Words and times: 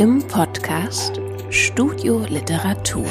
im 0.00 0.26
Podcast 0.28 1.20
Studio 1.50 2.24
Literatur. 2.26 3.04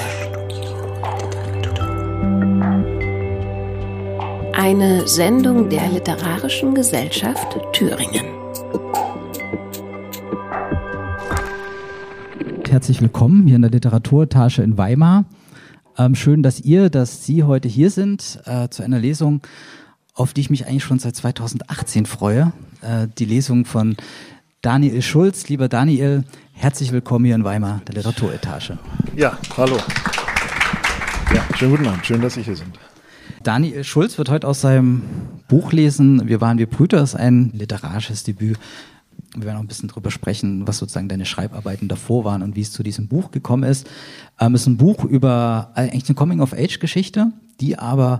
Eine 4.54 5.08
Sendung 5.08 5.70
der 5.70 5.88
Literarischen 5.90 6.74
Gesellschaft 6.74 7.60
Thüringen. 7.74 8.26
Herzlich 12.68 13.00
willkommen 13.02 13.46
hier 13.46 13.58
in 13.58 13.62
der 13.62 13.70
Literaturtasche 13.70 14.64
in 14.64 14.76
Weimar. 14.80 15.26
Ähm, 15.96 16.16
schön, 16.16 16.42
dass 16.42 16.60
ihr, 16.60 16.90
dass 16.90 17.24
Sie 17.24 17.44
heute 17.44 17.68
hier 17.68 17.92
sind 17.92 18.42
äh, 18.46 18.68
zu 18.70 18.82
einer 18.82 18.98
Lesung, 18.98 19.42
auf 20.16 20.34
die 20.34 20.42
ich 20.42 20.50
mich 20.50 20.66
eigentlich 20.66 20.86
schon 20.86 20.98
seit 20.98 21.16
2018 21.16 22.08
freue. 22.08 22.52
Äh, 22.82 23.08
die 23.20 23.26
Lesung 23.26 23.66
von 23.66 23.96
Daniel 24.62 25.02
Schulz. 25.02 25.48
Lieber 25.48 25.70
Daniel, 25.70 26.26
herzlich 26.52 26.92
willkommen 26.92 27.24
hier 27.24 27.36
in 27.36 27.46
Weimar, 27.46 27.82
der 27.88 27.96
Literaturetage. 27.96 28.78
Ja, 29.16 29.38
hallo. 29.56 29.78
Ja, 31.34 31.46
schönen 31.56 31.72
guten 31.72 31.88
Abend. 31.88 32.06
Schön, 32.06 32.20
dass 32.20 32.34
Sie 32.34 32.44
hier 32.44 32.58
sind. 32.58 32.78
Daniel 33.42 33.86
Schulz 33.86 34.18
wird 34.18 34.30
heute 34.30 34.46
aus 34.46 34.60
seinem 34.60 35.04
Buch 35.48 35.72
lesen. 35.72 36.28
Wir 36.28 36.42
waren 36.42 36.58
wir 36.58 36.66
Brüder, 36.66 37.02
ist 37.02 37.16
ein 37.16 37.52
literarisches 37.54 38.26
Debüt. 38.26 38.60
Wir 39.34 39.46
werden 39.46 39.56
auch 39.56 39.62
ein 39.62 39.68
bisschen 39.68 39.88
drüber 39.88 40.12
sprechen, 40.12 40.68
was 40.68 40.80
sozusagen 40.80 41.08
deine 41.08 41.26
Schreibarbeiten 41.26 41.88
davor 41.88 42.26
waren 42.26 42.42
und 42.42 42.58
wie 42.58 42.62
es 42.62 42.74
zu 42.74 42.84
diesem 42.84 43.08
Buch 43.08 43.32
gekommen 43.32 43.64
ist. 43.64 43.88
Ähm, 44.42 44.56
es 44.56 44.62
ist 44.62 44.68
ein 44.68 44.76
Buch 44.76 45.06
über 45.06 45.72
äh, 45.76 45.84
eigentlich 45.84 46.10
eine 46.10 46.16
Coming-of-Age-Geschichte, 46.16 47.32
die 47.62 47.80
aber 47.80 48.20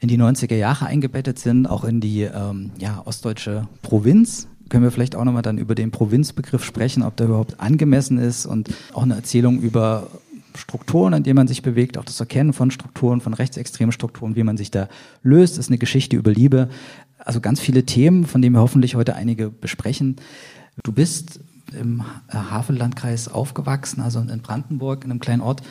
in 0.00 0.08
die 0.08 0.18
90er 0.18 0.54
Jahre 0.54 0.84
eingebettet 0.84 1.38
sind, 1.38 1.66
auch 1.66 1.84
in 1.84 2.02
die 2.02 2.24
ähm, 2.24 2.72
ja, 2.78 3.00
ostdeutsche 3.06 3.68
Provinz 3.80 4.48
können 4.68 4.84
wir 4.84 4.90
vielleicht 4.90 5.16
auch 5.16 5.24
nochmal 5.24 5.42
dann 5.42 5.58
über 5.58 5.74
den 5.74 5.90
Provinzbegriff 5.90 6.64
sprechen, 6.64 7.02
ob 7.02 7.16
der 7.16 7.26
überhaupt 7.26 7.60
angemessen 7.60 8.18
ist 8.18 8.46
und 8.46 8.68
auch 8.92 9.02
eine 9.02 9.14
Erzählung 9.14 9.60
über 9.60 10.08
Strukturen, 10.56 11.12
in 11.12 11.22
denen 11.22 11.36
man 11.36 11.48
sich 11.48 11.62
bewegt, 11.62 11.98
auch 11.98 12.04
das 12.04 12.20
Erkennen 12.20 12.52
von 12.52 12.70
Strukturen, 12.70 13.20
von 13.20 13.34
rechtsextremen 13.34 13.92
Strukturen, 13.92 14.36
wie 14.36 14.42
man 14.42 14.56
sich 14.56 14.70
da 14.70 14.88
löst, 15.22 15.54
das 15.54 15.66
ist 15.66 15.70
eine 15.70 15.78
Geschichte 15.78 16.16
über 16.16 16.32
Liebe. 16.32 16.68
Also 17.18 17.40
ganz 17.40 17.60
viele 17.60 17.84
Themen, 17.84 18.26
von 18.26 18.42
denen 18.42 18.54
wir 18.54 18.60
hoffentlich 18.60 18.94
heute 18.94 19.14
einige 19.14 19.50
besprechen. 19.50 20.16
Du 20.82 20.92
bist 20.92 21.40
im 21.78 22.02
Havellandkreis 22.28 23.28
aufgewachsen, 23.28 24.00
also 24.00 24.20
in 24.20 24.40
Brandenburg, 24.40 25.04
in 25.04 25.10
einem 25.10 25.20
kleinen 25.20 25.42
Ort, 25.42 25.62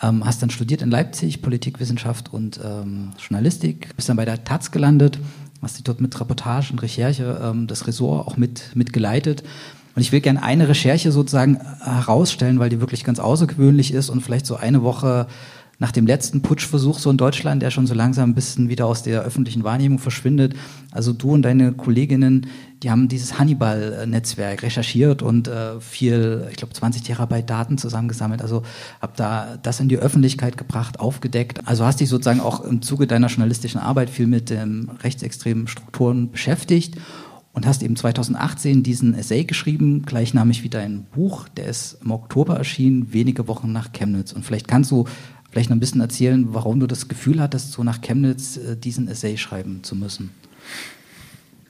ähm, 0.00 0.24
hast 0.24 0.42
dann 0.42 0.50
studiert 0.50 0.82
in 0.82 0.90
Leipzig, 0.90 1.42
Politikwissenschaft 1.42 2.32
und 2.32 2.60
ähm, 2.62 3.12
Journalistik, 3.18 3.94
bist 3.96 4.08
dann 4.08 4.16
bei 4.16 4.24
der 4.24 4.44
Taz 4.44 4.70
gelandet, 4.70 5.18
hast 5.62 5.76
dich 5.76 5.84
dort 5.84 6.00
mit 6.00 6.18
Reportage 6.20 6.72
und 6.72 6.82
Recherche 6.82 7.40
ähm, 7.42 7.66
das 7.66 7.86
Ressort 7.86 8.26
auch 8.26 8.36
mit, 8.36 8.74
mit 8.74 8.92
geleitet. 8.92 9.42
Und 9.94 10.02
ich 10.02 10.10
will 10.10 10.20
gerne 10.20 10.42
eine 10.42 10.68
Recherche 10.68 11.12
sozusagen 11.12 11.60
herausstellen, 11.80 12.58
weil 12.58 12.70
die 12.70 12.80
wirklich 12.80 13.04
ganz 13.04 13.18
außergewöhnlich 13.18 13.92
ist 13.92 14.10
und 14.10 14.22
vielleicht 14.22 14.46
so 14.46 14.56
eine 14.56 14.82
Woche 14.82 15.26
nach 15.82 15.90
dem 15.90 16.06
letzten 16.06 16.42
Putschversuch 16.42 17.00
so 17.00 17.10
in 17.10 17.16
Deutschland, 17.16 17.60
der 17.60 17.72
schon 17.72 17.88
so 17.88 17.94
langsam 17.94 18.30
ein 18.30 18.34
bisschen 18.36 18.68
wieder 18.68 18.86
aus 18.86 19.02
der 19.02 19.22
öffentlichen 19.22 19.64
Wahrnehmung 19.64 19.98
verschwindet. 19.98 20.54
Also 20.92 21.12
du 21.12 21.32
und 21.32 21.42
deine 21.42 21.72
Kolleginnen, 21.72 22.46
die 22.84 22.90
haben 22.92 23.08
dieses 23.08 23.36
Hannibal-Netzwerk 23.36 24.62
recherchiert 24.62 25.22
und 25.22 25.48
äh, 25.48 25.80
viel, 25.80 26.46
ich 26.52 26.56
glaube 26.56 26.72
20 26.72 27.02
Terabyte 27.02 27.50
Daten 27.50 27.78
zusammengesammelt. 27.78 28.42
Also 28.42 28.62
hab 29.00 29.16
da 29.16 29.58
das 29.60 29.80
in 29.80 29.88
die 29.88 29.98
Öffentlichkeit 29.98 30.56
gebracht, 30.56 31.00
aufgedeckt. 31.00 31.66
Also 31.66 31.84
hast 31.84 31.98
dich 31.98 32.08
sozusagen 32.08 32.38
auch 32.38 32.60
im 32.60 32.80
Zuge 32.80 33.08
deiner 33.08 33.26
journalistischen 33.26 33.80
Arbeit 33.80 34.08
viel 34.08 34.28
mit 34.28 34.52
ähm, 34.52 34.88
rechtsextremen 35.02 35.66
Strukturen 35.66 36.30
beschäftigt 36.30 36.94
und 37.52 37.66
hast 37.66 37.82
eben 37.82 37.96
2018 37.96 38.84
diesen 38.84 39.14
Essay 39.14 39.42
geschrieben, 39.42 40.02
gleichnamig 40.02 40.62
wie 40.62 40.68
dein 40.68 41.06
Buch. 41.12 41.48
Der 41.48 41.66
ist 41.66 41.98
im 42.04 42.12
Oktober 42.12 42.56
erschienen, 42.56 43.12
wenige 43.12 43.48
Wochen 43.48 43.72
nach 43.72 43.90
Chemnitz. 43.92 44.32
Und 44.32 44.44
vielleicht 44.44 44.68
kannst 44.68 44.92
du 44.92 45.06
vielleicht 45.52 45.70
noch 45.70 45.76
ein 45.76 45.80
bisschen 45.80 46.00
erzählen, 46.00 46.46
warum 46.48 46.80
du 46.80 46.86
das 46.86 47.08
Gefühl 47.08 47.40
hattest, 47.40 47.72
so 47.72 47.84
nach 47.84 48.00
Chemnitz 48.00 48.56
äh, 48.56 48.76
diesen 48.76 49.06
Essay 49.06 49.36
schreiben 49.36 49.80
zu 49.84 49.94
müssen. 49.94 50.30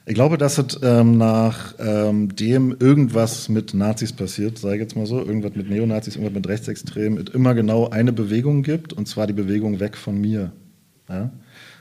Ich 0.07 0.15
glaube, 0.15 0.39
dass 0.39 0.59
es 0.59 0.81
ähm, 0.83 1.19
nach 1.19 1.75
ähm, 1.79 2.35
dem 2.35 2.75
irgendwas 2.79 3.49
mit 3.49 3.75
Nazis 3.75 4.13
passiert, 4.13 4.59
sage 4.59 4.77
ich 4.77 4.81
jetzt 4.81 4.97
mal 4.97 5.07
so, 5.07 5.19
irgendwas 5.19 5.55
mit 5.55 5.69
Neonazis, 5.69 6.17
irgendwas 6.17 6.35
mit 6.35 6.49
Rechtsextremen, 6.49 7.25
es 7.25 7.35
immer 7.35 7.55
genau 7.55 7.89
eine 7.89 8.13
Bewegung 8.13 8.63
gibt, 8.63 8.93
und 8.93 9.07
zwar 9.07 9.27
die 9.27 9.33
Bewegung 9.33 9.79
weg 9.79 9.97
von 9.97 10.21
mir. 10.21 10.53
Ja? 11.09 11.31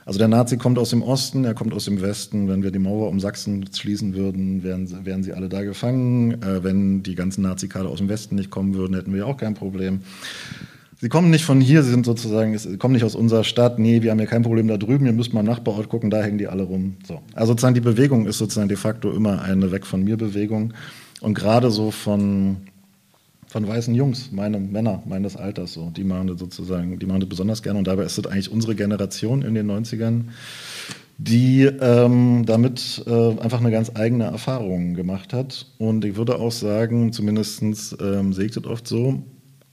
Also 0.04 0.18
der 0.18 0.28
Nazi 0.28 0.56
kommt 0.56 0.78
aus 0.78 0.90
dem 0.90 1.02
Osten, 1.02 1.44
er 1.44 1.54
kommt 1.54 1.72
aus 1.72 1.84
dem 1.84 2.00
Westen. 2.00 2.48
Wenn 2.48 2.62
wir 2.62 2.72
die 2.72 2.80
Mauer 2.80 3.08
um 3.08 3.20
Sachsen 3.20 3.64
schließen 3.72 4.14
würden, 4.14 4.62
wären, 4.64 5.04
wären 5.04 5.22
sie 5.22 5.32
alle 5.32 5.48
da 5.48 5.62
gefangen. 5.62 6.42
Äh, 6.42 6.64
wenn 6.64 7.02
die 7.02 7.14
ganzen 7.14 7.42
Nazi-Kader 7.42 7.88
aus 7.88 7.98
dem 7.98 8.08
Westen 8.08 8.34
nicht 8.34 8.50
kommen 8.50 8.74
würden, 8.74 8.94
hätten 8.94 9.14
wir 9.14 9.26
auch 9.26 9.36
kein 9.36 9.54
Problem. 9.54 10.00
Sie 11.02 11.08
kommen 11.08 11.30
nicht 11.30 11.44
von 11.44 11.60
hier, 11.60 11.82
sie 11.82 11.90
sind 11.90 12.06
sozusagen, 12.06 12.56
sie 12.56 12.78
kommen 12.78 12.94
nicht 12.94 13.02
aus 13.02 13.16
unserer 13.16 13.42
Stadt. 13.42 13.76
Nee, 13.80 14.02
wir 14.02 14.12
haben 14.12 14.20
ja 14.20 14.26
kein 14.26 14.44
Problem 14.44 14.68
da 14.68 14.76
drüben, 14.76 15.04
ihr 15.04 15.12
müsst 15.12 15.34
mal 15.34 15.40
im 15.40 15.46
Nachbarort 15.46 15.88
gucken, 15.88 16.10
da 16.10 16.22
hängen 16.22 16.38
die 16.38 16.46
alle 16.46 16.62
rum. 16.62 16.94
So. 17.04 17.20
Also 17.34 17.50
sozusagen 17.54 17.74
die 17.74 17.80
Bewegung 17.80 18.24
ist 18.26 18.38
sozusagen 18.38 18.68
de 18.68 18.76
facto 18.76 19.10
immer 19.10 19.42
eine 19.42 19.72
Weg 19.72 19.84
von 19.84 20.04
mir 20.04 20.16
Bewegung. 20.16 20.74
Und 21.20 21.34
gerade 21.34 21.72
so 21.72 21.90
von, 21.90 22.58
von 23.48 23.66
weißen 23.66 23.96
Jungs, 23.96 24.30
meine 24.30 24.60
Männer 24.60 25.02
meines 25.04 25.36
Alters, 25.36 25.72
so, 25.72 25.90
die 25.90 26.04
machen 26.04 26.28
das 26.28 26.38
sozusagen, 26.38 26.96
die 27.00 27.06
machen 27.06 27.18
das 27.18 27.28
besonders 27.28 27.64
gerne. 27.64 27.80
Und 27.80 27.88
dabei 27.88 28.04
ist 28.04 28.16
es 28.16 28.26
eigentlich 28.26 28.52
unsere 28.52 28.76
Generation 28.76 29.42
in 29.42 29.54
den 29.54 29.68
90ern, 29.68 30.26
die 31.18 31.64
ähm, 31.64 32.44
damit 32.46 33.02
äh, 33.08 33.40
einfach 33.40 33.58
eine 33.58 33.72
ganz 33.72 33.90
eigene 33.96 34.26
Erfahrung 34.26 34.94
gemacht 34.94 35.32
hat. 35.32 35.66
Und 35.78 36.04
ich 36.04 36.14
würde 36.14 36.38
auch 36.38 36.52
sagen, 36.52 37.12
zumindest 37.12 37.60
ähm, 37.60 38.32
das 38.36 38.64
oft 38.64 38.86
so, 38.86 39.20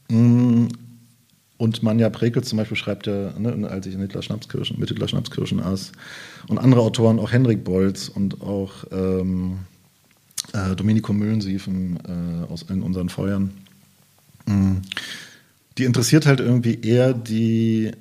mm, 0.10 0.70
und 1.60 1.84
Manja 1.84 2.10
Prekel 2.10 2.42
zum 2.42 2.58
Beispiel 2.58 2.78
schreibt 2.78 3.06
ja, 3.06 3.38
ne, 3.38 3.70
als 3.70 3.86
ich 3.86 3.94
in 3.94 4.00
Hitler 4.00 4.22
Schnapskirchen, 4.22 4.80
mit 4.80 4.88
Hitler 4.88 5.10
Schnapskirchen 5.10 5.60
aß. 5.60 5.92
Und 6.48 6.58
andere 6.58 6.80
Autoren, 6.80 7.20
auch 7.20 7.34
Henrik 7.34 7.66
Bolz 7.66 8.08
und 8.08 8.42
auch 8.42 8.86
ähm, 8.94 9.60
äh, 10.54 10.74
Domenico 10.78 11.12
Müllensiefen 11.12 12.00
äh, 12.08 12.50
aus 12.50 12.62
in 12.62 12.82
unseren 12.82 13.10
Feuern. 13.10 13.52
Mhm. 14.46 14.84
Die 15.78 15.84
interessiert 15.84 16.26
halt 16.26 16.40
irgendwie 16.40 16.80
eher 16.80 17.14
die, 17.14 17.92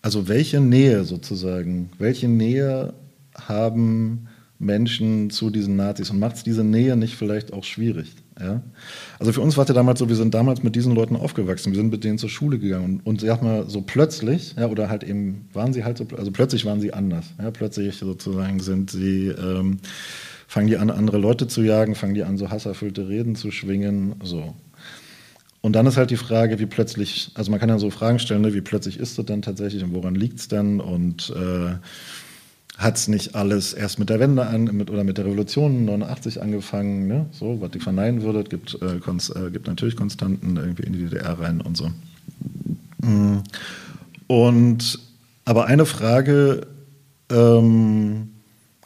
also 0.00 0.28
welche 0.28 0.60
Nähe 0.60 1.04
sozusagen, 1.04 1.90
welche 1.98 2.28
Nähe 2.28 2.94
haben 3.34 4.28
Menschen 4.60 5.30
zu 5.30 5.50
diesen 5.50 5.74
Nazis 5.74 6.10
und 6.10 6.20
macht 6.20 6.36
es 6.36 6.44
diese 6.44 6.62
Nähe 6.62 6.96
nicht 6.96 7.16
vielleicht 7.16 7.52
auch 7.52 7.64
schwierig? 7.64 8.14
Ja? 8.40 8.62
Also 9.18 9.32
für 9.32 9.40
uns 9.40 9.56
war 9.56 9.62
es 9.62 9.68
ja 9.68 9.74
damals 9.74 9.98
so, 9.98 10.08
wir 10.08 10.16
sind 10.16 10.34
damals 10.34 10.62
mit 10.62 10.76
diesen 10.76 10.94
Leuten 10.94 11.16
aufgewachsen, 11.16 11.72
wir 11.72 11.76
sind 11.76 11.90
mit 11.90 12.04
denen 12.04 12.18
zur 12.18 12.28
Schule 12.28 12.58
gegangen 12.58 13.00
und, 13.04 13.06
und 13.06 13.20
sag 13.20 13.42
mal 13.42 13.68
so 13.68 13.82
plötzlich, 13.82 14.54
ja, 14.56 14.66
oder 14.66 14.88
halt 14.88 15.04
eben 15.04 15.48
waren 15.52 15.72
sie 15.72 15.84
halt 15.84 15.98
so, 15.98 16.06
also 16.16 16.30
plötzlich 16.30 16.64
waren 16.64 16.80
sie 16.80 16.92
anders. 16.92 17.26
Ja? 17.40 17.50
Plötzlich 17.50 17.96
sozusagen 17.96 18.60
sind 18.60 18.90
sie, 18.90 19.28
ähm, 19.28 19.78
fangen 20.46 20.68
die 20.68 20.76
an, 20.76 20.90
andere 20.90 21.18
Leute 21.18 21.46
zu 21.46 21.62
jagen, 21.62 21.94
fangen 21.94 22.14
die 22.14 22.24
an, 22.24 22.38
so 22.38 22.50
hasserfüllte 22.50 23.08
Reden 23.08 23.34
zu 23.34 23.50
schwingen, 23.50 24.14
so. 24.22 24.54
Und 25.60 25.72
dann 25.72 25.86
ist 25.86 25.96
halt 25.96 26.10
die 26.10 26.16
Frage, 26.16 26.60
wie 26.60 26.66
plötzlich, 26.66 27.32
also 27.34 27.50
man 27.50 27.58
kann 27.58 27.68
ja 27.68 27.78
so 27.78 27.90
Fragen 27.90 28.20
stellen, 28.20 28.42
ne, 28.42 28.54
wie 28.54 28.60
plötzlich 28.60 28.98
ist 28.98 29.18
das 29.18 29.26
denn 29.26 29.42
tatsächlich 29.42 29.82
und 29.82 29.92
woran 29.92 30.14
liegt 30.14 30.38
es 30.38 30.48
denn 30.48 30.80
und 30.80 31.30
äh, 31.36 31.74
hat 32.78 32.96
es 32.96 33.08
nicht 33.08 33.34
alles 33.34 33.74
erst 33.74 33.98
mit 33.98 34.08
der 34.08 34.20
Wende 34.20 34.46
an 34.46 34.64
mit, 34.64 34.88
oder 34.88 35.02
mit 35.02 35.18
der 35.18 35.26
Revolution 35.26 35.84
89 35.84 36.40
angefangen, 36.40 37.08
ne? 37.08 37.26
so, 37.32 37.60
was 37.60 37.70
ich 37.74 37.82
verneinen 37.82 38.22
würde. 38.22 38.44
Gibt, 38.44 38.78
äh, 38.80 38.96
äh, 38.96 39.50
gibt 39.50 39.66
natürlich 39.66 39.96
Konstanten 39.96 40.56
irgendwie 40.56 40.84
in 40.84 40.92
die 40.92 41.00
DDR 41.00 41.40
rein 41.40 41.60
und 41.60 41.76
so. 41.76 41.90
Mm. 43.02 43.42
Und 44.28 45.00
aber 45.44 45.66
eine 45.66 45.86
Frage 45.86 46.68
ähm, 47.30 48.28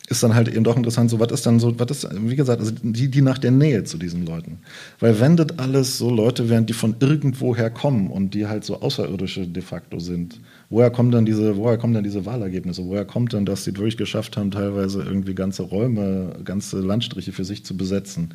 ist 0.08 0.22
dann 0.22 0.34
halt 0.34 0.48
eben 0.48 0.64
doch 0.64 0.76
interessant, 0.76 1.10
so 1.10 1.20
was 1.20 1.32
ist 1.32 1.44
dann 1.44 1.60
so, 1.60 1.78
was 1.78 1.90
ist, 1.90 2.08
wie 2.12 2.36
gesagt, 2.36 2.60
also 2.60 2.72
die, 2.82 3.10
die 3.10 3.22
nach 3.22 3.38
der 3.38 3.50
Nähe 3.50 3.84
zu 3.84 3.98
diesen 3.98 4.24
Leuten. 4.24 4.60
Weil 5.00 5.20
wenn 5.20 5.36
das 5.36 5.58
alles 5.58 5.98
so 5.98 6.08
Leute 6.08 6.48
wären, 6.48 6.66
die 6.66 6.72
von 6.72 6.96
irgendwoher 7.00 7.68
kommen 7.68 8.10
und 8.10 8.32
die 8.32 8.46
halt 8.46 8.64
so 8.64 8.80
Außerirdische 8.80 9.46
de 9.46 9.62
facto 9.62 9.98
sind, 9.98 10.40
woher 10.72 10.90
kommen 10.90 11.10
dann 11.10 11.26
diese, 11.26 11.56
woher 11.56 11.76
kommen 11.76 11.92
dann 11.92 12.02
diese 12.02 12.24
Wahlergebnisse? 12.24 12.84
Woher 12.86 13.04
kommt 13.04 13.34
dann, 13.34 13.44
dass 13.44 13.62
sie 13.62 13.76
wirklich 13.76 13.98
geschafft 13.98 14.36
haben, 14.36 14.50
teilweise 14.50 15.02
irgendwie 15.02 15.34
ganze 15.34 15.62
Räume, 15.62 16.40
ganze 16.44 16.80
Landstriche 16.80 17.32
für 17.32 17.44
sich 17.44 17.64
zu 17.64 17.76
besetzen? 17.76 18.34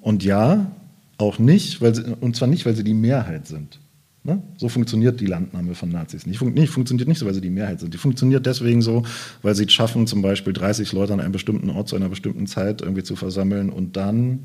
Und 0.00 0.22
ja, 0.22 0.70
auch 1.18 1.38
nicht, 1.38 1.80
weil 1.80 1.94
sie, 1.94 2.04
und 2.20 2.36
zwar 2.36 2.48
nicht, 2.48 2.64
weil 2.64 2.76
sie 2.76 2.84
die 2.84 2.94
Mehrheit 2.94 3.48
sind. 3.48 3.80
Ne? 4.22 4.40
So 4.56 4.68
funktioniert 4.68 5.20
die 5.20 5.26
Landnahme 5.26 5.74
von 5.74 5.90
Nazis 5.90 6.26
nicht. 6.26 6.38
Fun 6.38 6.54
nicht. 6.54 6.70
Funktioniert 6.70 7.08
nicht 7.08 7.18
so, 7.18 7.26
weil 7.26 7.34
sie 7.34 7.40
die 7.40 7.50
Mehrheit 7.50 7.80
sind. 7.80 7.92
Die 7.92 7.98
funktioniert 7.98 8.46
deswegen 8.46 8.80
so, 8.80 9.02
weil 9.42 9.54
sie 9.54 9.64
es 9.64 9.72
schaffen, 9.72 10.06
zum 10.06 10.22
Beispiel 10.22 10.52
30 10.52 10.92
Leute 10.92 11.12
an 11.12 11.20
einem 11.20 11.32
bestimmten 11.32 11.70
Ort 11.70 11.88
zu 11.88 11.96
einer 11.96 12.08
bestimmten 12.08 12.46
Zeit 12.46 12.82
irgendwie 12.82 13.02
zu 13.02 13.16
versammeln 13.16 13.68
und 13.68 13.96
dann 13.96 14.38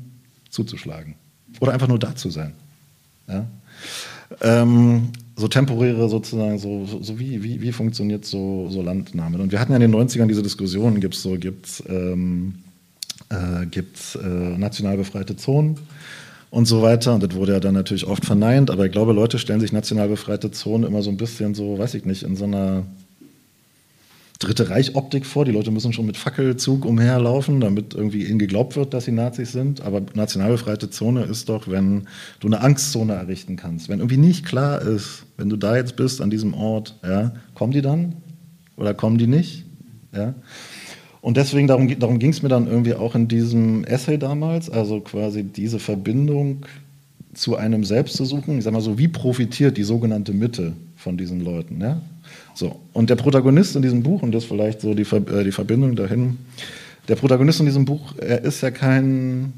zuzuschlagen. 0.50 1.14
Oder 1.60 1.72
einfach 1.72 1.88
nur 1.88 1.98
da 1.98 2.14
zu 2.14 2.28
sein. 2.28 2.52
Ja? 3.28 3.46
Ähm, 4.42 5.10
so 5.40 5.48
temporäre 5.48 6.08
sozusagen, 6.08 6.58
so, 6.58 6.84
so, 6.86 7.02
so 7.02 7.18
wie, 7.18 7.42
wie, 7.42 7.60
wie, 7.60 7.72
funktioniert 7.72 8.24
so, 8.24 8.68
so 8.70 8.82
Landnahme? 8.82 9.38
Und 9.38 9.52
wir 9.52 9.58
hatten 9.58 9.72
ja 9.72 9.78
in 9.78 9.90
den 9.90 9.94
90ern 9.94 10.26
diese 10.26 10.42
Diskussion, 10.42 11.00
gibt 11.00 11.14
es 11.14 11.22
so, 11.22 11.36
gibt's, 11.38 11.82
ähm, 11.88 12.56
äh, 13.30 13.66
gibt's, 13.66 14.14
äh, 14.16 14.28
national 14.28 14.96
befreite 14.96 15.36
Zonen 15.36 15.78
und 16.50 16.66
so 16.66 16.82
weiter. 16.82 17.14
Und 17.14 17.22
das 17.22 17.34
wurde 17.34 17.52
ja 17.52 17.60
dann 17.60 17.74
natürlich 17.74 18.06
oft 18.06 18.24
verneint, 18.24 18.70
aber 18.70 18.86
ich 18.86 18.92
glaube, 18.92 19.12
Leute 19.12 19.38
stellen 19.38 19.60
sich 19.60 19.72
national 19.72 20.08
befreite 20.08 20.50
Zonen 20.50 20.84
immer 20.84 21.02
so 21.02 21.10
ein 21.10 21.16
bisschen 21.16 21.54
so, 21.54 21.78
weiß 21.78 21.94
ich 21.94 22.04
nicht, 22.04 22.22
in 22.22 22.36
so 22.36 22.44
einer 22.44 22.84
Dritte 24.40 24.70
Reich-Optik 24.70 25.26
vor. 25.26 25.44
Die 25.44 25.52
Leute 25.52 25.70
müssen 25.70 25.92
schon 25.92 26.06
mit 26.06 26.16
Fackelzug 26.16 26.86
umherlaufen, 26.86 27.60
damit 27.60 27.92
irgendwie 27.92 28.24
ihnen 28.24 28.38
geglaubt 28.38 28.74
wird, 28.74 28.94
dass 28.94 29.04
sie 29.04 29.12
Nazis 29.12 29.52
sind. 29.52 29.82
Aber 29.82 30.00
national 30.14 30.52
befreite 30.52 30.88
Zone 30.88 31.24
ist 31.24 31.50
doch, 31.50 31.68
wenn 31.68 32.08
du 32.40 32.48
eine 32.48 32.62
Angstzone 32.62 33.12
errichten 33.12 33.56
kannst. 33.56 33.90
Wenn 33.90 33.98
irgendwie 33.98 34.16
nicht 34.16 34.46
klar 34.46 34.80
ist, 34.80 35.24
wenn 35.36 35.50
du 35.50 35.56
da 35.56 35.76
jetzt 35.76 35.96
bist 35.96 36.22
an 36.22 36.30
diesem 36.30 36.54
Ort, 36.54 36.98
ja, 37.04 37.34
kommen 37.54 37.72
die 37.72 37.82
dann 37.82 38.16
oder 38.76 38.94
kommen 38.94 39.18
die 39.18 39.26
nicht? 39.26 39.66
Ja. 40.14 40.34
Und 41.20 41.36
deswegen, 41.36 41.66
darum, 41.66 41.98
darum 41.98 42.18
ging 42.18 42.30
es 42.30 42.42
mir 42.42 42.48
dann 42.48 42.66
irgendwie 42.66 42.94
auch 42.94 43.14
in 43.14 43.28
diesem 43.28 43.84
Essay 43.84 44.16
damals, 44.16 44.70
also 44.70 45.00
quasi 45.00 45.44
diese 45.44 45.78
Verbindung 45.78 46.64
zu 47.34 47.56
einem 47.56 47.84
selbst 47.84 48.16
zu 48.16 48.24
suchen. 48.24 48.56
Ich 48.56 48.64
sag 48.64 48.72
mal 48.72 48.80
so, 48.80 48.98
wie 48.98 49.08
profitiert 49.08 49.76
die 49.76 49.82
sogenannte 49.82 50.32
Mitte 50.32 50.72
von 51.00 51.16
diesen 51.16 51.40
Leuten? 51.40 51.80
Ja? 51.80 52.00
So. 52.54 52.80
Und 52.92 53.10
der 53.10 53.16
Protagonist 53.16 53.74
in 53.74 53.82
diesem 53.82 54.02
Buch, 54.02 54.22
und 54.22 54.32
das 54.32 54.44
ist 54.44 54.48
vielleicht 54.48 54.80
so 54.80 54.94
die, 54.94 55.02
äh, 55.02 55.44
die 55.44 55.52
Verbindung 55.52 55.96
dahin, 55.96 56.38
der 57.08 57.16
Protagonist 57.16 57.60
in 57.60 57.66
diesem 57.66 57.84
Buch, 57.84 58.14
er 58.18 58.42
ist 58.44 58.60
ja 58.60 58.70
kein, 58.70 59.52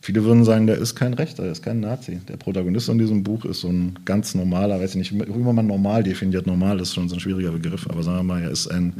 viele 0.00 0.24
würden 0.24 0.44
sagen, 0.44 0.66
der 0.66 0.76
ist 0.76 0.96
kein 0.96 1.14
Rechter, 1.14 1.44
er 1.44 1.52
ist 1.52 1.62
kein 1.62 1.80
Nazi. 1.80 2.20
Der 2.28 2.36
Protagonist 2.36 2.88
in 2.88 2.98
diesem 2.98 3.22
Buch 3.22 3.44
ist 3.44 3.60
so 3.60 3.68
ein 3.68 3.98
ganz 4.04 4.34
normaler, 4.34 4.80
weiß 4.80 4.90
ich 4.90 4.96
nicht, 4.96 5.12
wie 5.12 5.40
man 5.40 5.66
normal 5.66 6.02
definiert, 6.02 6.46
normal 6.46 6.80
ist 6.80 6.94
schon 6.94 7.08
so 7.08 7.16
ein 7.16 7.20
schwieriger 7.20 7.52
Begriff, 7.52 7.86
aber 7.88 8.02
sagen 8.02 8.18
wir 8.18 8.22
mal, 8.24 8.42
er 8.42 8.50
ist 8.50 8.66
ein, 8.66 8.94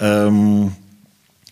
ähm, 0.00 0.72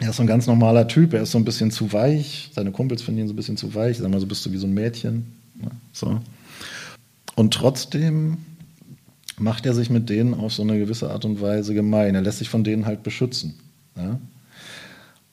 er 0.01 0.11
ist 0.11 0.17
so 0.17 0.23
ein 0.23 0.27
ganz 0.27 0.47
normaler 0.47 0.89
Typ, 0.89 1.13
er 1.13 1.23
ist 1.23 1.31
so 1.31 1.39
ein 1.39 1.45
bisschen 1.45 1.71
zu 1.71 1.93
weich, 1.93 2.51
seine 2.55 2.73
Kumpels 2.73 3.03
finden 3.03 3.21
ihn 3.21 3.29
so 3.29 3.35
ein 3.35 3.37
bisschen 3.37 3.57
zu 3.57 3.75
weich, 3.75 3.99
sagen 3.99 4.11
wir 4.11 4.17
mal, 4.17 4.21
so 4.21 4.27
bist 4.27 4.45
du 4.45 4.53
wie 4.53 4.57
so 4.57 4.67
ein 4.67 4.75
Mädchen. 4.75 5.27
Ne? 5.61 5.71
So. 5.93 6.21
Und 7.37 7.55
trotzdem 7.55 8.39
macht 9.39 9.67
er 9.67 9.75
sich 9.75 9.91
mit 9.91 10.09
denen 10.09 10.35
auf 10.35 10.53
so 10.53 10.63
eine 10.63 10.79
gewisse 10.79 11.11
Art 11.11 11.25
und 11.25 11.41
Weise 11.41 11.75
gemein. 11.75 12.15
Er 12.15 12.23
lässt 12.23 12.39
sich 12.39 12.49
von 12.49 12.65
denen 12.65 12.87
halt 12.87 13.03
beschützen. 13.03 13.55
Ja? 13.97 14.19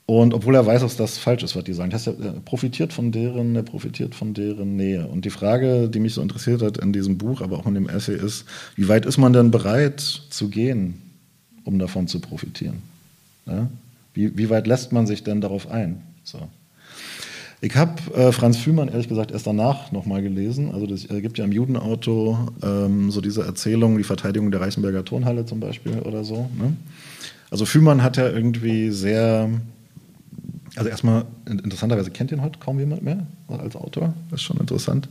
Und 0.06 0.34
obwohl 0.34 0.56
er 0.56 0.66
weiß, 0.66 0.82
dass 0.82 0.98
das 0.98 1.18
falsch 1.18 1.44
ist, 1.44 1.56
was 1.56 1.64
die 1.64 1.74
sagen. 1.74 1.92
Er 1.92 2.34
profitiert 2.42 2.92
von 2.92 3.12
deren, 3.12 3.56
er 3.56 3.64
profitiert 3.64 4.14
von 4.14 4.34
deren 4.34 4.76
Nähe. 4.76 5.08
Und 5.08 5.24
die 5.24 5.30
Frage, 5.30 5.88
die 5.88 6.00
mich 6.00 6.16
so 6.16 6.22
interessiert 6.22 6.62
hat 6.62 6.78
in 6.80 6.92
diesem 6.92 7.18
Buch, 7.18 7.42
aber 7.42 7.60
auch 7.60 7.66
in 7.66 7.76
dem 7.76 7.88
Essay, 7.88 8.16
ist, 8.16 8.46
wie 8.76 8.90
weit 8.90 9.06
ist 9.06 9.18
man 9.18 9.32
denn 9.32 9.52
bereit 9.52 10.02
zu 10.02 10.50
gehen, 10.50 11.02
um 11.64 11.80
davon 11.80 12.08
zu 12.08 12.20
profitieren? 12.20 12.82
Ja? 13.46 13.70
Wie, 14.14 14.38
wie 14.38 14.50
weit 14.50 14.68
lässt 14.68 14.92
man 14.92 15.08
sich 15.08 15.24
denn 15.24 15.40
darauf 15.40 15.72
ein? 15.72 16.02
So. 16.24 16.50
Ich 17.64 17.76
habe 17.76 18.02
äh, 18.16 18.32
Franz 18.32 18.58
Fühmann 18.58 18.88
ehrlich 18.88 19.08
gesagt 19.08 19.30
erst 19.30 19.46
danach 19.46 19.92
nochmal 19.92 20.24
gelesen. 20.24 20.72
Also 20.74 20.92
es 20.92 21.08
äh, 21.12 21.22
gibt 21.22 21.38
ja 21.38 21.46
im 21.46 21.52
Judenauto 21.52 22.50
ähm, 22.64 23.12
so 23.12 23.22
diese 23.22 23.44
Erzählung, 23.44 24.00
die 24.00 24.04
Verteidigung 24.04 24.50
der 24.50 24.62
Reichenberger 24.62 25.06
Turnhalle 25.06 25.46
zum 25.46 25.60
Beispiel 25.60 26.00
oder 26.00 26.24
so. 26.24 26.50
Ne? 26.58 26.76
Also 27.52 27.66
Fühmann 27.66 28.02
hat 28.02 28.18
ja 28.18 28.28
irgendwie 28.28 28.90
sehr, 28.90 29.48
also 30.76 30.90
erstmal 30.90 31.26
interessanterweise 31.46 32.10
kennt 32.10 32.32
ihn 32.32 32.42
heute 32.42 32.58
kaum 32.58 32.80
jemand 32.80 33.04
mehr 33.04 33.28
als 33.48 33.76
Autor. 33.76 34.16
Das 34.32 34.40
ist 34.40 34.46
schon 34.46 34.58
interessant. 34.58 35.08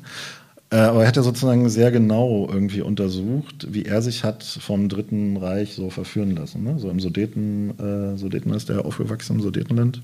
Äh, 0.70 0.76
aber 0.76 1.02
er 1.02 1.08
hat 1.08 1.16
ja 1.16 1.22
sozusagen 1.22 1.68
sehr 1.68 1.92
genau 1.92 2.48
irgendwie 2.50 2.80
untersucht, 2.80 3.68
wie 3.70 3.84
er 3.84 4.02
sich 4.02 4.24
hat 4.24 4.42
vom 4.42 4.88
Dritten 4.88 5.36
Reich 5.36 5.74
so 5.74 5.88
verführen 5.88 6.34
lassen. 6.34 6.64
Ne? 6.64 6.80
So 6.80 6.90
im 6.90 6.98
Sudeten, 6.98 7.78
äh, 7.78 8.16
Sudeten 8.16 8.52
ist 8.54 8.70
er 8.70 8.84
aufgewachsen, 8.84 9.36
im 9.36 9.42
Sudetenland. 9.42 10.02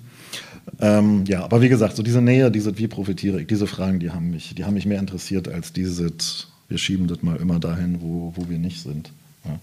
Ähm, 0.81 1.25
ja, 1.27 1.45
aber 1.45 1.63
wie 1.63 1.69
gesagt, 1.69 1.97
so 1.97 2.03
diese 2.03 2.21
Nähe, 2.21 2.51
diese 2.51 2.77
wie 2.79 2.89
profitiere 2.89 3.41
ich, 3.41 3.47
diese 3.47 3.67
Fragen, 3.67 4.01
die 4.01 4.11
haben 4.11 4.31
mich, 4.31 4.55
die 4.55 4.65
haben 4.65 4.75
mich 4.75 4.87
mehr 4.87 4.99
interessiert 4.99 5.49
als 5.49 5.73
dieses, 5.73 6.49
wir 6.69 6.79
schieben 6.79 7.07
das 7.07 7.23
mal 7.23 7.37
immer 7.37 7.59
dahin, 7.59 8.01
wo, 8.01 8.33
wo 8.37 8.49
wir 8.49 8.59
nicht 8.59 8.83
sind. 8.83 9.11
Ja. 9.45 9.59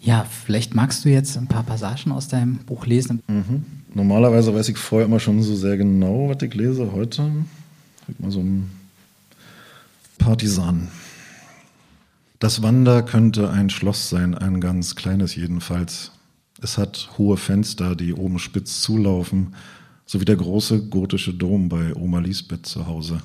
ja 0.00 0.24
vielleicht 0.24 0.74
magst 0.74 1.04
du 1.04 1.08
jetzt 1.08 1.36
ein 1.36 1.46
paar 1.46 1.62
Passagen 1.62 2.12
aus 2.12 2.28
deinem 2.28 2.58
Buch 2.58 2.86
lesen. 2.86 3.22
Mhm. 3.28 3.64
Normalerweise 3.94 4.54
weiß 4.54 4.68
ich 4.68 4.76
vorher 4.76 5.06
immer 5.06 5.20
schon 5.20 5.42
so 5.42 5.56
sehr 5.56 5.76
genau, 5.76 6.28
was 6.28 6.42
ich 6.42 6.54
lese. 6.54 6.92
Heute 6.92 7.30
ich 8.08 8.20
mal 8.20 8.30
so 8.30 8.40
ein 8.40 8.70
Partisan. 10.18 10.88
Das 12.38 12.62
Wander 12.62 13.02
könnte 13.02 13.50
ein 13.50 13.70
Schloss 13.70 14.08
sein, 14.08 14.34
ein 14.34 14.60
ganz 14.60 14.94
kleines 14.94 15.34
jedenfalls. 15.34 16.12
Es 16.62 16.78
hat 16.78 17.10
hohe 17.18 17.36
Fenster, 17.36 17.94
die 17.94 18.14
oben 18.14 18.38
spitz 18.38 18.80
zulaufen, 18.80 19.54
sowie 20.06 20.24
der 20.24 20.36
große 20.36 20.88
gotische 20.88 21.34
Dom 21.34 21.68
bei 21.68 21.94
Oma 21.94 22.20
Lisbeth 22.20 22.66
zu 22.66 22.86
Hause. 22.86 23.20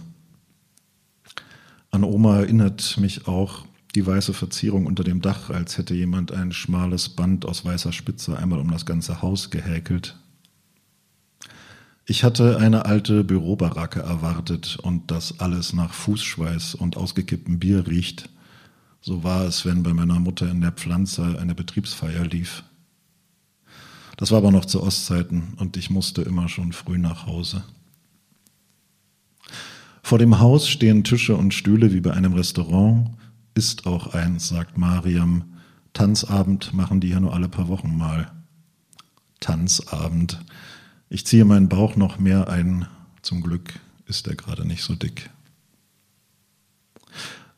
An 1.91 2.03
Oma 2.03 2.39
erinnert 2.39 2.97
mich 2.97 3.27
auch 3.27 3.65
die 3.95 4.05
weiße 4.05 4.33
Verzierung 4.33 4.85
unter 4.85 5.03
dem 5.03 5.21
Dach, 5.21 5.49
als 5.49 5.77
hätte 5.77 5.93
jemand 5.93 6.31
ein 6.31 6.51
schmales 6.51 7.09
Band 7.09 7.45
aus 7.45 7.65
weißer 7.65 7.91
Spitze 7.91 8.37
einmal 8.37 8.59
um 8.59 8.71
das 8.71 8.85
ganze 8.85 9.21
Haus 9.21 9.49
gehäkelt. 9.49 10.15
Ich 12.05 12.23
hatte 12.23 12.57
eine 12.57 12.85
alte 12.85 13.23
Bürobaracke 13.23 14.01
erwartet 14.01 14.77
und 14.81 15.11
dass 15.11 15.39
alles 15.39 15.73
nach 15.73 15.93
Fußschweiß 15.93 16.75
und 16.75 16.97
ausgekipptem 16.97 17.59
Bier 17.59 17.87
riecht. 17.87 18.29
So 19.01 19.23
war 19.23 19.45
es, 19.45 19.65
wenn 19.65 19.83
bei 19.83 19.93
meiner 19.93 20.19
Mutter 20.19 20.49
in 20.49 20.61
der 20.61 20.71
Pflanze 20.71 21.37
eine 21.39 21.55
Betriebsfeier 21.55 22.25
lief. 22.25 22.63
Das 24.21 24.29
war 24.29 24.37
aber 24.37 24.51
noch 24.51 24.65
zu 24.65 24.83
Ostzeiten 24.83 25.55
und 25.57 25.77
ich 25.77 25.89
musste 25.89 26.21
immer 26.21 26.47
schon 26.47 26.73
früh 26.73 26.99
nach 26.99 27.25
Hause. 27.25 27.63
Vor 30.03 30.19
dem 30.19 30.39
Haus 30.39 30.69
stehen 30.69 31.03
Tische 31.03 31.35
und 31.35 31.55
Stühle 31.55 31.91
wie 31.91 32.01
bei 32.01 32.13
einem 32.13 32.33
Restaurant. 32.33 33.09
Ist 33.55 33.87
auch 33.87 34.13
eins, 34.13 34.49
sagt 34.49 34.77
Mariam. 34.77 35.55
Tanzabend 35.93 36.71
machen 36.71 36.99
die 36.99 37.09
ja 37.09 37.19
nur 37.19 37.33
alle 37.33 37.49
paar 37.49 37.67
Wochen 37.67 37.97
mal. 37.97 38.31
Tanzabend. 39.39 40.39
Ich 41.09 41.25
ziehe 41.25 41.43
meinen 41.43 41.67
Bauch 41.67 41.95
noch 41.95 42.19
mehr 42.19 42.47
ein. 42.47 42.85
Zum 43.23 43.41
Glück 43.41 43.73
ist 44.05 44.27
er 44.27 44.35
gerade 44.35 44.67
nicht 44.67 44.83
so 44.83 44.93
dick. 44.93 45.31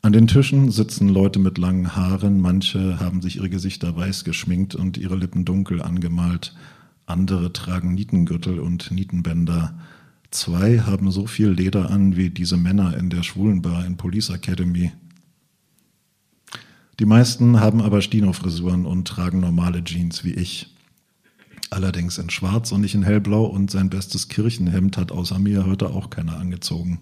An 0.06 0.12
den 0.12 0.28
Tischen 0.28 0.70
sitzen 0.70 1.08
Leute 1.08 1.40
mit 1.40 1.58
langen 1.58 1.96
Haaren, 1.96 2.42
manche 2.42 3.00
haben 3.00 3.22
sich 3.22 3.38
ihre 3.38 3.50
Gesichter 3.50 3.96
weiß 3.96 4.26
geschminkt 4.26 4.76
und 4.76 4.98
ihre 4.98 5.16
Lippen 5.16 5.46
dunkel 5.46 5.82
angemalt, 5.82 6.54
andere 7.06 7.54
tragen 7.54 7.94
Nietengürtel 7.94 8.60
und 8.60 8.92
Nietenbänder. 8.92 9.80
Zwei 10.30 10.80
haben 10.80 11.10
so 11.10 11.26
viel 11.26 11.48
Leder 11.48 11.90
an 11.90 12.18
wie 12.18 12.30
diese 12.30 12.58
Männer 12.58 12.98
in 12.98 13.10
der 13.10 13.24
Schwulenbar 13.24 13.86
in 13.86 13.96
Police 13.96 14.30
Academy. 14.30 14.92
Die 17.00 17.06
meisten 17.06 17.62
haben 17.62 17.82
aber 17.82 18.02
Stino-Frisuren 18.02 18.86
und 18.86 19.08
tragen 19.08 19.40
normale 19.40 19.86
Jeans 19.86 20.26
wie 20.26 20.34
ich. 20.34 20.76
Allerdings 21.70 22.18
in 22.18 22.30
schwarz 22.30 22.74
und 22.74 22.82
nicht 22.82 22.94
in 22.94 23.04
hellblau 23.04 23.46
und 23.46 23.72
sein 23.72 23.90
bestes 23.90 24.28
Kirchenhemd 24.28 24.98
hat 24.98 25.14
außer 25.14 25.40
mir 25.40 25.66
heute 25.66 25.92
auch 25.92 26.10
keiner 26.10 26.40
angezogen. 26.40 27.00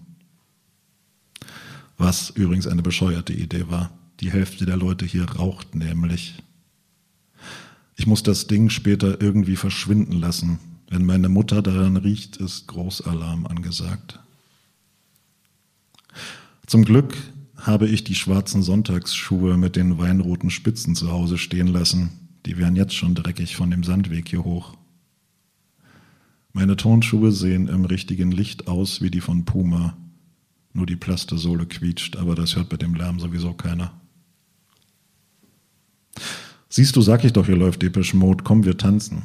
Was 1.98 2.30
übrigens 2.30 2.66
eine 2.66 2.82
bescheuerte 2.82 3.32
Idee 3.32 3.68
war. 3.68 3.90
Die 4.20 4.30
Hälfte 4.30 4.66
der 4.66 4.76
Leute 4.76 5.04
hier 5.04 5.24
raucht 5.24 5.74
nämlich. 5.74 6.42
Ich 7.96 8.06
muss 8.06 8.22
das 8.22 8.46
Ding 8.46 8.70
später 8.70 9.20
irgendwie 9.20 9.56
verschwinden 9.56 10.18
lassen. 10.18 10.58
Wenn 10.88 11.04
meine 11.04 11.28
Mutter 11.28 11.62
daran 11.62 11.96
riecht, 11.96 12.36
ist 12.36 12.66
Großalarm 12.68 13.46
angesagt. 13.46 14.20
Zum 16.66 16.84
Glück 16.84 17.16
habe 17.56 17.88
ich 17.88 18.04
die 18.04 18.14
schwarzen 18.14 18.62
Sonntagsschuhe 18.62 19.56
mit 19.56 19.76
den 19.76 19.98
weinroten 19.98 20.50
Spitzen 20.50 20.94
zu 20.94 21.12
Hause 21.12 21.38
stehen 21.38 21.68
lassen. 21.68 22.10
Die 22.44 22.58
wären 22.58 22.76
jetzt 22.76 22.94
schon 22.94 23.14
dreckig 23.14 23.56
von 23.56 23.70
dem 23.70 23.84
Sandweg 23.84 24.28
hier 24.28 24.44
hoch. 24.44 24.76
Meine 26.52 26.76
Turnschuhe 26.76 27.32
sehen 27.32 27.68
im 27.68 27.84
richtigen 27.84 28.30
Licht 28.30 28.68
aus 28.68 29.00
wie 29.00 29.10
die 29.10 29.20
von 29.20 29.44
Puma. 29.44 29.96
Nur 30.72 30.86
die 30.86 30.96
Plastesohle 30.96 31.66
quietscht, 31.66 32.16
aber 32.16 32.34
das 32.34 32.56
hört 32.56 32.68
bei 32.68 32.76
dem 32.76 32.94
Lärm 32.94 33.20
sowieso 33.20 33.52
keiner. 33.52 33.92
Siehst 36.68 36.96
du, 36.96 37.02
sag 37.02 37.24
ich 37.24 37.32
doch, 37.32 37.46
hier 37.46 37.56
läuft 37.56 37.82
Depeche 37.82 38.16
Mode, 38.16 38.44
komm, 38.44 38.64
wir 38.64 38.78
tanzen. 38.78 39.24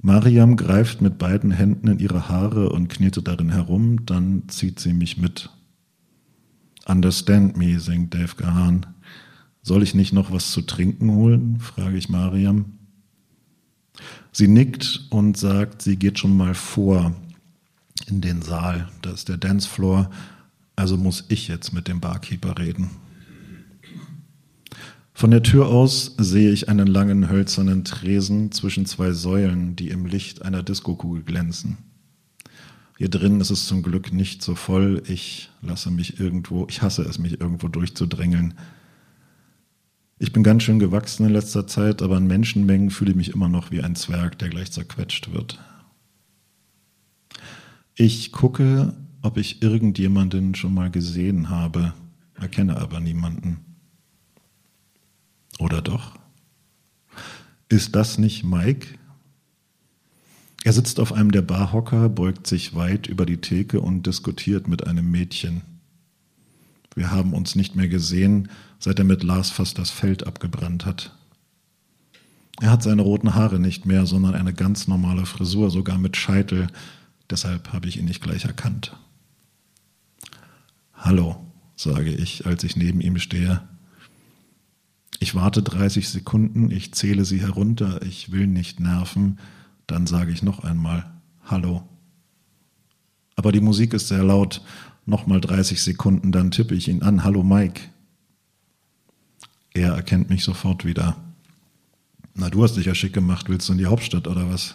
Mariam 0.00 0.56
greift 0.56 1.02
mit 1.02 1.18
beiden 1.18 1.50
Händen 1.50 1.88
in 1.88 1.98
ihre 1.98 2.28
Haare 2.28 2.70
und 2.70 2.88
knetet 2.88 3.28
darin 3.28 3.50
herum, 3.50 4.06
dann 4.06 4.44
zieht 4.48 4.80
sie 4.80 4.92
mich 4.92 5.18
mit. 5.18 5.50
Understand 6.86 7.56
me, 7.56 7.78
singt 7.80 8.14
Dave 8.14 8.36
Gahan. 8.36 8.86
Soll 9.60 9.82
ich 9.82 9.94
nicht 9.94 10.14
noch 10.14 10.32
was 10.32 10.52
zu 10.52 10.62
trinken 10.62 11.10
holen? 11.10 11.60
frage 11.60 11.98
ich 11.98 12.08
Mariam. 12.08 12.78
Sie 14.32 14.48
nickt 14.48 15.08
und 15.10 15.36
sagt, 15.36 15.82
sie 15.82 15.96
geht 15.96 16.18
schon 16.18 16.36
mal 16.36 16.54
vor 16.54 17.14
in 18.06 18.20
den 18.20 18.42
Saal. 18.42 18.88
Da 19.02 19.10
ist 19.10 19.28
der 19.28 19.36
Dancefloor. 19.36 20.10
Also 20.76 20.96
muss 20.96 21.24
ich 21.28 21.48
jetzt 21.48 21.72
mit 21.72 21.88
dem 21.88 22.00
Barkeeper 22.00 22.58
reden. 22.58 22.90
Von 25.12 25.32
der 25.32 25.42
Tür 25.42 25.66
aus 25.66 26.14
sehe 26.18 26.52
ich 26.52 26.68
einen 26.68 26.86
langen 26.86 27.28
hölzernen 27.28 27.84
Tresen 27.84 28.52
zwischen 28.52 28.86
zwei 28.86 29.10
Säulen, 29.10 29.74
die 29.74 29.88
im 29.88 30.06
Licht 30.06 30.42
einer 30.42 30.62
Diskokugel 30.62 31.24
glänzen. 31.24 31.78
Hier 32.98 33.08
drin 33.08 33.40
ist 33.40 33.50
es 33.50 33.66
zum 33.66 33.82
Glück 33.82 34.12
nicht 34.12 34.42
so 34.42 34.54
voll. 34.54 35.02
Ich 35.08 35.50
lasse 35.60 35.90
mich 35.90 36.20
irgendwo, 36.20 36.66
ich 36.68 36.82
hasse 36.82 37.02
es, 37.02 37.18
mich 37.18 37.40
irgendwo 37.40 37.66
durchzudrängeln. 37.66 38.54
Ich 40.20 40.32
bin 40.32 40.42
ganz 40.42 40.64
schön 40.64 40.78
gewachsen 40.78 41.26
in 41.26 41.32
letzter 41.32 41.66
Zeit, 41.66 42.02
aber 42.02 42.16
in 42.16 42.26
Menschenmengen 42.26 42.90
fühle 42.90 43.10
ich 43.10 43.16
mich 43.16 43.34
immer 43.34 43.48
noch 43.48 43.70
wie 43.70 43.82
ein 43.82 43.94
Zwerg, 43.94 44.38
der 44.38 44.48
gleich 44.48 44.72
zerquetscht 44.72 45.32
wird. 45.32 45.60
Ich 48.00 48.30
gucke, 48.30 48.94
ob 49.22 49.38
ich 49.38 49.60
irgendjemanden 49.60 50.54
schon 50.54 50.72
mal 50.72 50.88
gesehen 50.88 51.50
habe, 51.50 51.94
erkenne 52.36 52.76
aber 52.76 53.00
niemanden. 53.00 53.58
Oder 55.58 55.82
doch? 55.82 56.16
Ist 57.68 57.96
das 57.96 58.16
nicht 58.16 58.44
Mike? 58.44 58.86
Er 60.62 60.72
sitzt 60.72 61.00
auf 61.00 61.12
einem 61.12 61.32
der 61.32 61.42
Barhocker, 61.42 62.08
beugt 62.08 62.46
sich 62.46 62.76
weit 62.76 63.08
über 63.08 63.26
die 63.26 63.38
Theke 63.38 63.80
und 63.80 64.06
diskutiert 64.06 64.68
mit 64.68 64.86
einem 64.86 65.10
Mädchen. 65.10 65.62
Wir 66.94 67.10
haben 67.10 67.32
uns 67.32 67.56
nicht 67.56 67.74
mehr 67.74 67.88
gesehen, 67.88 68.48
seit 68.78 69.00
er 69.00 69.04
mit 69.04 69.24
Lars 69.24 69.50
fast 69.50 69.76
das 69.76 69.90
Feld 69.90 70.24
abgebrannt 70.24 70.86
hat. 70.86 71.16
Er 72.60 72.70
hat 72.70 72.84
seine 72.84 73.02
roten 73.02 73.34
Haare 73.34 73.58
nicht 73.58 73.86
mehr, 73.86 74.06
sondern 74.06 74.36
eine 74.36 74.54
ganz 74.54 74.86
normale 74.86 75.26
Frisur, 75.26 75.72
sogar 75.72 75.98
mit 75.98 76.16
Scheitel. 76.16 76.68
Deshalb 77.30 77.72
habe 77.72 77.88
ich 77.88 77.98
ihn 77.98 78.06
nicht 78.06 78.22
gleich 78.22 78.44
erkannt. 78.44 78.96
Hallo, 80.94 81.44
sage 81.76 82.12
ich, 82.12 82.46
als 82.46 82.64
ich 82.64 82.76
neben 82.76 83.00
ihm 83.00 83.18
stehe. 83.18 83.62
Ich 85.20 85.34
warte 85.34 85.62
30 85.62 86.08
Sekunden, 86.08 86.70
ich 86.70 86.94
zähle 86.94 87.24
sie 87.24 87.40
herunter, 87.40 88.02
ich 88.02 88.30
will 88.30 88.46
nicht 88.46 88.80
nerven, 88.80 89.38
dann 89.86 90.06
sage 90.06 90.32
ich 90.32 90.42
noch 90.42 90.64
einmal 90.64 91.10
Hallo. 91.44 91.88
Aber 93.34 93.52
die 93.52 93.60
Musik 93.60 93.94
ist 93.94 94.08
sehr 94.08 94.22
laut. 94.22 94.60
Nochmal 95.06 95.40
30 95.40 95.82
Sekunden, 95.82 96.30
dann 96.30 96.50
tippe 96.50 96.74
ich 96.74 96.88
ihn 96.88 97.02
an. 97.02 97.24
Hallo 97.24 97.42
Mike. 97.42 97.80
Er 99.72 99.94
erkennt 99.94 100.28
mich 100.28 100.44
sofort 100.44 100.84
wieder. 100.84 101.16
Na, 102.34 102.50
du 102.50 102.62
hast 102.62 102.76
dich 102.76 102.84
ja 102.84 102.94
schick 102.94 103.14
gemacht. 103.14 103.48
Willst 103.48 103.68
du 103.68 103.72
in 103.72 103.78
die 103.78 103.86
Hauptstadt 103.86 104.26
oder 104.26 104.50
was? 104.50 104.74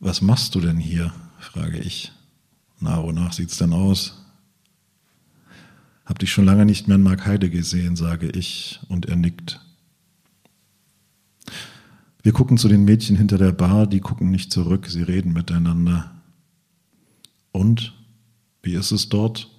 Was 0.00 0.20
machst 0.20 0.54
du 0.54 0.60
denn 0.60 0.78
hier? 0.78 1.12
frage 1.38 1.78
ich. 1.78 2.12
Na, 2.80 3.02
wonach 3.02 3.32
sieht's 3.32 3.56
denn 3.56 3.72
aus? 3.72 4.22
Hab 6.04 6.18
dich 6.18 6.30
schon 6.32 6.44
lange 6.44 6.66
nicht 6.66 6.86
mehr 6.86 6.96
in 6.96 7.02
Markheide 7.02 7.50
gesehen, 7.50 7.96
sage 7.96 8.28
ich, 8.30 8.80
und 8.88 9.06
er 9.06 9.16
nickt. 9.16 9.60
Wir 12.22 12.32
gucken 12.32 12.58
zu 12.58 12.68
den 12.68 12.84
Mädchen 12.84 13.16
hinter 13.16 13.38
der 13.38 13.52
Bar, 13.52 13.86
die 13.86 14.00
gucken 14.00 14.30
nicht 14.30 14.52
zurück, 14.52 14.86
sie 14.88 15.02
reden 15.02 15.32
miteinander. 15.32 16.10
Und 17.52 17.94
wie 18.62 18.74
ist 18.74 18.90
es 18.90 19.08
dort, 19.08 19.50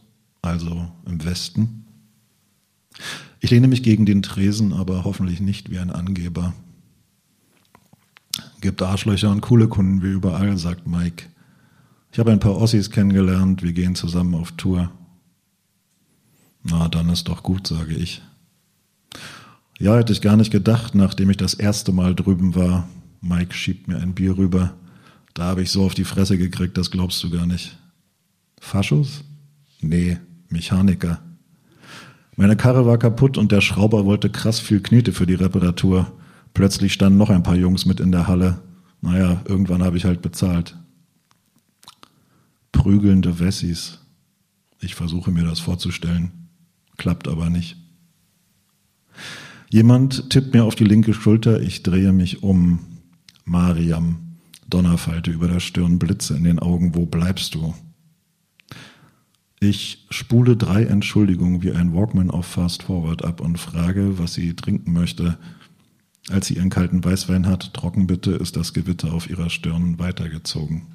also 0.42 0.92
im 1.06 1.24
Westen? 1.24 1.86
Ich 3.40 3.52
lehne 3.52 3.68
mich 3.68 3.84
gegen 3.84 4.06
den 4.06 4.22
Tresen, 4.22 4.74
aber 4.74 5.04
hoffentlich 5.04 5.40
nicht 5.40 5.72
wie 5.72 5.80
ein 5.80 5.92
Angeber. 5.92 6.54
Gibt 8.62 8.82
Arschlöcher 8.82 9.30
und 9.30 9.42
coole 9.42 9.68
Kunden 9.68 10.02
wie 10.02 10.12
überall, 10.12 10.58
sagt 10.58 10.88
Mike. 10.88 11.26
Ich 12.12 12.20
habe 12.20 12.32
ein 12.32 12.40
paar 12.40 12.58
Ossis 12.58 12.90
kennengelernt, 12.90 13.62
wir 13.62 13.74
gehen 13.74 13.96
zusammen 13.96 14.34
auf 14.34 14.52
Tour. 14.54 14.92
Na, 16.64 16.88
dann 16.88 17.10
ist 17.10 17.28
doch 17.28 17.44
gut, 17.44 17.68
sage 17.68 17.94
ich. 17.94 18.22
Ja, 19.80 19.96
hätte 19.96 20.14
ich 20.14 20.22
gar 20.22 20.38
nicht 20.38 20.52
gedacht, 20.52 20.96
nachdem 20.96 21.30
ich 21.30 21.38
das 21.38 21.54
erste 21.54 21.92
Mal 21.92 22.16
drüben 22.16 22.56
war. 22.56 22.88
Mike 23.22 23.54
schiebt 23.54 23.88
mir 23.88 23.98
ein 23.98 24.16
Bier 24.16 24.38
rüber. 24.38 24.74
Da 25.34 25.44
habe 25.44 25.62
ich 25.62 25.70
so 25.70 25.84
auf 25.84 25.94
die 25.94 26.04
Fresse 26.04 26.38
gekriegt, 26.38 26.78
das 26.78 26.90
glaubst 26.90 27.24
du 27.24 27.30
gar 27.30 27.46
nicht. 27.46 27.78
Faschos? 28.60 29.24
Nee, 29.82 30.18
Mechaniker. 30.50 31.22
Meine 32.36 32.56
Karre 32.56 32.86
war 32.86 32.98
kaputt 32.98 33.38
und 33.38 33.52
der 33.52 33.62
Schrauber 33.62 34.06
wollte 34.06 34.30
krass 34.30 34.60
viel 34.60 34.82
Knete 34.82 35.12
für 35.14 35.28
die 35.28 35.36
Reparatur. 35.36 36.12
Plötzlich 36.58 36.92
standen 36.92 37.20
noch 37.20 37.30
ein 37.30 37.44
paar 37.44 37.56
Jungs 37.56 37.86
mit 37.86 38.00
in 38.00 38.12
der 38.12 38.28
Halle. 38.28 38.60
Naja, 39.02 39.44
irgendwann 39.46 39.84
habe 39.84 39.96
ich 39.96 40.06
halt 40.06 40.24
bezahlt. 40.24 40.76
Prügelnde 42.72 43.40
Wessis. 43.40 44.00
Ich 44.80 44.96
versuche 44.96 45.30
mir 45.30 45.44
das 45.44 45.60
vorzustellen. 45.60 46.32
Klappt 46.98 47.28
aber 47.28 47.52
nicht. 47.52 47.78
Jemand 49.70 50.32
tippt 50.32 50.56
mir 50.56 50.64
auf 50.64 50.74
die 50.74 50.86
linke 50.86 51.14
Schulter, 51.14 51.62
ich 51.62 51.84
drehe 51.84 52.12
mich 52.12 52.42
um. 52.42 52.80
Mariam, 53.46 54.18
Donnerfalte 54.68 55.30
über 55.30 55.48
der 55.48 55.60
Stirn, 55.60 56.00
Blitze 56.00 56.36
in 56.36 56.44
den 56.44 56.58
Augen, 56.58 56.96
wo 56.96 57.06
bleibst 57.06 57.54
du? 57.54 57.76
Ich 59.60 60.08
spule 60.10 60.58
drei 60.58 60.86
Entschuldigungen 60.86 61.62
wie 61.62 61.74
ein 61.74 61.94
Walkman 61.94 62.32
auf 62.32 62.48
Fast 62.48 62.82
Forward 62.82 63.24
ab 63.24 63.42
und 63.42 63.60
frage, 63.60 64.18
was 64.18 64.34
sie 64.34 64.56
trinken 64.56 64.94
möchte. 64.94 65.38
Als 66.30 66.48
sie 66.48 66.56
ihren 66.56 66.70
kalten 66.70 67.04
Weißwein 67.04 67.48
hat, 67.48 67.74
trocken 67.74 68.08
bitte, 68.08 68.32
ist 68.32 68.58
das 68.58 68.74
Gewitter 68.74 69.14
auf 69.14 69.30
ihrer 69.30 69.50
Stirn 69.50 69.98
weitergezogen. 69.98 70.88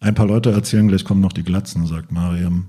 Ein 0.00 0.16
paar 0.16 0.26
Leute 0.26 0.50
erzählen, 0.50 0.88
gleich 0.88 1.04
kommen 1.04 1.20
noch 1.20 1.32
die 1.32 1.44
Glatzen, 1.44 1.86
sagt 1.86 2.10
Mariam. 2.10 2.66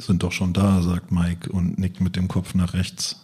Sind 0.00 0.22
doch 0.22 0.32
schon 0.32 0.54
da, 0.54 0.80
sagt 0.80 1.12
Mike 1.12 1.52
und 1.52 1.78
nickt 1.78 2.00
mit 2.00 2.16
dem 2.16 2.26
Kopf 2.26 2.54
nach 2.54 2.72
rechts. 2.72 3.20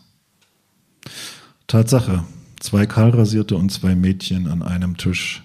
Tatsache, 1.66 2.24
zwei 2.58 2.84
Kahlrasierte 2.84 3.56
und 3.56 3.70
zwei 3.70 3.94
Mädchen 3.94 4.46
an 4.46 4.62
einem 4.62 4.98
Tisch. 4.98 5.42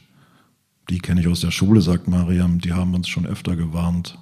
Die 0.90 1.00
kenne 1.00 1.22
ich 1.22 1.28
aus 1.28 1.40
der 1.40 1.52
Schule, 1.52 1.82
sagt 1.82 2.10
Mariam, 2.10 2.60
die 2.60 2.74
haben 2.74 2.94
uns 2.94 3.08
schon 3.08 3.26
öfter 3.26 3.56
gewarnt. 3.56 4.20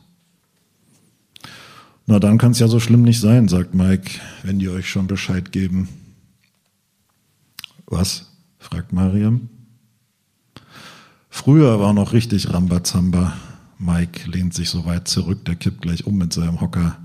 Na, 2.06 2.20
dann 2.20 2.38
kann 2.38 2.52
es 2.52 2.60
ja 2.60 2.68
so 2.68 2.80
schlimm 2.80 3.04
nicht 3.04 3.20
sein, 3.20 3.48
sagt 3.48 3.74
Mike, 3.74 4.20
wenn 4.44 4.60
die 4.60 4.70
euch 4.70 4.90
schon 4.90 5.08
Bescheid 5.08 5.52
geben. 5.52 5.88
Was? 7.86 8.30
fragt 8.60 8.94
Mariam. 8.94 9.50
Früher 11.30 11.80
war 11.80 11.94
noch 11.94 12.14
richtig 12.14 12.54
Rambazamba. 12.54 13.34
Mike 13.78 14.30
lehnt 14.30 14.54
sich 14.54 14.70
so 14.70 14.86
weit 14.86 15.08
zurück, 15.08 15.46
der 15.46 15.56
kippt 15.56 15.82
gleich 15.82 16.06
um 16.06 16.18
mit 16.18 16.32
seinem 16.32 16.62
Hocker. 16.62 16.98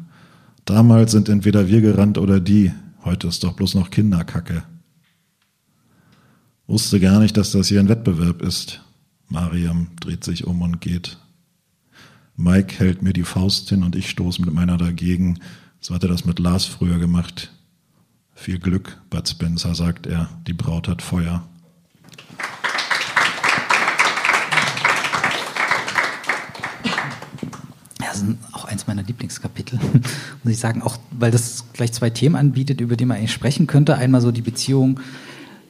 Damals 0.64 1.12
sind 1.12 1.28
entweder 1.28 1.69
wir 1.69 1.81
gerannt 1.81 2.19
oder 2.19 2.40
die. 2.40 2.73
Heute 3.05 3.28
ist 3.28 3.43
doch 3.43 3.55
bloß 3.55 3.75
noch 3.75 3.90
Kinderkacke. 3.90 4.62
Wusste 6.67 7.00
gar 7.00 7.21
nicht, 7.21 7.37
dass 7.37 7.52
das 7.52 7.69
hier 7.69 7.81
ein 7.81 7.88
Wettbewerb 7.88 8.43
ist. 8.43 8.83
Mariam 9.28 9.88
dreht 10.00 10.25
sich 10.25 10.47
um 10.47 10.61
und 10.62 10.81
geht. 10.81 11.19
Mike 12.40 12.78
hält 12.78 13.02
mir 13.02 13.12
die 13.12 13.25
Faust 13.25 13.68
hin 13.68 13.83
und 13.83 13.97
ich 13.97 14.09
stoße 14.09 14.40
mit 14.40 14.54
meiner 14.54 14.76
dagegen. 14.76 15.40
So 15.80 15.92
hat 15.92 16.04
er 16.04 16.09
das 16.09 16.25
mit 16.25 16.38
Lars 16.38 16.66
früher 16.66 17.00
gemacht. 17.00 17.50
Viel 18.33 18.61
Glück, 18.61 19.02
Bud 19.11 19.28
Spencer, 19.28 19.75
sagt 19.75 20.07
er. 20.07 20.30
Die 20.47 20.52
Braut 20.52 20.87
hat 20.87 21.02
Feuer. 21.02 21.49
das 27.99 28.23
ist 28.23 28.38
auch 28.52 28.64
eins 28.66 28.87
meiner 28.87 29.02
Lieblingskapitel, 29.02 29.80
muss 30.45 30.52
ich 30.52 30.59
sagen, 30.59 30.80
auch 30.83 30.97
weil 31.11 31.33
das 31.33 31.64
gleich 31.73 31.92
zwei 31.92 32.11
Themen 32.11 32.37
anbietet, 32.37 32.80
über 32.80 32.97
die 32.97 33.04
man 33.04 33.16
eigentlich 33.16 33.33
sprechen 33.33 33.66
könnte. 33.66 33.97
Einmal 33.97 34.21
so 34.21 34.30
die 34.30 34.42
Beziehung 34.42 35.00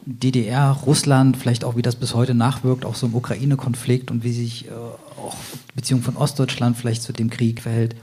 DDR, 0.06 0.70
Russland, 0.86 1.36
vielleicht 1.36 1.64
auch 1.64 1.76
wie 1.76 1.82
das 1.82 1.96
bis 1.96 2.14
heute 2.14 2.34
nachwirkt, 2.34 2.84
auch 2.84 2.94
so 2.94 3.06
im 3.06 3.14
Ukraine-Konflikt 3.14 4.10
und 4.10 4.24
wie 4.24 4.32
sich 4.32 4.66
äh, 4.66 4.70
auch 4.70 5.36
die 5.70 5.76
Beziehung 5.76 6.02
von 6.02 6.16
Ostdeutschland 6.16 6.76
vielleicht 6.76 7.02
zu 7.02 7.12
dem 7.12 7.30
Krieg 7.30 7.62
verhält. 7.62 7.94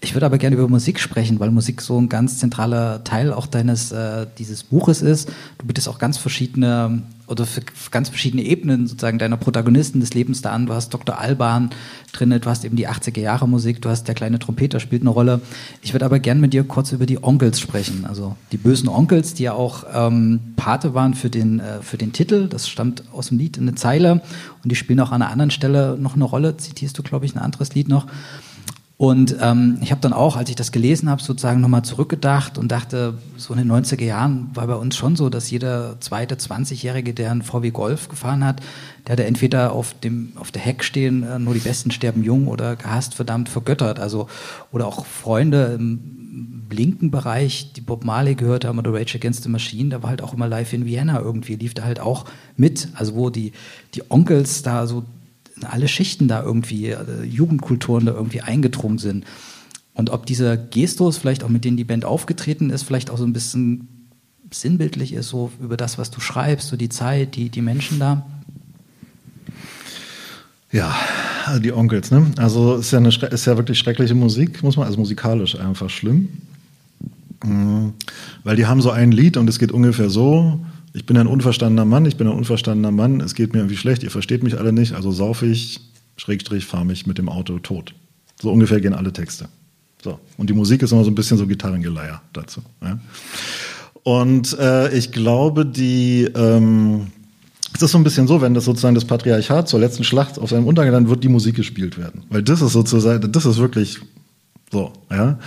Ich 0.00 0.14
würde 0.14 0.26
aber 0.26 0.36
gerne 0.36 0.56
über 0.56 0.68
Musik 0.68 1.00
sprechen, 1.00 1.40
weil 1.40 1.50
Musik 1.50 1.80
so 1.80 1.98
ein 1.98 2.10
ganz 2.10 2.38
zentraler 2.38 3.02
Teil 3.04 3.32
auch 3.32 3.46
deines 3.46 3.90
äh, 3.90 4.26
dieses 4.38 4.62
Buches 4.62 5.00
ist. 5.00 5.30
Du 5.58 5.66
bietest 5.66 5.88
auch 5.88 5.98
ganz 5.98 6.18
verschiedene 6.18 7.02
oder 7.26 7.46
für 7.46 7.62
ganz 7.90 8.10
verschiedene 8.10 8.42
Ebenen 8.42 8.86
sozusagen 8.86 9.18
deiner 9.18 9.36
Protagonisten 9.36 10.00
des 10.00 10.12
Lebens 10.14 10.42
da 10.42 10.52
an. 10.52 10.66
Du 10.66 10.74
hast 10.74 10.90
Dr. 10.90 11.18
Alban 11.18 11.70
drin, 12.12 12.30
du 12.30 12.50
hast 12.50 12.64
eben 12.64 12.76
die 12.76 12.88
80er 12.88 13.20
Jahre 13.20 13.48
Musik, 13.48 13.80
du 13.80 13.88
hast 13.88 14.06
der 14.08 14.14
kleine 14.14 14.38
Trompeter 14.38 14.78
spielt 14.78 15.02
eine 15.02 15.10
Rolle. 15.10 15.40
Ich 15.82 15.94
würde 15.94 16.04
aber 16.04 16.18
gerne 16.18 16.40
mit 16.40 16.52
dir 16.52 16.64
kurz 16.64 16.92
über 16.92 17.06
die 17.06 17.22
Onkels 17.22 17.60
sprechen, 17.60 18.04
also 18.06 18.36
die 18.52 18.58
bösen 18.58 18.88
Onkels, 18.88 19.34
die 19.34 19.44
ja 19.44 19.54
auch 19.54 19.84
ähm, 19.94 20.40
Pate 20.56 20.94
waren 20.94 21.14
für 21.14 21.30
den 21.30 21.60
äh, 21.60 21.80
für 21.80 21.96
den 21.96 22.12
Titel. 22.12 22.48
Das 22.48 22.68
stammt 22.68 23.04
aus 23.12 23.28
dem 23.28 23.38
Lied 23.38 23.56
in 23.56 23.64
eine 23.64 23.74
Zeile 23.74 24.22
und 24.62 24.70
die 24.70 24.76
spielen 24.76 25.00
auch 25.00 25.12
an 25.12 25.22
einer 25.22 25.30
anderen 25.30 25.50
Stelle 25.50 25.96
noch 25.98 26.14
eine 26.14 26.24
Rolle. 26.24 26.56
Zitierst 26.56 26.98
du, 26.98 27.02
glaube 27.02 27.24
ich, 27.26 27.34
ein 27.34 27.40
anderes 27.40 27.74
Lied 27.74 27.88
noch. 27.88 28.06
Und 28.96 29.36
ähm, 29.40 29.78
ich 29.80 29.90
habe 29.90 30.00
dann 30.00 30.12
auch, 30.12 30.36
als 30.36 30.48
ich 30.50 30.54
das 30.54 30.70
gelesen 30.70 31.10
habe, 31.10 31.20
sozusagen 31.20 31.60
nochmal 31.60 31.82
zurückgedacht 31.82 32.58
und 32.58 32.70
dachte, 32.70 33.14
so 33.36 33.52
in 33.52 33.58
den 33.58 33.72
90er 33.72 34.04
Jahren 34.04 34.50
war 34.54 34.68
bei 34.68 34.76
uns 34.76 34.96
schon 34.96 35.16
so, 35.16 35.30
dass 35.30 35.50
jeder 35.50 36.00
zweite 36.00 36.36
20-Jährige, 36.36 37.12
der 37.12 37.32
einen 37.32 37.42
VW 37.42 37.70
Golf 37.70 38.08
gefahren 38.08 38.44
hat, 38.44 38.60
der 39.06 39.14
hatte 39.14 39.24
entweder 39.24 39.72
auf 39.72 39.94
dem 39.98 40.32
auf 40.36 40.52
der 40.52 40.62
Heck 40.62 40.84
stehen, 40.84 41.24
äh, 41.24 41.40
nur 41.40 41.54
die 41.54 41.60
Besten 41.60 41.90
sterben 41.90 42.22
jung 42.22 42.46
oder 42.46 42.76
gehasst, 42.76 43.14
verdammt, 43.14 43.48
vergöttert. 43.48 43.98
Also, 43.98 44.28
oder 44.70 44.86
auch 44.86 45.04
Freunde 45.06 45.74
im 45.76 46.68
linken 46.70 47.10
Bereich, 47.10 47.72
die 47.72 47.80
Bob 47.80 48.04
Marley 48.04 48.34
gehört 48.34 48.64
haben 48.64 48.78
oder 48.78 48.92
Rage 48.92 49.16
Against 49.16 49.42
the 49.42 49.48
Machine, 49.48 49.90
da 49.90 50.02
war 50.02 50.10
halt 50.10 50.22
auch 50.22 50.34
immer 50.34 50.48
live 50.48 50.72
in 50.72 50.86
Vienna 50.86 51.20
irgendwie, 51.20 51.56
lief 51.56 51.74
da 51.74 51.84
halt 51.84 52.00
auch 52.00 52.24
mit. 52.56 52.88
Also 52.94 53.14
wo 53.14 53.30
die, 53.30 53.52
die 53.94 54.02
Onkels 54.08 54.62
da 54.62 54.86
so 54.86 55.04
alle 55.62 55.88
Schichten 55.88 56.28
da 56.28 56.42
irgendwie, 56.42 56.86
äh, 56.88 57.22
Jugendkulturen 57.22 58.06
da 58.06 58.12
irgendwie 58.12 58.40
eingedrungen 58.40 58.98
sind. 58.98 59.24
Und 59.94 60.10
ob 60.10 60.26
dieser 60.26 60.56
Gestus, 60.56 61.16
vielleicht 61.16 61.44
auch 61.44 61.48
mit 61.48 61.64
denen 61.64 61.76
die 61.76 61.84
Band 61.84 62.04
aufgetreten 62.04 62.70
ist, 62.70 62.82
vielleicht 62.82 63.10
auch 63.10 63.18
so 63.18 63.24
ein 63.24 63.32
bisschen 63.32 64.10
sinnbildlich 64.50 65.12
ist, 65.12 65.28
so 65.28 65.50
über 65.60 65.76
das, 65.76 65.98
was 65.98 66.10
du 66.10 66.20
schreibst, 66.20 66.68
so 66.68 66.76
die 66.76 66.88
Zeit, 66.88 67.36
die, 67.36 67.48
die 67.48 67.62
Menschen 67.62 67.98
da. 67.98 68.26
Ja, 70.72 70.96
die 71.62 71.72
Onkels, 71.72 72.10
ne? 72.10 72.26
Also 72.36 72.76
ist 72.76 72.90
ja, 72.90 72.98
eine, 72.98 73.08
ist 73.08 73.46
ja 73.46 73.56
wirklich 73.56 73.78
schreckliche 73.78 74.14
Musik, 74.14 74.62
muss 74.62 74.76
man, 74.76 74.86
also 74.86 74.98
musikalisch 74.98 75.58
einfach 75.58 75.88
schlimm. 75.88 76.28
Mhm. 77.44 77.92
Weil 78.42 78.56
die 78.56 78.66
haben 78.66 78.82
so 78.82 78.90
ein 78.90 79.12
Lied 79.12 79.36
und 79.36 79.48
es 79.48 79.58
geht 79.58 79.70
ungefähr 79.70 80.10
so, 80.10 80.60
ich 80.94 81.04
bin 81.06 81.18
ein 81.18 81.26
unverstandener 81.26 81.84
Mann, 81.84 82.06
ich 82.06 82.16
bin 82.16 82.28
ein 82.28 82.32
unverstandener 82.32 82.92
Mann, 82.92 83.20
es 83.20 83.34
geht 83.34 83.52
mir 83.52 83.58
irgendwie 83.58 83.76
schlecht, 83.76 84.04
ihr 84.04 84.12
versteht 84.12 84.44
mich 84.44 84.58
alle 84.58 84.72
nicht, 84.72 84.94
also 84.94 85.10
saufe 85.10 85.44
ich, 85.44 85.80
Schrägstrich, 86.16 86.64
fahre 86.64 86.86
mich 86.86 87.06
mit 87.06 87.18
dem 87.18 87.28
Auto 87.28 87.58
tot. 87.58 87.94
So 88.40 88.52
ungefähr 88.52 88.80
gehen 88.80 88.94
alle 88.94 89.12
Texte. 89.12 89.48
So. 90.02 90.20
Und 90.36 90.48
die 90.48 90.54
Musik 90.54 90.82
ist 90.82 90.92
immer 90.92 91.02
so 91.02 91.10
ein 91.10 91.16
bisschen 91.16 91.36
so 91.36 91.48
Gitarrengeleier 91.48 92.22
dazu. 92.32 92.62
Ja? 92.80 93.00
Und 94.04 94.56
äh, 94.58 94.96
ich 94.96 95.10
glaube, 95.10 95.66
die, 95.66 96.28
ähm, 96.36 97.08
es 97.74 97.82
ist 97.82 97.90
so 97.90 97.98
ein 97.98 98.04
bisschen 98.04 98.28
so, 98.28 98.40
wenn 98.40 98.54
das 98.54 98.64
sozusagen 98.64 98.94
das 98.94 99.04
Patriarchat 99.04 99.68
zur 99.68 99.80
letzten 99.80 100.04
Schlacht 100.04 100.38
auf 100.38 100.50
seinem 100.50 100.68
Untergang, 100.68 100.92
dann 100.92 101.08
wird 101.08 101.24
die 101.24 101.28
Musik 101.28 101.56
gespielt 101.56 101.98
werden. 101.98 102.22
Weil 102.28 102.44
das 102.44 102.62
ist 102.62 102.72
sozusagen, 102.72 103.32
das 103.32 103.46
ist 103.46 103.58
wirklich 103.58 103.98
so, 104.70 104.92
ja. 105.10 105.40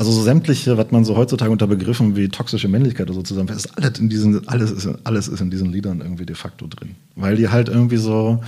Also 0.00 0.12
so 0.12 0.22
sämtliche, 0.22 0.78
was 0.78 0.90
man 0.92 1.04
so 1.04 1.14
heutzutage 1.14 1.50
unter 1.50 1.66
Begriffen 1.66 2.16
wie 2.16 2.30
toxische 2.30 2.68
Männlichkeit 2.68 3.08
oder 3.08 3.16
so 3.16 3.22
zusammen, 3.22 3.50
ist 3.50 3.76
alles 3.76 3.98
in 3.98 4.08
diesen, 4.08 4.48
alles 4.48 4.70
ist, 4.70 4.88
alles 5.04 5.28
ist 5.28 5.42
in 5.42 5.50
diesen 5.50 5.70
Liedern 5.70 6.00
irgendwie 6.00 6.24
de 6.24 6.34
facto 6.34 6.66
drin. 6.66 6.94
Weil 7.16 7.36
die 7.36 7.50
halt 7.50 7.68
irgendwie 7.68 7.98
so, 7.98 8.40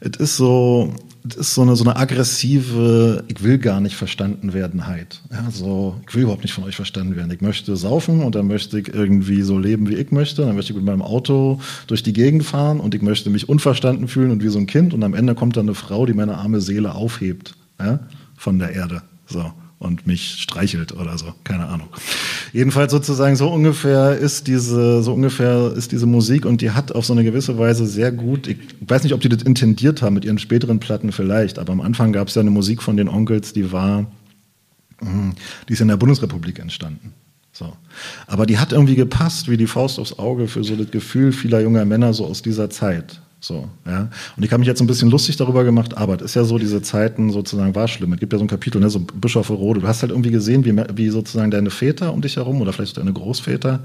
es 0.00 0.20
ist 0.20 0.36
so, 0.36 0.92
es 1.26 1.36
ist 1.36 1.54
so 1.54 1.62
eine, 1.62 1.74
so 1.74 1.84
eine 1.84 1.96
aggressive, 1.96 3.24
ich 3.28 3.42
will 3.42 3.56
gar 3.56 3.80
nicht 3.80 3.96
verstanden 3.96 4.52
werden 4.52 4.86
halt. 4.86 5.22
Ja, 5.32 5.50
so, 5.50 5.98
ich 6.06 6.14
will 6.14 6.24
überhaupt 6.24 6.42
nicht 6.42 6.52
von 6.52 6.64
euch 6.64 6.76
verstanden 6.76 7.16
werden. 7.16 7.30
Ich 7.30 7.40
möchte 7.40 7.74
saufen 7.76 8.20
und 8.22 8.34
dann 8.34 8.46
möchte 8.46 8.78
ich 8.78 8.92
irgendwie 8.92 9.40
so 9.40 9.58
leben, 9.58 9.88
wie 9.88 9.94
ich 9.94 10.12
möchte. 10.12 10.44
Dann 10.44 10.54
möchte 10.54 10.74
ich 10.74 10.76
mit 10.76 10.84
meinem 10.84 11.00
Auto 11.00 11.60
durch 11.86 12.02
die 12.02 12.12
Gegend 12.12 12.44
fahren 12.44 12.78
und 12.78 12.94
ich 12.94 13.00
möchte 13.00 13.30
mich 13.30 13.48
unverstanden 13.48 14.06
fühlen 14.06 14.32
und 14.32 14.42
wie 14.42 14.48
so 14.48 14.58
ein 14.58 14.66
Kind. 14.66 14.92
Und 14.92 15.02
am 15.02 15.14
Ende 15.14 15.34
kommt 15.34 15.56
dann 15.56 15.64
eine 15.64 15.74
Frau, 15.74 16.04
die 16.04 16.12
meine 16.12 16.36
arme 16.36 16.60
Seele 16.60 16.94
aufhebt, 16.94 17.56
ja, 17.78 18.00
von 18.36 18.58
der 18.58 18.74
Erde. 18.74 19.00
So 19.26 19.50
und 19.80 20.06
mich 20.06 20.36
streichelt 20.42 20.92
oder 20.92 21.16
so, 21.16 21.32
keine 21.42 21.66
Ahnung. 21.66 21.88
Jedenfalls 22.52 22.92
sozusagen 22.92 23.34
so 23.34 23.48
ungefähr 23.48 24.16
ist 24.16 24.46
diese, 24.46 25.02
so 25.02 25.14
ungefähr 25.14 25.72
ist 25.74 25.90
diese 25.90 26.04
Musik 26.04 26.44
und 26.44 26.60
die 26.60 26.72
hat 26.72 26.92
auf 26.92 27.06
so 27.06 27.14
eine 27.14 27.24
gewisse 27.24 27.58
Weise 27.58 27.86
sehr 27.86 28.12
gut, 28.12 28.46
ich 28.46 28.58
weiß 28.86 29.02
nicht, 29.04 29.14
ob 29.14 29.22
die 29.22 29.30
das 29.30 29.42
intendiert 29.42 30.02
haben 30.02 30.14
mit 30.14 30.26
ihren 30.26 30.38
späteren 30.38 30.80
Platten 30.80 31.12
vielleicht, 31.12 31.58
aber 31.58 31.72
am 31.72 31.80
Anfang 31.80 32.12
gab 32.12 32.28
es 32.28 32.34
ja 32.34 32.42
eine 32.42 32.50
Musik 32.50 32.82
von 32.82 32.98
den 32.98 33.08
Onkels, 33.08 33.54
die 33.54 33.72
war, 33.72 34.04
hm, 34.98 35.32
die 35.66 35.72
ist 35.72 35.80
in 35.80 35.88
der 35.88 35.96
Bundesrepublik 35.96 36.58
entstanden. 36.58 37.14
So. 37.50 37.72
Aber 38.26 38.44
die 38.44 38.58
hat 38.58 38.72
irgendwie 38.72 38.96
gepasst 38.96 39.48
wie 39.48 39.56
die 39.56 39.66
Faust 39.66 39.98
aufs 39.98 40.18
Auge 40.18 40.46
für 40.46 40.62
so 40.62 40.76
das 40.76 40.90
Gefühl 40.90 41.32
vieler 41.32 41.60
junger 41.60 41.86
Männer 41.86 42.12
so 42.12 42.26
aus 42.26 42.42
dieser 42.42 42.68
Zeit. 42.68 43.22
So, 43.40 43.68
ja. 43.86 44.10
Und 44.36 44.42
ich 44.42 44.52
habe 44.52 44.60
mich 44.60 44.68
jetzt 44.68 44.82
ein 44.82 44.86
bisschen 44.86 45.10
lustig 45.10 45.36
darüber 45.38 45.64
gemacht, 45.64 45.96
aber 45.96 46.16
es 46.16 46.22
ist 46.22 46.34
ja 46.34 46.44
so, 46.44 46.58
diese 46.58 46.82
Zeiten 46.82 47.30
sozusagen 47.30 47.74
war 47.74 47.88
schlimm. 47.88 48.12
Es 48.12 48.20
gibt 48.20 48.32
ja 48.34 48.38
so 48.38 48.44
ein 48.44 48.48
Kapitel, 48.48 48.80
ne, 48.80 48.90
so 48.90 49.00
Bischof 49.00 49.48
Rode. 49.48 49.80
Du 49.80 49.88
hast 49.88 50.02
halt 50.02 50.12
irgendwie 50.12 50.30
gesehen, 50.30 50.64
wie, 50.66 50.76
wie 50.94 51.08
sozusagen 51.08 51.50
deine 51.50 51.70
Väter 51.70 52.12
um 52.12 52.20
dich 52.20 52.36
herum 52.36 52.60
oder 52.60 52.74
vielleicht 52.74 52.98
deine 52.98 53.14
Großväter, 53.14 53.80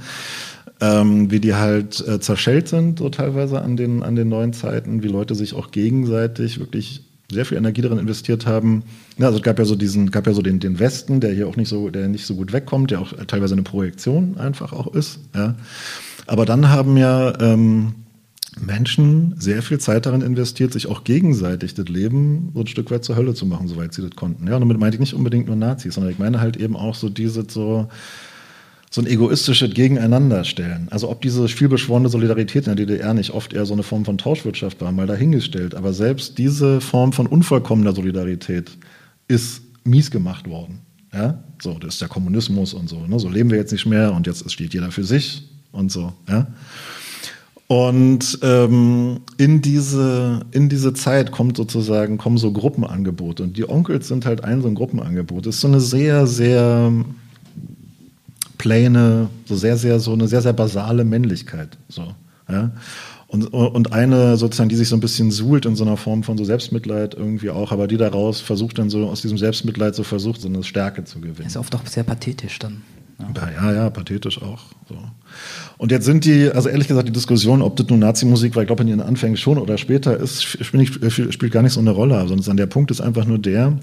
ähm, 0.81 1.31
wie 1.31 1.39
die 1.39 1.55
halt 1.55 2.05
äh, 2.05 2.19
zerschellt 2.19 2.67
sind, 2.67 2.99
so 2.99 3.07
teilweise 3.07 3.61
an 3.61 3.77
den, 3.77 4.03
an 4.03 4.17
den 4.17 4.27
neuen 4.27 4.51
Zeiten, 4.51 5.03
wie 5.03 5.07
Leute 5.07 5.35
sich 5.35 5.53
auch 5.53 5.71
gegenseitig 5.71 6.59
wirklich 6.59 7.03
sehr 7.31 7.45
viel 7.45 7.57
Energie 7.57 7.81
darin 7.81 7.97
investiert 7.97 8.45
haben. 8.45 8.83
Ja, 9.17 9.27
also 9.27 9.37
es 9.37 9.43
gab 9.43 9.57
ja 9.57 9.65
so 9.65 9.75
diesen, 9.75 10.11
gab 10.11 10.27
ja 10.27 10.33
so 10.33 10.41
den, 10.41 10.59
den 10.59 10.79
Westen, 10.79 11.21
der 11.21 11.31
hier 11.31 11.47
auch 11.47 11.55
nicht 11.55 11.69
so, 11.69 11.89
der 11.89 12.09
nicht 12.09 12.25
so 12.25 12.35
gut 12.35 12.51
wegkommt, 12.51 12.91
der 12.91 12.99
auch 12.99 13.13
teilweise 13.25 13.55
eine 13.55 13.63
Projektion 13.63 14.37
einfach 14.37 14.73
auch 14.73 14.93
ist. 14.93 15.19
Ja. 15.33 15.55
Aber 16.27 16.45
dann 16.45 16.69
haben 16.69 16.97
ja 16.97 17.39
ähm, 17.39 17.93
Menschen 18.59 19.35
sehr 19.37 19.61
viel 19.61 19.79
Zeit 19.79 20.05
darin 20.05 20.21
investiert, 20.21 20.73
sich 20.73 20.87
auch 20.87 21.03
gegenseitig 21.03 21.73
das 21.73 21.87
Leben 21.87 22.51
so 22.53 22.61
ein 22.61 22.67
Stück 22.67 22.89
weit 22.91 23.03
zur 23.03 23.15
Hölle 23.15 23.33
zu 23.33 23.45
machen, 23.45 23.67
soweit 23.67 23.93
sie 23.93 24.01
das 24.01 24.11
konnten. 24.11 24.47
Ja, 24.47 24.55
und 24.55 24.61
damit 24.61 24.79
meinte 24.79 24.95
ich 24.95 24.99
nicht 24.99 25.13
unbedingt 25.13 25.47
nur 25.47 25.55
Nazis, 25.55 25.95
sondern 25.95 26.11
ich 26.11 26.19
meine 26.19 26.39
halt 26.39 26.57
eben 26.57 26.75
auch 26.75 26.95
so 26.95 27.09
diese 27.09 27.45
so, 27.49 27.89
so 28.89 29.01
ein 29.01 29.07
egoistisches 29.07 29.73
Gegeneinanderstellen. 29.73 30.87
Also 30.89 31.09
ob 31.09 31.21
diese 31.21 31.47
vielbeschworene 31.47 32.07
Solidarität 32.09 32.67
in 32.67 32.75
der 32.75 32.85
DDR 32.85 33.13
nicht 33.13 33.31
oft 33.31 33.53
eher 33.53 33.65
so 33.65 33.73
eine 33.73 33.83
Form 33.83 34.05
von 34.05 34.17
Tauschwirtschaft 34.17 34.79
war, 34.81 34.91
mal 34.91 35.07
dahingestellt. 35.07 35.75
Aber 35.75 35.91
selbst 35.91 36.37
diese 36.37 36.79
Form 36.79 37.11
von 37.11 37.27
unvollkommener 37.27 37.93
Solidarität 37.93 38.77
ist 39.27 39.63
mies 39.83 40.11
gemacht 40.11 40.49
worden. 40.49 40.79
Ja, 41.13 41.43
so, 41.61 41.77
das 41.79 41.95
ist 41.95 42.01
der 42.01 42.09
Kommunismus 42.09 42.73
und 42.73 42.89
so. 42.89 43.05
Ne? 43.07 43.19
So 43.19 43.29
leben 43.29 43.49
wir 43.49 43.57
jetzt 43.57 43.71
nicht 43.71 43.85
mehr 43.85 44.13
und 44.13 44.27
jetzt 44.27 44.49
steht 44.51 44.73
jeder 44.73 44.91
für 44.91 45.03
sich 45.03 45.43
und 45.71 45.91
so. 45.91 46.13
Ja. 46.27 46.47
Und 47.67 48.39
ähm, 48.43 49.21
in, 49.37 49.61
diese, 49.61 50.41
in 50.51 50.69
diese 50.69 50.93
Zeit 50.93 51.31
kommt 51.31 51.57
sozusagen, 51.57 52.17
kommen 52.17 52.37
so 52.37 52.51
Gruppenangebote. 52.51 53.41
Und 53.41 53.57
die 53.57 53.67
Onkels 53.67 54.07
sind 54.07 54.25
halt 54.25 54.43
ein 54.43 54.61
so 54.61 54.67
ein 54.67 54.75
Gruppenangebot. 54.75 55.47
Das 55.47 55.55
ist 55.55 55.61
so 55.61 55.67
eine 55.67 55.79
sehr, 55.79 56.27
sehr 56.27 56.91
plane, 58.59 59.29
so 59.45 59.55
sehr, 59.55 59.77
sehr, 59.77 59.99
so 59.99 60.13
eine 60.13 60.27
sehr, 60.27 60.43
sehr 60.43 60.53
basale 60.53 61.03
Männlichkeit. 61.05 61.77
So, 61.89 62.13
ja? 62.49 62.71
Und, 63.27 63.47
und 63.47 63.91
eine 63.91 64.37
sozusagen, 64.37 64.69
die 64.69 64.75
sich 64.75 64.87
so 64.87 64.95
ein 64.95 65.01
bisschen 65.01 65.31
suhlt 65.31 65.65
in 65.65 65.75
so 65.75 65.83
einer 65.83 65.97
Form 65.97 66.23
von 66.23 66.37
so 66.37 66.45
Selbstmitleid 66.45 67.15
irgendwie 67.15 67.49
auch, 67.49 67.71
aber 67.71 67.87
die 67.87 67.97
daraus 67.97 68.39
versucht 68.39 68.77
dann 68.77 68.89
so 68.91 69.09
aus 69.09 69.21
diesem 69.21 69.37
Selbstmitleid 69.37 69.95
so 69.95 70.03
versucht, 70.03 70.39
so 70.39 70.47
eine 70.47 70.63
Stärke 70.63 71.03
zu 71.03 71.19
gewinnen. 71.19 71.47
Ist 71.47 71.57
oft 71.57 71.75
auch 71.75 71.85
sehr 71.87 72.03
pathetisch 72.03 72.59
dann. 72.59 72.83
Ja, 73.35 73.49
ja, 73.49 73.73
ja 73.73 73.89
pathetisch 73.89 74.41
auch. 74.41 74.63
So. 74.87 74.95
Und 75.77 75.91
jetzt 75.91 76.05
sind 76.05 76.25
die, 76.25 76.49
also 76.49 76.69
ehrlich 76.69 76.87
gesagt, 76.87 77.07
die 77.07 77.13
Diskussion, 77.13 77.61
ob 77.61 77.75
das 77.75 77.87
nun 77.87 77.99
Nazi-Musik 77.99 78.55
war, 78.55 78.63
ich 78.63 78.67
glaube 78.67 78.83
in 78.83 78.89
ihren 78.89 79.01
Anfängen 79.01 79.37
schon 79.37 79.57
oder 79.57 79.77
später, 79.77 80.17
ist, 80.17 80.43
spielt, 80.43 81.33
spielt 81.33 81.51
gar 81.51 81.63
nicht 81.63 81.73
so 81.73 81.79
eine 81.79 81.91
Rolle, 81.91 82.25
sondern 82.27 82.57
der 82.57 82.65
Punkt 82.65 82.91
ist 82.91 83.01
einfach 83.01 83.25
nur 83.25 83.39
der, 83.39 83.77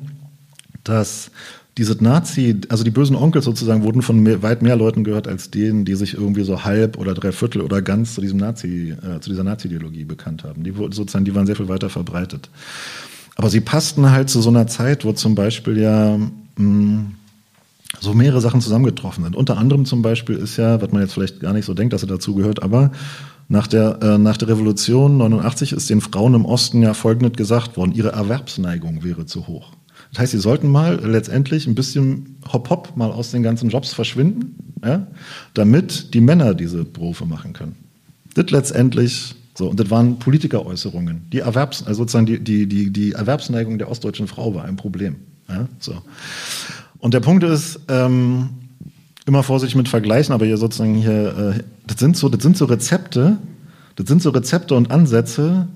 dass 0.84 1.30
diese 1.78 2.02
Nazi, 2.02 2.60
also 2.68 2.84
die 2.84 2.90
bösen 2.90 3.16
Onkel 3.16 3.40
sozusagen, 3.40 3.82
wurden 3.82 4.02
von 4.02 4.20
mehr, 4.20 4.42
weit 4.42 4.62
mehr 4.62 4.76
Leuten 4.76 5.04
gehört 5.04 5.26
als 5.26 5.50
denen, 5.50 5.84
die 5.84 5.94
sich 5.94 6.14
irgendwie 6.14 6.44
so 6.44 6.64
halb 6.64 6.98
oder 6.98 7.14
dreiviertel 7.14 7.62
oder 7.62 7.80
ganz 7.80 8.14
zu 8.14 8.20
diesem 8.20 8.38
Nazi, 8.38 8.94
äh, 9.02 9.20
zu 9.20 9.30
dieser 9.30 9.44
Nazi-Ideologie 9.44 10.04
bekannt 10.04 10.44
haben. 10.44 10.64
Die 10.64 10.72
sozusagen, 10.72 11.24
die 11.24 11.34
waren 11.34 11.46
sehr 11.46 11.56
viel 11.56 11.68
weiter 11.68 11.88
verbreitet. 11.88 12.50
Aber 13.36 13.48
sie 13.48 13.60
passten 13.60 14.10
halt 14.10 14.28
zu 14.28 14.42
so 14.42 14.50
einer 14.50 14.66
Zeit, 14.66 15.06
wo 15.06 15.12
zum 15.12 15.34
Beispiel 15.34 15.78
ja 15.78 16.18
mh, 16.18 16.30
hm, 16.56 17.14
so 18.00 18.14
mehrere 18.14 18.40
Sachen 18.40 18.60
zusammengetroffen 18.60 19.24
sind. 19.24 19.36
Unter 19.36 19.58
anderem 19.58 19.84
zum 19.84 20.02
Beispiel 20.02 20.36
ist 20.36 20.56
ja, 20.56 20.80
was 20.80 20.90
man 20.92 21.02
jetzt 21.02 21.14
vielleicht 21.14 21.40
gar 21.40 21.52
nicht 21.52 21.64
so 21.64 21.74
denkt, 21.74 21.92
dass 21.92 22.02
er 22.02 22.08
dazu 22.08 22.34
gehört, 22.34 22.62
aber 22.62 22.90
nach 23.48 23.66
der, 23.66 23.98
äh, 24.02 24.18
nach 24.18 24.36
der 24.36 24.48
Revolution 24.48 25.18
89 25.18 25.72
ist 25.72 25.90
den 25.90 26.00
Frauen 26.00 26.34
im 26.34 26.44
Osten 26.44 26.82
ja 26.82 26.94
folgendes 26.94 27.36
gesagt 27.36 27.76
worden, 27.76 27.92
ihre 27.92 28.12
Erwerbsneigung 28.12 29.04
wäre 29.04 29.26
zu 29.26 29.46
hoch. 29.46 29.72
Das 30.10 30.20
heißt, 30.20 30.32
sie 30.32 30.38
sollten 30.38 30.68
mal 30.68 31.00
letztendlich 31.04 31.66
ein 31.66 31.74
bisschen 31.74 32.36
hopp-hopp 32.52 32.96
mal 32.96 33.10
aus 33.10 33.30
den 33.30 33.42
ganzen 33.42 33.70
Jobs 33.70 33.92
verschwinden, 33.92 34.74
ja, 34.84 35.06
damit 35.54 36.14
die 36.14 36.20
Männer 36.20 36.54
diese 36.54 36.84
Berufe 36.84 37.24
machen 37.26 37.52
können. 37.52 37.76
Das 38.34 38.50
letztendlich 38.50 39.34
so, 39.54 39.68
und 39.68 39.78
das 39.78 39.90
waren 39.90 40.18
Politikeräußerungen. 40.18 41.28
Die 41.30 41.40
Erwerbs, 41.40 41.82
also 41.82 42.02
sozusagen 42.02 42.26
die, 42.26 42.40
die, 42.40 42.66
die, 42.66 42.90
die 42.90 43.12
Erwerbsneigung 43.12 43.78
der 43.78 43.90
ostdeutschen 43.90 44.26
Frau 44.26 44.54
war 44.54 44.64
ein 44.64 44.76
Problem. 44.76 45.16
Ja, 45.48 45.68
so. 45.78 45.92
Und 47.02 47.14
der 47.14 47.20
Punkt 47.20 47.42
ist, 47.42 47.80
ähm, 47.88 48.50
immer 49.26 49.42
vorsichtig 49.42 49.74
mit 49.74 49.88
Vergleichen, 49.88 50.32
aber 50.32 50.46
hier 50.46 50.56
sozusagen 50.56 50.94
hier, 50.94 51.56
äh, 51.58 51.62
das 51.84 51.98
sind 51.98 52.16
so, 52.16 52.28
das 52.28 52.42
sind 52.42 52.56
so 52.56 52.64
Rezepte, 52.64 53.38
das 53.96 54.06
sind 54.06 54.22
so 54.22 54.30
Rezepte 54.30 54.76
und 54.76 54.92
Ansätze, 54.92 55.66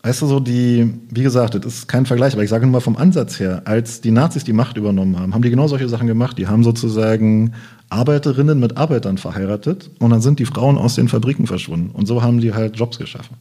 Weißt 0.00 0.22
du, 0.22 0.26
so 0.26 0.38
die, 0.38 0.94
wie 1.10 1.22
gesagt, 1.24 1.54
das 1.54 1.66
ist 1.66 1.88
kein 1.88 2.06
Vergleich, 2.06 2.32
aber 2.32 2.44
ich 2.44 2.50
sage 2.50 2.64
nur 2.64 2.72
mal 2.72 2.80
vom 2.80 2.96
Ansatz 2.96 3.40
her, 3.40 3.62
als 3.64 4.00
die 4.00 4.12
Nazis 4.12 4.44
die 4.44 4.52
Macht 4.52 4.76
übernommen 4.76 5.18
haben, 5.18 5.34
haben 5.34 5.42
die 5.42 5.50
genau 5.50 5.66
solche 5.66 5.88
Sachen 5.88 6.06
gemacht. 6.06 6.38
Die 6.38 6.46
haben 6.46 6.62
sozusagen 6.62 7.52
Arbeiterinnen 7.90 8.60
mit 8.60 8.76
Arbeitern 8.76 9.18
verheiratet 9.18 9.90
und 9.98 10.10
dann 10.10 10.20
sind 10.20 10.38
die 10.38 10.46
Frauen 10.46 10.78
aus 10.78 10.94
den 10.94 11.08
Fabriken 11.08 11.48
verschwunden. 11.48 11.90
Und 11.90 12.06
so 12.06 12.22
haben 12.22 12.40
die 12.40 12.54
halt 12.54 12.78
Jobs 12.78 12.96
geschaffen. 12.98 13.36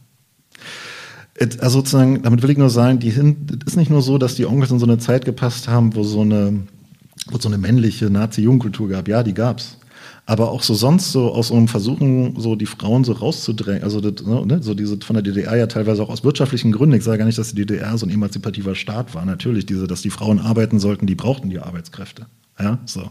Also 1.40 1.80
sozusagen, 1.80 2.24
damit 2.24 2.42
will 2.42 2.50
ich 2.50 2.58
nur 2.58 2.70
sagen, 2.70 3.00
die 3.00 3.12
sind, 3.12 3.64
ist 3.66 3.78
nicht 3.78 3.92
nur 3.92 4.02
so, 4.02 4.18
dass 4.18 4.36
die 4.36 4.46
Onkels 4.46 4.72
in 4.72 4.80
so 4.80 4.86
eine 4.86 4.98
Zeit 4.98 5.26
gepasst 5.26 5.68
haben, 5.68 5.96
wo 5.96 6.04
so 6.04 6.22
eine, 6.22 6.64
wo 7.30 7.38
so 7.38 7.48
eine 7.48 7.58
männliche 7.58 8.10
Nazi-Jugendkultur 8.10 8.90
gab. 8.90 9.08
Ja, 9.08 9.22
die 9.22 9.34
gab's 9.34 9.78
aber 10.28 10.52
auch 10.52 10.62
so 10.62 10.74
sonst 10.74 11.14
so 11.14 11.32
aus 11.32 11.54
einem 11.54 11.70
Versuchen, 11.70 12.38
so 12.38 12.58
die 12.58 12.66
Frauen 12.66 13.06
so 13.06 13.14
rauszudrängen, 13.14 13.84
also 13.84 14.02
das, 14.02 14.26
ne, 14.26 14.62
so 14.62 14.74
diese 14.74 15.00
von 15.00 15.14
der 15.14 15.24
DDR 15.24 15.56
ja 15.56 15.68
teilweise 15.68 16.04
auch 16.04 16.10
aus 16.10 16.26
wirtschaftlichen 16.26 16.74
Gründen. 16.74 16.96
Ich 16.96 17.06
sage 17.06 17.20
gar 17.20 17.26
nicht, 17.26 17.38
dass 17.38 17.54
die 17.54 17.66
DDR 17.66 17.98
so 17.98 18.06
ein 18.06 18.10
emanzipativer 18.10 18.76
Staat 18.76 19.16
war. 19.16 19.26
Natürlich, 19.26 19.66
diese, 19.66 19.88
dass 19.88 20.02
die 20.02 20.10
Frauen 20.10 20.40
arbeiten 20.40 20.80
sollten, 20.80 21.08
die 21.08 21.16
brauchten 21.16 21.50
die 21.50 21.60
Arbeitskräfte. 21.60 22.26
Ja, 22.60 22.80
so. 22.86 23.10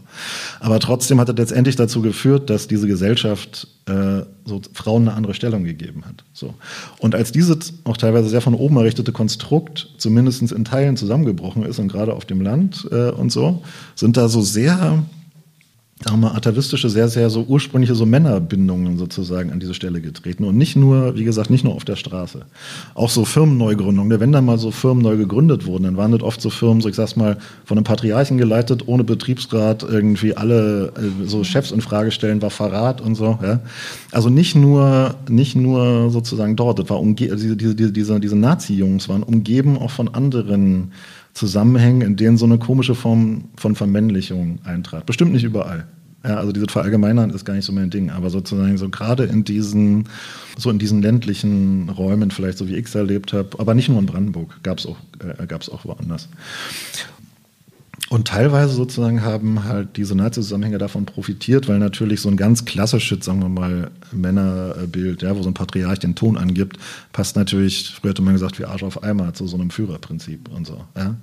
Aber 0.59 0.79
trotzdem 0.79 1.21
hat 1.21 1.29
das 1.29 1.37
letztendlich 1.37 1.77
dazu 1.77 2.01
geführt, 2.01 2.49
dass 2.49 2.67
diese 2.67 2.85
Gesellschaft 2.85 3.67
äh, 3.85 4.23
so 4.43 4.61
Frauen 4.73 5.07
eine 5.07 5.15
andere 5.15 5.33
Stellung 5.33 5.63
gegeben 5.63 6.03
hat. 6.05 6.25
So. 6.33 6.53
Und 6.99 7.15
als 7.15 7.31
dieses 7.31 7.73
auch 7.85 7.95
teilweise 7.95 8.27
sehr 8.27 8.41
von 8.41 8.55
oben 8.55 8.75
errichtete 8.75 9.13
Konstrukt 9.13 9.89
zumindest 9.97 10.51
in 10.51 10.65
Teilen 10.65 10.97
zusammengebrochen 10.97 11.63
ist 11.63 11.79
und 11.79 11.87
gerade 11.87 12.13
auf 12.13 12.25
dem 12.25 12.41
Land 12.41 12.89
äh, 12.91 13.11
und 13.11 13.31
so, 13.31 13.63
sind 13.95 14.17
da 14.17 14.27
so 14.27 14.41
sehr 14.41 15.05
sagen 16.03 16.19
wir 16.19 16.29
mal, 16.29 16.35
atavistische, 16.35 16.89
sehr, 16.89 17.07
sehr 17.07 17.29
so 17.31 17.43
ursprüngliche 17.47 17.95
so 17.95 18.05
Männerbindungen 18.05 18.97
sozusagen 18.97 19.51
an 19.51 19.59
diese 19.59 19.73
Stelle 19.73 19.99
getreten. 19.99 20.43
Und 20.43 20.55
nicht 20.55 20.75
nur, 20.75 21.15
wie 21.15 21.23
gesagt, 21.23 21.49
nicht 21.49 21.63
nur 21.63 21.73
auf 21.73 21.85
der 21.85 21.95
Straße. 21.95 22.45
Auch 22.93 23.09
so 23.09 23.25
Firmenneugründungen. 23.25 24.19
Wenn 24.19 24.31
da 24.31 24.41
mal 24.41 24.59
so 24.59 24.69
Firmen 24.69 25.01
neu 25.01 25.17
gegründet 25.17 25.65
wurden, 25.65 25.85
dann 25.85 25.97
waren 25.97 26.11
das 26.11 26.21
oft 26.21 26.39
so 26.39 26.51
Firmen, 26.51 26.81
so 26.81 26.89
ich 26.89 26.95
sag's 26.95 27.15
mal, 27.15 27.37
von 27.65 27.77
einem 27.77 27.83
Patriarchen 27.83 28.37
geleitet, 28.37 28.87
ohne 28.87 29.03
Betriebsrat, 29.03 29.83
irgendwie 29.83 30.37
alle 30.37 30.93
äh, 30.97 31.25
so 31.25 31.43
Chefs 31.43 31.71
in 31.71 31.81
Frage 31.81 32.11
stellen, 32.11 32.43
war 32.43 32.51
Verrat 32.51 33.01
und 33.01 33.15
so. 33.15 33.39
Ja. 33.41 33.61
Also 34.11 34.29
nicht 34.29 34.55
nur, 34.55 35.15
nicht 35.27 35.55
nur 35.55 36.11
sozusagen 36.11 36.55
dort, 36.55 36.77
das 36.77 36.89
war 36.91 36.99
umge 36.99 37.15
diese, 37.15 37.57
diese, 37.57 37.91
diese, 37.91 38.19
diese 38.19 38.35
Nazi-Jungs 38.35 39.09
waren 39.09 39.23
umgeben 39.23 39.79
auch 39.79 39.91
von 39.91 40.13
anderen 40.13 40.91
Zusammenhängen, 41.37 42.01
in 42.01 42.15
denen 42.15 42.37
so 42.37 42.45
eine 42.45 42.57
komische 42.57 42.95
Form 42.95 43.45
von 43.57 43.75
Vermännlichung 43.75 44.57
eintrat. 44.63 45.05
Bestimmt 45.05 45.33
nicht 45.33 45.43
überall. 45.43 45.85
Ja, 46.23 46.37
also 46.37 46.51
diese 46.51 46.65
Verallgemeinern 46.65 47.29
ist 47.29 47.45
gar 47.45 47.53
nicht 47.53 47.65
so 47.65 47.71
mein 47.71 47.91
Ding, 47.91 48.09
aber 48.09 48.31
sozusagen 48.31 48.75
so 48.77 48.89
gerade 48.89 49.25
in 49.25 49.43
diesen, 49.43 50.09
so 50.57 50.71
in 50.71 50.79
diesen 50.79 51.03
ländlichen 51.03 51.89
Räumen, 51.89 52.31
vielleicht 52.31 52.57
so 52.57 52.67
wie 52.67 52.75
ich 52.75 52.87
es 52.87 52.95
erlebt 52.95 53.33
habe, 53.33 53.49
aber 53.59 53.75
nicht 53.75 53.87
nur 53.87 53.99
in 53.99 54.07
Brandenburg, 54.07 54.59
gab 54.63 54.79
es 54.79 54.87
auch, 54.87 54.97
äh, 55.19 55.45
gab's 55.45 55.69
auch 55.69 55.85
woanders. 55.85 56.27
Und 58.09 58.27
teilweise 58.27 58.73
sozusagen 58.73 59.21
haben 59.23 59.65
halt 59.65 59.97
diese 59.97 60.15
Nazi-Zusammenhänge 60.15 60.77
davon 60.77 61.05
profitiert, 61.05 61.67
weil 61.67 61.77
natürlich 61.77 62.21
so 62.21 62.29
ein 62.29 62.37
ganz 62.37 62.63
klassisches, 62.63 63.25
sagen 63.25 63.41
wir 63.41 63.49
mal, 63.49 63.91
Männerbild, 64.13 65.23
ja, 65.23 65.35
wo 65.35 65.43
so 65.43 65.49
ein 65.49 65.53
Patriarch 65.53 65.99
den 65.99 66.15
Ton 66.15 66.37
angibt, 66.37 66.77
passt 67.11 67.35
natürlich, 67.35 67.93
früher 67.99 68.11
hätte 68.11 68.21
man 68.21 68.33
gesagt, 68.33 68.59
wie 68.59 68.65
Arsch 68.65 68.83
auf 68.83 69.03
Eimer 69.03 69.33
zu 69.33 69.45
so 69.45 69.57
einem 69.57 69.71
Führerprinzip 69.71 70.49
und 70.49 70.65
so, 70.65 70.85
ja. 70.95 71.15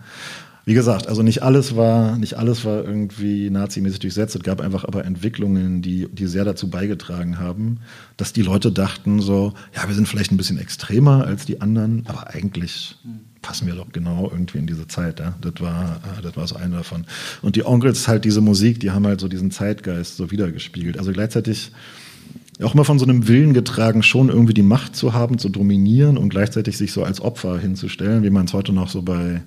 Wie 0.66 0.75
gesagt, 0.75 1.09
also 1.09 1.23
nicht 1.23 1.42
alles 1.42 1.77
war, 1.77 2.16
nicht 2.16 2.38
alles 2.38 2.64
war 2.64 2.85
irgendwie 2.85 3.51
nazimäßig 3.51 3.99
durchsetzt. 3.99 4.35
Es 4.35 4.42
gab 4.42 4.62
einfach 4.62 4.85
aber 4.85 5.05
Entwicklungen, 5.05 5.83
die, 5.83 6.09
die 6.11 6.27
sehr 6.27 6.47
dazu 6.47 6.70
beigetragen 6.70 7.38
haben, 7.38 7.81
dass 8.16 8.33
die 8.33 8.40
Leute 8.40 8.73
dachten 8.73 9.20
so, 9.20 9.53
ja, 9.77 9.87
wir 9.87 9.94
sind 9.94 10.09
vielleicht 10.09 10.33
ein 10.33 10.38
bisschen 10.38 10.57
extremer 10.57 11.27
als 11.27 11.44
die 11.44 11.61
anderen, 11.61 12.05
aber 12.07 12.29
eigentlich 12.31 12.97
passen 13.44 13.66
wir 13.66 13.74
doch 13.74 13.92
genau 13.92 14.30
irgendwie 14.33 14.57
in 14.57 14.66
diese 14.66 14.88
Zeit. 14.88 15.20
Ja? 15.20 15.35
Das 15.42 15.52
war, 15.61 16.00
äh, 16.18 16.22
das 16.22 16.35
war 16.37 16.46
so 16.46 16.57
einer 16.57 16.78
davon. 16.78 17.04
Und 17.42 17.57
die 17.57 17.66
Onkels 17.66 18.09
halt 18.09 18.24
diese 18.24 18.40
Musik, 18.40 18.80
die 18.80 18.90
haben 18.90 19.07
halt 19.07 19.20
so 19.20 19.28
diesen 19.28 19.50
Zeitgeist 19.50 20.16
so 20.16 20.30
wiedergespiegelt. 20.30 20.98
Also 20.98 21.12
gleichzeitig 21.12 21.70
auch 22.62 22.74
immer 22.74 22.87
von 22.87 22.98
so 22.98 23.04
einem 23.04 23.28
Willen 23.28 23.52
getragen, 23.52 24.02
schon 24.02 24.30
irgendwie 24.30 24.54
die 24.54 24.62
Macht 24.62 24.96
zu 24.96 25.12
haben, 25.12 25.38
zu 25.38 25.50
dominieren 25.50 26.16
und 26.16 26.30
gleichzeitig 26.30 26.78
sich 26.78 26.92
so 26.92 27.04
als 27.04 27.20
Opfer 27.20 27.59
hinzustellen, 27.59 28.22
wie 28.22 28.30
man 28.30 28.46
es 28.46 28.54
heute 28.54 28.72
noch 28.72 28.88
so 28.88 29.02
bei 29.02 29.42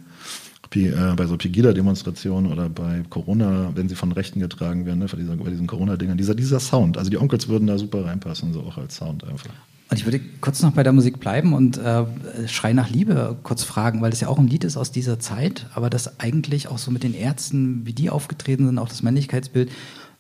äh, 0.75 1.15
bei 1.15 1.25
so 1.25 1.37
Pegida-Demonstrationen 1.37 2.51
oder 2.51 2.69
bei 2.69 3.01
Corona, 3.09 3.71
wenn 3.73 3.89
sie 3.89 3.95
von 3.95 4.11
Rechten 4.11 4.41
getragen 4.41 4.85
werden, 4.85 4.99
ne, 4.99 5.05
bei, 5.05 5.43
bei 5.43 5.49
diesen 5.49 5.65
Corona-Dingern, 5.65 6.17
dieser, 6.17 6.35
dieser 6.35 6.59
Sound. 6.59 6.97
Also 6.97 7.09
die 7.09 7.17
Onkels 7.17 7.47
würden 7.47 7.67
da 7.67 7.79
super 7.79 8.05
reinpassen, 8.05 8.53
so 8.53 8.61
auch 8.61 8.77
als 8.77 8.97
Sound 8.97 9.23
einfach. 9.23 9.49
Und 9.89 9.97
ich 9.97 10.05
würde 10.05 10.19
kurz 10.41 10.61
noch 10.61 10.71
bei 10.71 10.83
der 10.83 10.91
Musik 10.91 11.19
bleiben 11.19 11.53
und 11.53 11.77
äh, 11.77 12.03
Schrei 12.47 12.73
nach 12.73 12.89
Liebe 12.89 13.37
kurz 13.43 13.63
fragen, 13.63 14.01
weil 14.01 14.09
das 14.09 14.19
ja 14.19 14.27
auch 14.27 14.37
ein 14.37 14.47
Lied 14.47 14.65
ist 14.65 14.75
aus 14.75 14.91
dieser 14.91 15.19
Zeit, 15.19 15.67
aber 15.73 15.89
das 15.89 16.19
eigentlich 16.19 16.67
auch 16.67 16.77
so 16.77 16.91
mit 16.91 17.03
den 17.03 17.13
Ärzten, 17.13 17.85
wie 17.85 17.93
die 17.93 18.09
aufgetreten 18.09 18.65
sind, 18.65 18.79
auch 18.79 18.89
das 18.89 19.01
Männlichkeitsbild, 19.01 19.71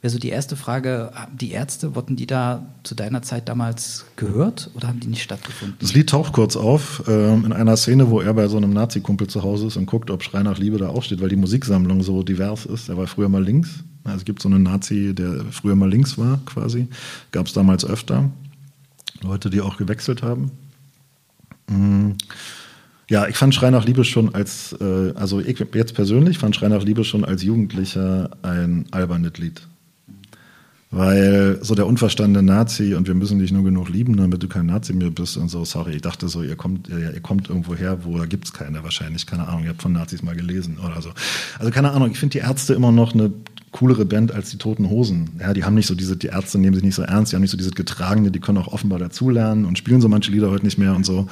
wäre 0.01 0.11
so 0.11 0.19
die 0.19 0.29
erste 0.29 0.55
Frage, 0.55 1.11
die 1.39 1.51
Ärzte, 1.51 1.95
wurden 1.95 2.15
die 2.15 2.27
da 2.27 2.65
zu 2.83 2.95
deiner 2.95 3.23
Zeit 3.23 3.49
damals 3.49 4.05
gehört 4.15 4.69
oder 4.73 4.87
haben 4.87 4.99
die 4.99 5.07
nicht 5.07 5.23
stattgefunden? 5.23 5.77
Das 5.79 5.93
Lied 5.93 6.09
taucht 6.09 6.33
kurz 6.33 6.55
auf 6.55 7.03
äh, 7.07 7.33
in 7.33 7.51
einer 7.51 7.75
Szene, 7.77 8.09
wo 8.09 8.21
er 8.21 8.33
bei 8.33 8.47
so 8.47 8.57
einem 8.57 8.71
Nazi-Kumpel 8.71 9.27
zu 9.27 9.43
Hause 9.43 9.67
ist 9.67 9.75
und 9.75 9.87
guckt, 9.87 10.11
ob 10.11 10.23
Schrei 10.23 10.43
nach 10.43 10.57
Liebe 10.57 10.77
da 10.77 10.89
auch 10.89 11.03
steht, 11.03 11.19
weil 11.19 11.29
die 11.29 11.35
Musiksammlung 11.35 12.03
so 12.03 12.23
divers 12.23 12.65
ist. 12.65 12.89
Er 12.89 12.97
war 12.97 13.07
früher 13.07 13.27
mal 13.27 13.43
links. 13.43 13.83
Also 14.03 14.19
es 14.19 14.25
gibt 14.25 14.41
so 14.41 14.47
einen 14.47 14.63
Nazi, 14.63 15.13
der 15.13 15.43
früher 15.51 15.75
mal 15.75 15.89
links 15.89 16.17
war 16.17 16.39
quasi. 16.45 16.87
Gab 17.31 17.47
es 17.47 17.53
damals 17.53 17.83
öfter. 17.83 18.29
Leute, 19.21 19.49
die 19.49 19.61
auch 19.61 19.77
gewechselt 19.77 20.23
haben. 20.23 20.51
Mm. 21.69 22.11
Ja, 23.09 23.27
ich 23.27 23.37
fand 23.37 23.55
Schrei 23.55 23.69
nach 23.69 23.85
Liebe 23.85 24.03
schon 24.03 24.35
als, 24.35 24.75
äh, 24.81 25.13
also 25.15 25.39
ich 25.39 25.63
jetzt 25.73 25.93
persönlich 25.93 26.37
fand 26.37 26.55
Schrei 26.55 26.67
nach 26.67 26.83
Liebe 26.83 27.05
schon 27.05 27.23
als 27.23 27.41
Jugendlicher 27.41 28.31
ein 28.41 28.85
albernes 28.91 29.37
Lied. 29.37 29.61
Weil 30.89 31.59
so 31.61 31.75
der 31.75 31.85
unverstandene 31.85 32.45
Nazi 32.45 32.95
und 32.95 33.07
wir 33.07 33.13
müssen 33.13 33.39
dich 33.39 33.51
nur 33.51 33.63
genug 33.63 33.89
lieben, 33.89 34.15
damit 34.17 34.43
du 34.43 34.47
kein 34.47 34.65
Nazi 34.65 34.93
mehr 34.93 35.09
bist 35.09 35.35
und 35.37 35.49
so, 35.49 35.63
sorry, 35.65 35.95
ich 35.95 36.01
dachte 36.01 36.29
so, 36.29 36.43
ihr 36.43 36.55
kommt, 36.55 36.87
ihr, 36.89 37.13
ihr 37.13 37.19
kommt 37.19 37.49
irgendwo 37.49 37.75
her, 37.75 37.99
wo 38.03 38.17
da 38.17 38.25
gibt's 38.25 38.53
keine 38.53 38.83
wahrscheinlich, 38.83 39.25
keine 39.25 39.47
Ahnung, 39.47 39.63
ihr 39.63 39.69
habt 39.69 39.81
von 39.81 39.91
Nazis 39.91 40.21
mal 40.21 40.35
gelesen 40.35 40.77
oder 40.77 41.01
so. 41.01 41.11
Also 41.59 41.71
keine 41.71 41.91
Ahnung, 41.91 42.11
ich 42.11 42.19
finde 42.19 42.33
die 42.33 42.39
Ärzte 42.39 42.73
immer 42.73 42.93
noch 42.93 43.13
eine 43.13 43.31
coolere 43.71 44.05
Band 44.05 44.31
als 44.31 44.49
die 44.49 44.57
Toten 44.57 44.89
Hosen. 44.89 45.31
Ja, 45.39 45.53
die 45.53 45.63
haben 45.63 45.75
nicht 45.75 45.87
so 45.87 45.95
diese, 45.95 46.15
die 46.15 46.27
Ärzte 46.27 46.57
nehmen 46.57 46.73
sich 46.73 46.83
nicht 46.83 46.95
so 46.95 47.03
ernst, 47.03 47.31
die 47.31 47.35
haben 47.35 47.41
nicht 47.41 47.51
so 47.51 47.57
dieses 47.57 47.75
Getragene, 47.75 48.31
die 48.31 48.39
können 48.39 48.57
auch 48.57 48.67
offenbar 48.69 48.99
dazulernen 48.99 49.65
und 49.65 49.77
spielen 49.77 50.01
so 50.01 50.07
manche 50.07 50.31
Lieder 50.31 50.49
heute 50.49 50.65
nicht 50.65 50.77
mehr 50.77 50.95
und 50.95 51.05
so. 51.05 51.27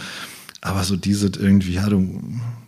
Aber 0.66 0.84
so 0.84 0.96
diese 0.96 1.28
irgendwie, 1.28 1.74
ja, 1.74 1.88
du, 1.88 2.00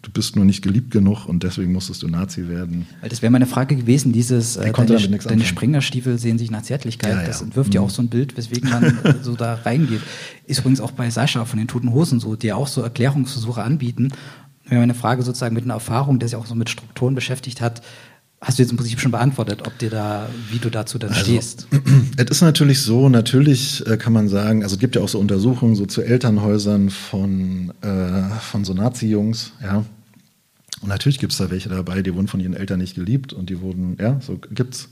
du 0.03 0.12
bist 0.12 0.36
nur 0.36 0.45
nicht 0.45 0.62
geliebt 0.62 0.91
genug 0.91 1.25
und 1.25 1.41
deswegen 1.41 1.71
musstest 1.71 2.03
du 2.03 2.08
Nazi 2.08 2.47
werden. 2.47 2.86
Weil 3.01 3.10
das 3.10 3.23
wäre 3.23 3.32
meine 3.32 3.47
Frage 3.47 3.75
gewesen, 3.75 4.13
dieses 4.13 4.56
äh, 4.56 4.71
deine, 4.71 5.17
deine 5.17 5.43
Springerstiefel 5.43 6.19
sehen 6.19 6.38
sich 6.38 6.51
nach 6.51 6.62
Zärtlichkeit, 6.62 7.13
ja, 7.13 7.21
ja. 7.21 7.27
das 7.27 7.41
entwirft 7.41 7.71
mhm. 7.71 7.75
ja 7.75 7.82
auch 7.82 7.89
so 7.89 8.03
ein 8.03 8.08
Bild, 8.08 8.38
weswegen 8.38 8.69
man 8.69 8.99
so 9.23 9.36
da 9.36 9.56
reingeht. 9.56 10.01
Ist 10.45 10.60
übrigens 10.60 10.80
auch 10.80 10.91
bei 10.91 11.10
Sascha 11.10 11.45
von 11.45 11.58
den 11.58 11.67
Toten 11.67 11.91
Hosen 11.91 12.19
so, 12.19 12.36
die 12.36 12.53
auch 12.53 12.67
so 12.67 12.84
Erklärungsversuche 12.84 13.63
anbieten. 13.63 14.10
Wäre 14.65 14.82
meine 14.82 14.93
Frage 14.93 15.23
sozusagen 15.23 15.56
mit 15.56 15.63
einer 15.63 15.73
Erfahrung, 15.73 16.19
der 16.19 16.30
sich 16.30 16.38
auch 16.38 16.45
so 16.45 16.53
mit 16.53 16.69
Strukturen 16.69 17.15
beschäftigt 17.15 17.62
hat, 17.62 17.82
Hast 18.39 18.60
du 18.60 18.63
jetzt 18.63 18.69
im 18.69 18.78
Prinzip 18.78 19.00
schon 19.00 19.12
beantwortet, 19.12 19.65
ob 19.65 19.78
dir 19.80 19.89
da, 19.89 20.30
wie 20.52 20.60
du 20.60 20.69
dazu 20.69 21.00
dann 21.00 21.10
also, 21.10 21.23
stehst? 21.23 21.67
Es 22.17 22.30
ist 22.30 22.41
natürlich 22.41 22.82
so, 22.82 23.10
natürlich 23.10 23.86
äh, 23.88 23.97
kann 23.97 24.13
man 24.13 24.30
sagen, 24.30 24.63
also 24.63 24.76
es 24.76 24.80
gibt 24.80 24.95
ja 24.95 25.02
auch 25.02 25.10
so 25.10 25.19
Untersuchungen 25.19 25.76
so 25.76 25.88
zu 25.88 26.04
Elternhäusern 26.04 26.91
von, 26.91 27.73
äh, 27.82 28.30
von 28.39 28.63
so 28.63 28.73
Nazi-Jungs, 28.73 29.54
ja. 29.63 29.86
Und 30.82 30.89
natürlich 30.89 31.17
gibt 31.17 31.32
es 31.32 31.39
da 31.39 31.50
welche 31.50 31.69
dabei, 31.69 32.04
die 32.04 32.13
wurden 32.13 32.28
von 32.28 32.39
ihren 32.39 32.54
Eltern 32.54 32.80
nicht 32.80 32.93
geliebt 32.93 33.34
und 33.34 33.50
die 33.50 33.60
wurden, 33.62 33.97
ja, 34.00 34.19
so 34.21 34.38
gibt's. 34.38 34.89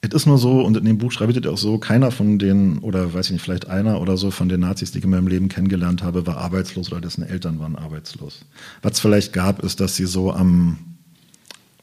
Es 0.00 0.14
ist 0.14 0.26
nur 0.26 0.38
so, 0.38 0.60
und 0.62 0.76
in 0.76 0.84
dem 0.84 0.98
Buch 0.98 1.10
schreibt 1.10 1.34
ihr 1.34 1.52
auch 1.52 1.58
so, 1.58 1.78
keiner 1.78 2.12
von 2.12 2.38
den, 2.38 2.78
oder 2.78 3.12
weiß 3.12 3.26
ich 3.26 3.32
nicht, 3.32 3.42
vielleicht 3.42 3.68
einer 3.68 4.00
oder 4.00 4.16
so 4.16 4.30
von 4.30 4.48
den 4.48 4.60
Nazis, 4.60 4.92
die 4.92 4.98
ich 4.98 5.04
in 5.04 5.10
meinem 5.10 5.26
Leben 5.26 5.48
kennengelernt 5.48 6.04
habe, 6.04 6.24
war 6.28 6.36
arbeitslos 6.36 6.92
oder 6.92 7.00
dessen 7.00 7.24
Eltern 7.24 7.58
waren 7.58 7.74
arbeitslos. 7.74 8.44
Was 8.82 8.92
es 8.92 9.00
vielleicht 9.00 9.32
gab, 9.32 9.64
ist, 9.64 9.80
dass 9.80 9.96
sie 9.96 10.06
so 10.06 10.32
am 10.32 10.78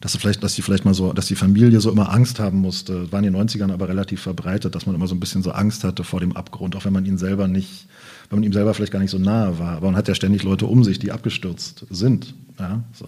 dass 0.05 0.11
sie 0.11 0.19
vielleicht, 0.19 0.43
dass 0.43 0.53
sie 0.53 0.61
vielleicht 0.61 0.85
mal 0.85 0.93
so, 0.93 1.13
dass 1.13 1.25
die 1.25 1.35
Familie 1.35 1.81
so 1.81 1.89
immer 1.89 2.13
Angst 2.13 2.39
haben 2.39 2.59
musste. 2.59 3.11
War 3.11 3.23
in 3.23 3.33
den 3.33 3.35
90ern 3.35 3.71
aber 3.71 3.89
relativ 3.89 4.21
verbreitet, 4.21 4.75
dass 4.75 4.85
man 4.85 4.93
immer 4.93 5.07
so 5.07 5.15
ein 5.15 5.19
bisschen 5.19 5.41
so 5.41 5.49
Angst 5.49 5.83
hatte 5.83 6.03
vor 6.03 6.19
dem 6.19 6.37
Abgrund, 6.37 6.75
auch 6.75 6.85
wenn 6.85 6.93
man 6.93 7.07
ihn 7.07 7.17
selber 7.17 7.47
nicht, 7.47 7.87
wenn 8.29 8.37
man 8.37 8.43
ihm 8.43 8.53
selber 8.53 8.75
vielleicht 8.75 8.91
gar 8.91 8.99
nicht 8.99 9.09
so 9.09 9.17
nahe 9.17 9.57
war. 9.57 9.77
Aber 9.77 9.87
man 9.87 9.95
hat 9.95 10.07
ja 10.07 10.13
ständig 10.13 10.43
Leute 10.43 10.67
um 10.67 10.83
sich, 10.83 10.99
die 10.99 11.11
abgestürzt 11.11 11.87
sind. 11.89 12.35
Ja, 12.59 12.83
so. 12.93 13.07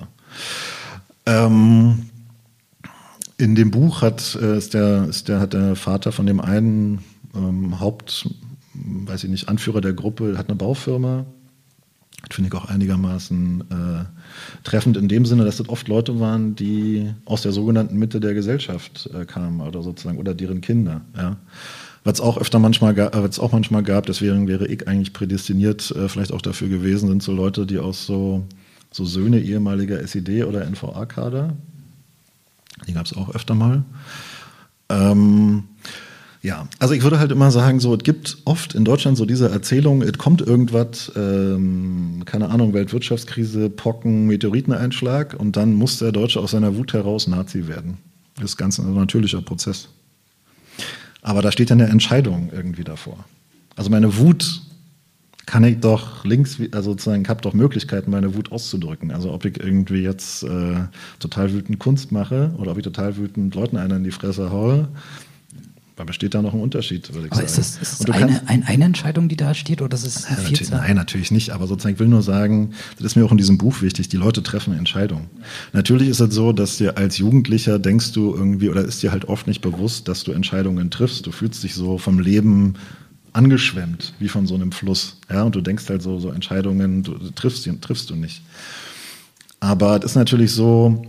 ähm, 1.27 2.09
in 3.37 3.53
dem 3.53 3.69
Buch 3.69 4.01
hat, 4.01 4.35
äh, 4.41 4.57
ist 4.57 4.73
der, 4.73 5.07
ist 5.07 5.27
der, 5.27 5.39
hat 5.39 5.53
der 5.53 5.75
Vater 5.75 6.11
von 6.11 6.25
dem 6.25 6.39
einen 6.39 7.03
ähm, 7.35 7.79
Haupt, 7.79 8.27
weiß 8.73 9.23
ich 9.23 9.29
nicht, 9.29 9.49
Anführer 9.49 9.81
der 9.81 9.93
Gruppe, 9.93 10.35
hat 10.35 10.47
eine 10.47 10.55
Baufirma. 10.55 11.27
Finde 12.31 12.49
ich 12.49 12.55
auch 12.55 12.65
einigermaßen 12.65 13.61
äh, 13.69 14.63
treffend 14.63 14.97
in 14.97 15.07
dem 15.07 15.25
Sinne, 15.25 15.45
dass 15.45 15.57
das 15.57 15.69
oft 15.69 15.87
Leute 15.87 16.19
waren, 16.19 16.55
die 16.55 17.13
aus 17.25 17.43
der 17.43 17.51
sogenannten 17.51 17.97
Mitte 17.97 18.19
der 18.19 18.33
Gesellschaft 18.33 19.09
äh, 19.13 19.25
kamen 19.25 19.61
oder 19.61 19.81
sozusagen 19.81 20.17
oder 20.17 20.33
deren 20.33 20.61
Kinder. 20.61 21.01
Ja. 21.15 21.37
Was 22.03 22.19
auch 22.19 22.37
öfter 22.37 22.59
manchmal, 22.59 22.97
äh, 22.97 23.09
was 23.13 23.39
auch 23.39 23.51
manchmal 23.51 23.83
gab, 23.83 24.07
deswegen 24.07 24.47
wäre 24.47 24.67
ich 24.67 24.87
eigentlich 24.87 25.13
prädestiniert, 25.13 25.91
äh, 25.91 26.09
vielleicht 26.09 26.33
auch 26.33 26.41
dafür 26.41 26.69
gewesen, 26.69 27.07
sind 27.07 27.23
so 27.23 27.33
Leute, 27.33 27.65
die 27.65 27.77
aus 27.77 28.05
so, 28.05 28.45
so 28.91 29.05
Söhne 29.05 29.39
ehemaliger 29.39 29.99
SED 29.99 30.43
oder 30.43 30.65
NVA-Kader, 30.65 31.53
die 32.87 32.93
gab 32.93 33.05
es 33.05 33.13
auch 33.13 33.33
öfter 33.33 33.55
mal. 33.55 33.83
Ähm, 34.89 35.63
Ja, 36.41 36.67
also 36.79 36.93
ich 36.93 37.03
würde 37.03 37.19
halt 37.19 37.31
immer 37.31 37.51
sagen, 37.51 37.79
so, 37.79 37.95
es 37.95 38.03
gibt 38.03 38.37
oft 38.45 38.75
in 38.75 38.85
Deutschland 38.85 39.17
so 39.17 39.25
diese 39.25 39.49
Erzählung, 39.49 40.01
es 40.01 40.17
kommt 40.17 40.41
irgendwas, 40.41 41.11
ähm, 41.15 42.21
keine 42.25 42.49
Ahnung, 42.49 42.73
Weltwirtschaftskrise, 42.73 43.69
Pocken, 43.69 44.27
Meteoriteneinschlag 44.27 45.35
und 45.39 45.57
dann 45.57 45.73
muss 45.73 45.97
der 45.99 46.11
Deutsche 46.11 46.39
aus 46.39 46.51
seiner 46.51 46.75
Wut 46.75 46.93
heraus 46.93 47.27
Nazi 47.27 47.67
werden. 47.67 47.97
Das 48.35 48.51
ist 48.51 48.57
ganz 48.57 48.79
ein 48.79 48.93
natürlicher 48.93 49.41
Prozess. 49.41 49.89
Aber 51.21 51.41
da 51.41 51.51
steht 51.51 51.69
ja 51.69 51.75
eine 51.75 51.87
Entscheidung 51.87 52.51
irgendwie 52.53 52.83
davor. 52.83 53.25
Also 53.75 53.89
meine 53.89 54.17
Wut 54.17 54.61
kann 55.47 55.63
ich 55.63 55.79
doch 55.79 56.23
links, 56.25 56.57
also 56.71 56.91
sozusagen, 56.91 57.23
ich 57.23 57.29
habe 57.29 57.41
doch 57.41 57.53
Möglichkeiten, 57.53 58.11
meine 58.11 58.35
Wut 58.35 58.51
auszudrücken. 58.51 59.11
Also 59.11 59.31
ob 59.33 59.45
ich 59.45 59.59
irgendwie 59.59 60.03
jetzt 60.03 60.43
äh, 60.43 60.75
total 61.19 61.53
wütend 61.53 61.79
Kunst 61.79 62.11
mache 62.11 62.53
oder 62.57 62.71
ob 62.71 62.77
ich 62.77 62.83
total 62.83 63.17
wütend 63.17 63.55
Leuten 63.55 63.77
einer 63.77 63.95
in 63.95 64.03
die 64.03 64.11
Fresse 64.11 64.51
haue, 64.51 64.89
da 65.97 66.03
besteht 66.03 66.35
da 66.35 66.43
noch 66.43 66.53
ein 66.53 66.59
Unterschied, 66.59 67.11
würde 67.11 67.25
ich 67.25 67.31
aber 67.33 67.47
sagen. 67.47 67.47
Ist 67.47 67.81
das, 67.81 67.81
ist 67.81 68.07
das 68.07 68.15
eine, 68.15 68.47
ein, 68.47 68.63
eine 68.63 68.85
Entscheidung, 68.85 69.29
die 69.29 69.35
da 69.35 69.55
steht, 69.55 69.81
oder 69.81 69.95
ist 69.95 70.05
es 70.05 70.25
eine 70.25 70.37
ja, 70.37 70.43
natürlich, 70.43 70.69
Nein, 70.69 70.95
natürlich 70.95 71.31
nicht. 71.31 71.49
Aber 71.49 71.65
sozusagen, 71.65 71.95
ich 71.95 71.99
will 71.99 72.07
nur 72.07 72.21
sagen, 72.21 72.73
das 72.97 73.07
ist 73.07 73.15
mir 73.15 73.25
auch 73.25 73.31
in 73.31 73.37
diesem 73.37 73.57
Buch 73.57 73.81
wichtig, 73.81 74.07
die 74.07 74.17
Leute 74.17 74.43
treffen 74.43 74.77
Entscheidungen. 74.77 75.27
Natürlich 75.73 76.09
ist 76.09 76.19
es 76.19 76.35
so, 76.35 76.53
dass 76.53 76.77
dir 76.77 76.97
als 76.99 77.17
Jugendlicher 77.17 77.79
denkst 77.79 78.11
du 78.11 78.35
irgendwie, 78.35 78.69
oder 78.69 78.85
ist 78.85 79.01
dir 79.01 79.11
halt 79.11 79.25
oft 79.25 79.47
nicht 79.47 79.61
bewusst, 79.61 80.07
dass 80.07 80.23
du 80.23 80.33
Entscheidungen 80.33 80.91
triffst. 80.91 81.25
Du 81.25 81.31
fühlst 81.31 81.63
dich 81.63 81.73
so 81.73 81.97
vom 81.97 82.19
Leben 82.19 82.75
angeschwemmt, 83.33 84.13
wie 84.19 84.29
von 84.29 84.45
so 84.45 84.53
einem 84.53 84.71
Fluss. 84.71 85.17
Ja, 85.31 85.43
und 85.43 85.55
du 85.55 85.61
denkst 85.61 85.89
halt 85.89 86.03
so, 86.03 86.19
so 86.19 86.29
Entscheidungen, 86.29 87.01
du 87.01 87.17
triffst, 87.31 87.67
triffst 87.81 88.11
du 88.11 88.15
nicht. 88.15 88.43
Aber 89.59 89.97
es 89.97 90.11
ist 90.11 90.15
natürlich 90.15 90.51
so, 90.51 91.07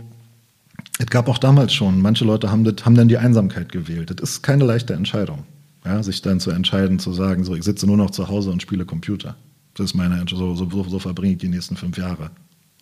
es 0.99 1.07
gab 1.07 1.29
auch 1.29 1.37
damals 1.37 1.73
schon, 1.73 2.01
manche 2.01 2.25
Leute 2.25 2.51
haben, 2.51 2.65
das, 2.65 2.85
haben 2.85 2.95
dann 2.95 3.07
die 3.07 3.17
Einsamkeit 3.17 3.71
gewählt. 3.71 4.11
Das 4.13 4.29
ist 4.29 4.43
keine 4.43 4.65
leichte 4.65 4.93
Entscheidung, 4.93 5.45
ja, 5.85 6.03
sich 6.03 6.21
dann 6.21 6.41
zu 6.41 6.51
entscheiden, 6.51 6.99
zu 6.99 7.13
sagen, 7.13 7.45
so, 7.45 7.55
ich 7.55 7.63
sitze 7.63 7.87
nur 7.87 7.97
noch 7.97 8.11
zu 8.11 8.27
Hause 8.27 8.51
und 8.51 8.61
spiele 8.61 8.85
Computer. 8.85 9.35
Das 9.75 9.85
ist 9.85 9.93
meine 9.95 10.19
Entscheidung, 10.19 10.57
so, 10.57 10.69
so, 10.69 10.83
so 10.83 10.99
verbringe 10.99 11.33
ich 11.33 11.39
die 11.39 11.47
nächsten 11.47 11.77
fünf 11.77 11.97
Jahre. 11.97 12.31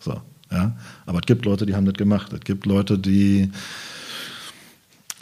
So, 0.01 0.19
ja. 0.51 0.75
Aber 1.05 1.19
es 1.19 1.27
gibt 1.27 1.45
Leute, 1.45 1.67
die 1.67 1.75
haben 1.75 1.85
das 1.85 1.93
gemacht. 1.93 2.33
Es 2.33 2.39
gibt 2.39 2.65
Leute, 2.65 2.97
die 2.97 3.51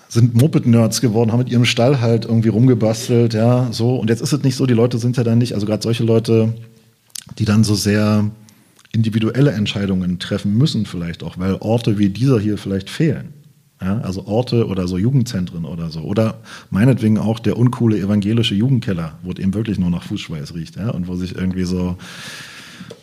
sind 0.08 0.34
Moped-Nerds 0.34 1.02
geworden, 1.02 1.34
haben 1.34 1.40
mit 1.40 1.50
ihrem 1.50 1.66
Stall 1.66 2.00
halt 2.00 2.24
irgendwie 2.24 2.48
rumgebastelt, 2.48 3.34
ja, 3.34 3.74
so. 3.74 3.98
Und 3.98 4.10
jetzt 4.10 4.22
ist 4.22 4.32
es 4.32 4.42
nicht 4.44 4.56
so, 4.56 4.66
die 4.66 4.74
Leute 4.74 5.00
sind 5.00 5.18
ja 5.18 5.26
dann 5.26 5.40
nicht, 5.40 5.54
also 5.54 5.66
gerade 5.66 5.84
solche 5.84 6.06
Leute, 6.06 6.54
die 7.38 7.44
dann 7.44 7.66
so 7.66 7.76
sehr 7.76 8.32
individuelle 8.96 9.52
Entscheidungen 9.52 10.18
treffen 10.20 10.58
müssen, 10.58 10.86
vielleicht 10.86 11.22
auch, 11.22 11.38
weil 11.38 11.56
Orte 11.60 12.00
wie 12.00 12.10
dieser 12.10 12.40
hier 12.40 12.58
vielleicht 12.58 12.90
fehlen. 12.90 13.34
Ja, 13.82 14.00
also 14.00 14.26
Orte 14.26 14.68
oder 14.68 14.88
so 14.88 14.98
Jugendzentren 14.98 15.66
oder 15.66 15.90
so. 15.90 16.00
Oder 16.00 16.40
meinetwegen 16.70 17.18
auch 17.18 17.40
der 17.40 17.58
uncoole 17.58 18.00
evangelische 18.00 18.56
Jugendkeller, 18.56 19.20
wo 19.22 19.32
es 19.32 19.38
eben 19.40 19.54
wirklich 19.54 19.78
nur 19.78 19.90
nach 19.90 20.04
Fußschweiß 20.04 20.56
riecht, 20.56 20.78
ja, 20.78 20.92
und 20.92 21.10
wo 21.10 21.16
sich 21.16 21.36
irgendwie 21.36 21.66
so 21.66 21.98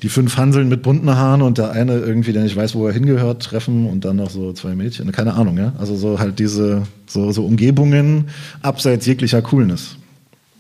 die 0.03 0.09
fünf 0.09 0.37
Hanseln 0.39 0.69
mit 0.71 0.83
bunten 0.83 1.11
Haaren 1.11 1.43
und 1.43 1.59
der 1.59 1.73
eine 1.73 1.99
irgendwie, 1.99 2.33
der 2.33 2.43
nicht 2.43 2.57
weiß, 2.57 2.75
wo 2.75 2.87
er 2.87 2.95
hingehört, 2.95 3.43
treffen 3.43 3.87
und 3.87 4.05
dann 4.05 4.17
noch 4.17 4.31
so 4.31 4.53
zwei 4.55 4.75
Mädchen. 4.75 5.13
Keine 5.13 5.35
Ahnung, 5.35 5.59
ja. 5.59 5.75
Also 5.79 5.95
so 5.95 6.19
halt 6.19 6.39
diese, 6.39 6.83
so, 7.07 7.31
so 7.33 7.45
Umgebungen 7.45 8.29
abseits 8.63 9.05
jeglicher 9.07 9.43
Coolness. 9.43 9.97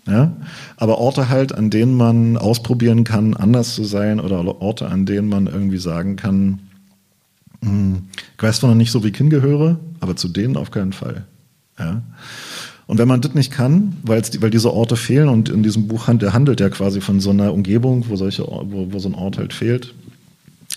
Ja? 0.07 0.33
Aber 0.77 0.99
Orte 0.99 1.29
halt, 1.29 1.55
an 1.55 1.71
denen 1.71 1.97
man 1.97 2.37
ausprobieren 2.37 3.05
kann, 3.05 3.35
anders 3.35 3.75
zu 3.75 3.85
sein 3.85 4.21
oder 4.21 4.61
Orte, 4.61 4.89
an 4.89 5.07
denen 5.07 5.29
man 5.29 5.47
irgendwie 5.47 5.79
sagen 5.79 6.17
kann, 6.17 6.61
hm, 7.63 8.03
ich 8.37 8.43
weiß 8.43 8.61
zwar 8.61 8.71
noch 8.71 8.77
nicht 8.77 8.91
so, 8.91 9.05
wie 9.05 9.09
ich 9.09 9.17
hingehöre, 9.17 9.79
aber 10.01 10.17
zu 10.17 10.29
denen 10.29 10.57
auf 10.57 10.71
keinen 10.71 10.93
Fall. 10.93 11.25
Ja? 11.79 12.03
Und 12.87 12.99
wenn 12.99 13.09
man 13.09 13.21
das 13.21 13.35
nicht 13.35 13.53
kann, 13.53 13.97
weil 14.03 14.23
diese 14.23 14.73
Orte 14.73 14.97
fehlen 14.97 15.29
und 15.29 15.49
in 15.49 15.63
diesem 15.63 15.89
Buch 15.89 16.09
der 16.09 16.33
handelt 16.33 16.61
ja 16.61 16.69
quasi 16.69 17.01
von 17.01 17.21
so 17.21 17.31
einer 17.31 17.53
Umgebung, 17.55 18.07
wo, 18.09 18.17
solche, 18.17 18.43
wo, 18.43 18.93
wo 18.93 18.99
so 18.99 19.09
ein 19.09 19.15
Ort 19.15 19.39
halt 19.39 19.53
fehlt, 19.53 19.95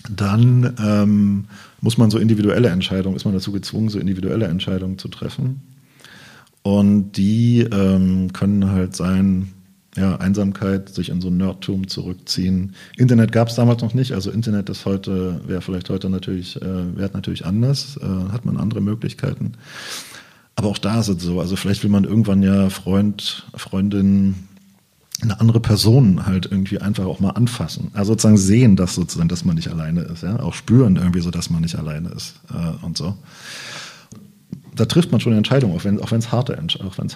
dann 0.08 0.74
ähm, 0.80 1.44
muss 1.80 1.98
man 1.98 2.10
so 2.10 2.18
individuelle 2.18 2.68
Entscheidungen, 2.68 3.16
ist 3.16 3.24
man 3.24 3.34
dazu 3.34 3.52
gezwungen, 3.52 3.88
so 3.88 3.98
individuelle 3.98 4.46
Entscheidungen 4.46 4.98
zu 4.98 5.08
treffen. 5.08 5.60
Und 6.66 7.12
die 7.12 7.60
ähm, 7.60 8.32
können 8.32 8.72
halt 8.72 8.96
sein, 8.96 9.52
ja, 9.94 10.16
Einsamkeit, 10.16 10.88
sich 10.88 11.10
in 11.10 11.20
so 11.20 11.28
ein 11.28 11.36
Nerdtum 11.36 11.86
zurückziehen. 11.86 12.74
Internet 12.96 13.30
gab 13.30 13.46
es 13.46 13.54
damals 13.54 13.82
noch 13.82 13.94
nicht, 13.94 14.10
also 14.10 14.32
Internet 14.32 14.68
ist 14.68 14.84
heute, 14.84 15.40
wäre 15.46 15.60
vielleicht 15.60 15.90
heute 15.90 16.10
natürlich, 16.10 16.60
äh, 16.60 16.96
wäre 16.96 17.12
natürlich 17.12 17.46
anders, 17.46 17.96
äh, 18.02 18.32
hat 18.32 18.44
man 18.44 18.56
andere 18.56 18.80
Möglichkeiten. 18.80 19.52
Aber 20.56 20.66
auch 20.66 20.78
da 20.78 20.98
ist 20.98 21.06
es 21.06 21.22
so. 21.22 21.38
Also 21.38 21.54
vielleicht 21.54 21.84
will 21.84 21.90
man 21.90 22.02
irgendwann 22.02 22.42
ja 22.42 22.68
Freund, 22.68 23.46
Freundin, 23.54 24.34
eine 25.22 25.38
andere 25.38 25.60
Person 25.60 26.26
halt 26.26 26.46
irgendwie 26.46 26.80
einfach 26.80 27.04
auch 27.04 27.20
mal 27.20 27.30
anfassen. 27.30 27.92
Also 27.94 28.14
sozusagen 28.14 28.38
sehen, 28.38 28.74
dass 28.74 28.96
sozusagen, 28.96 29.28
dass 29.28 29.44
man 29.44 29.54
nicht 29.54 29.68
alleine 29.68 30.00
ist, 30.00 30.24
ja. 30.24 30.40
Auch 30.40 30.54
spüren 30.54 30.96
irgendwie 30.96 31.20
so, 31.20 31.30
dass 31.30 31.48
man 31.48 31.62
nicht 31.62 31.78
alleine 31.78 32.08
ist 32.08 32.40
äh, 32.50 32.84
und 32.84 32.98
so. 32.98 33.14
Da 34.76 34.84
trifft 34.84 35.10
man 35.10 35.20
schon 35.20 35.32
Entscheidungen, 35.32 35.74
auch 35.74 35.84
wenn 36.10 36.18
es 36.18 36.30
harte, 36.30 36.56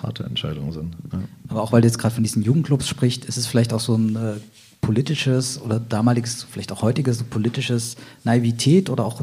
harte 0.02 0.24
Entscheidungen 0.24 0.72
sind. 0.72 0.96
Ja. 1.12 1.20
Aber 1.48 1.62
auch 1.62 1.72
weil 1.72 1.82
du 1.82 1.86
jetzt 1.86 1.98
gerade 1.98 2.14
von 2.14 2.24
diesen 2.24 2.42
Jugendclubs 2.42 2.88
sprichst, 2.88 3.24
ist 3.24 3.36
es 3.36 3.46
vielleicht 3.46 3.72
auch 3.72 3.80
so 3.80 3.94
ein 3.94 4.16
äh, 4.16 4.32
politisches 4.80 5.60
oder 5.60 5.78
damaliges, 5.78 6.46
vielleicht 6.50 6.72
auch 6.72 6.82
heutiges 6.82 7.22
politisches 7.22 7.96
Naivität 8.24 8.90
oder 8.90 9.04
auch 9.04 9.22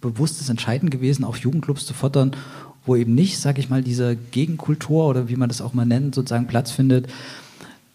bewusstes 0.00 0.48
Entscheiden 0.48 0.90
gewesen, 0.90 1.24
auch 1.24 1.36
Jugendclubs 1.36 1.86
zu 1.86 1.94
fordern 1.94 2.32
wo 2.86 2.96
eben 2.96 3.14
nicht, 3.14 3.38
sage 3.38 3.60
ich 3.60 3.68
mal, 3.68 3.82
diese 3.82 4.16
Gegenkultur 4.16 5.06
oder 5.06 5.28
wie 5.28 5.36
man 5.36 5.48
das 5.48 5.60
auch 5.60 5.74
mal 5.74 5.84
nennt, 5.84 6.14
sozusagen 6.14 6.46
Platz 6.46 6.70
findet, 6.70 7.08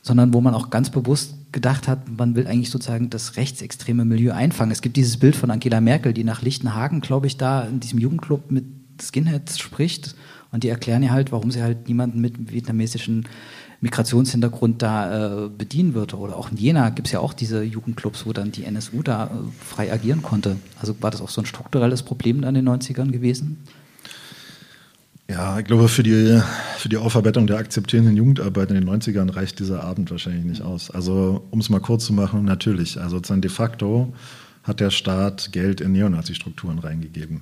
sondern 0.01 0.33
wo 0.33 0.41
man 0.41 0.53
auch 0.53 0.69
ganz 0.69 0.89
bewusst 0.89 1.35
gedacht 1.51 1.87
hat, 1.87 1.99
man 2.17 2.35
will 2.35 2.47
eigentlich 2.47 2.69
sozusagen 2.69 3.09
das 3.09 3.37
rechtsextreme 3.37 4.05
Milieu 4.05 4.33
einfangen. 4.33 4.71
Es 4.71 4.81
gibt 4.81 4.97
dieses 4.97 5.17
Bild 5.17 5.35
von 5.35 5.51
Angela 5.51 5.81
Merkel, 5.81 6.13
die 6.13 6.23
nach 6.23 6.41
Lichtenhagen, 6.41 7.01
glaube 7.01 7.27
ich, 7.27 7.37
da 7.37 7.63
in 7.63 7.79
diesem 7.79 7.99
Jugendclub 7.99 8.51
mit 8.51 8.65
Skinheads 9.01 9.59
spricht 9.59 10.15
und 10.51 10.63
die 10.63 10.69
erklären 10.69 11.03
ihr 11.03 11.11
halt, 11.11 11.31
warum 11.31 11.51
sie 11.51 11.61
halt 11.61 11.87
niemanden 11.87 12.21
mit 12.21 12.51
vietnamesischen 12.51 13.25
Migrationshintergrund 13.81 14.81
da 14.81 15.45
äh, 15.45 15.49
bedienen 15.49 15.95
würde. 15.95 16.17
Oder 16.17 16.37
auch 16.37 16.51
in 16.51 16.57
Jena 16.57 16.89
gibt 16.89 17.07
es 17.07 17.13
ja 17.13 17.19
auch 17.19 17.33
diese 17.33 17.63
Jugendclubs, 17.63 18.25
wo 18.25 18.33
dann 18.33 18.51
die 18.51 18.63
NSU 18.63 19.01
da 19.01 19.25
äh, 19.25 19.29
frei 19.59 19.91
agieren 19.91 20.21
konnte. 20.21 20.57
Also 20.79 20.95
war 21.01 21.09
das 21.09 21.21
auch 21.21 21.29
so 21.29 21.41
ein 21.41 21.47
strukturelles 21.47 22.03
Problem 22.03 22.43
in 22.43 22.53
den 22.53 22.69
90ern 22.69 23.11
gewesen? 23.11 23.57
Ja, 25.27 25.57
ich 25.57 25.65
glaube, 25.65 25.87
für 25.87 26.03
die, 26.03 26.41
für 26.77 26.89
die 26.89 26.97
Aufarbeitung 26.97 27.47
der 27.47 27.57
akzeptierenden 27.57 28.17
Jugendarbeit 28.17 28.69
in 28.69 28.75
den 28.75 28.89
90ern 28.89 29.33
reicht 29.33 29.59
dieser 29.59 29.83
Abend 29.83 30.11
wahrscheinlich 30.11 30.43
nicht 30.43 30.61
aus. 30.61 30.91
Also, 30.91 31.47
um 31.51 31.59
es 31.59 31.69
mal 31.69 31.79
kurz 31.79 32.05
zu 32.05 32.13
machen, 32.13 32.43
natürlich. 32.43 32.99
Also, 32.99 33.19
de 33.19 33.49
facto 33.49 34.13
hat 34.63 34.81
der 34.81 34.91
Staat 34.91 35.53
Geld 35.53 35.79
in 35.79 35.93
Neonazi-Strukturen 35.93 36.79
reingegeben. 36.79 37.41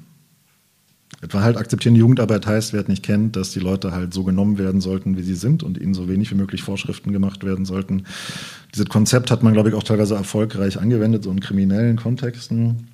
Etwa 1.22 1.42
halt 1.42 1.58
akzeptierende 1.58 2.00
Jugendarbeit 2.00 2.48
heißt, 2.48 2.72
wer 2.72 2.82
es 2.82 2.88
nicht 2.88 3.04
kennt, 3.04 3.36
dass 3.36 3.52
die 3.52 3.60
Leute 3.60 3.92
halt 3.92 4.14
so 4.14 4.24
genommen 4.24 4.58
werden 4.58 4.80
sollten, 4.80 5.18
wie 5.18 5.24
sie 5.24 5.36
sind 5.36 5.64
und 5.64 5.78
ihnen 5.78 5.94
so 5.94 6.08
wenig 6.08 6.32
wie 6.32 6.36
möglich 6.36 6.64
Vorschriften 6.64 7.12
gemacht 7.12 7.44
werden 7.44 7.66
sollten. 7.66 8.04
Dieses 8.74 8.88
Konzept 8.88 9.30
hat 9.30 9.44
man, 9.44 9.54
glaube 9.54 9.70
ich, 9.70 9.76
auch 9.76 9.84
teilweise 9.84 10.16
erfolgreich 10.16 10.80
angewendet, 10.80 11.26
so 11.26 11.32
in 11.32 11.42
kriminellen 11.42 11.98
Kontexten, 11.98 12.88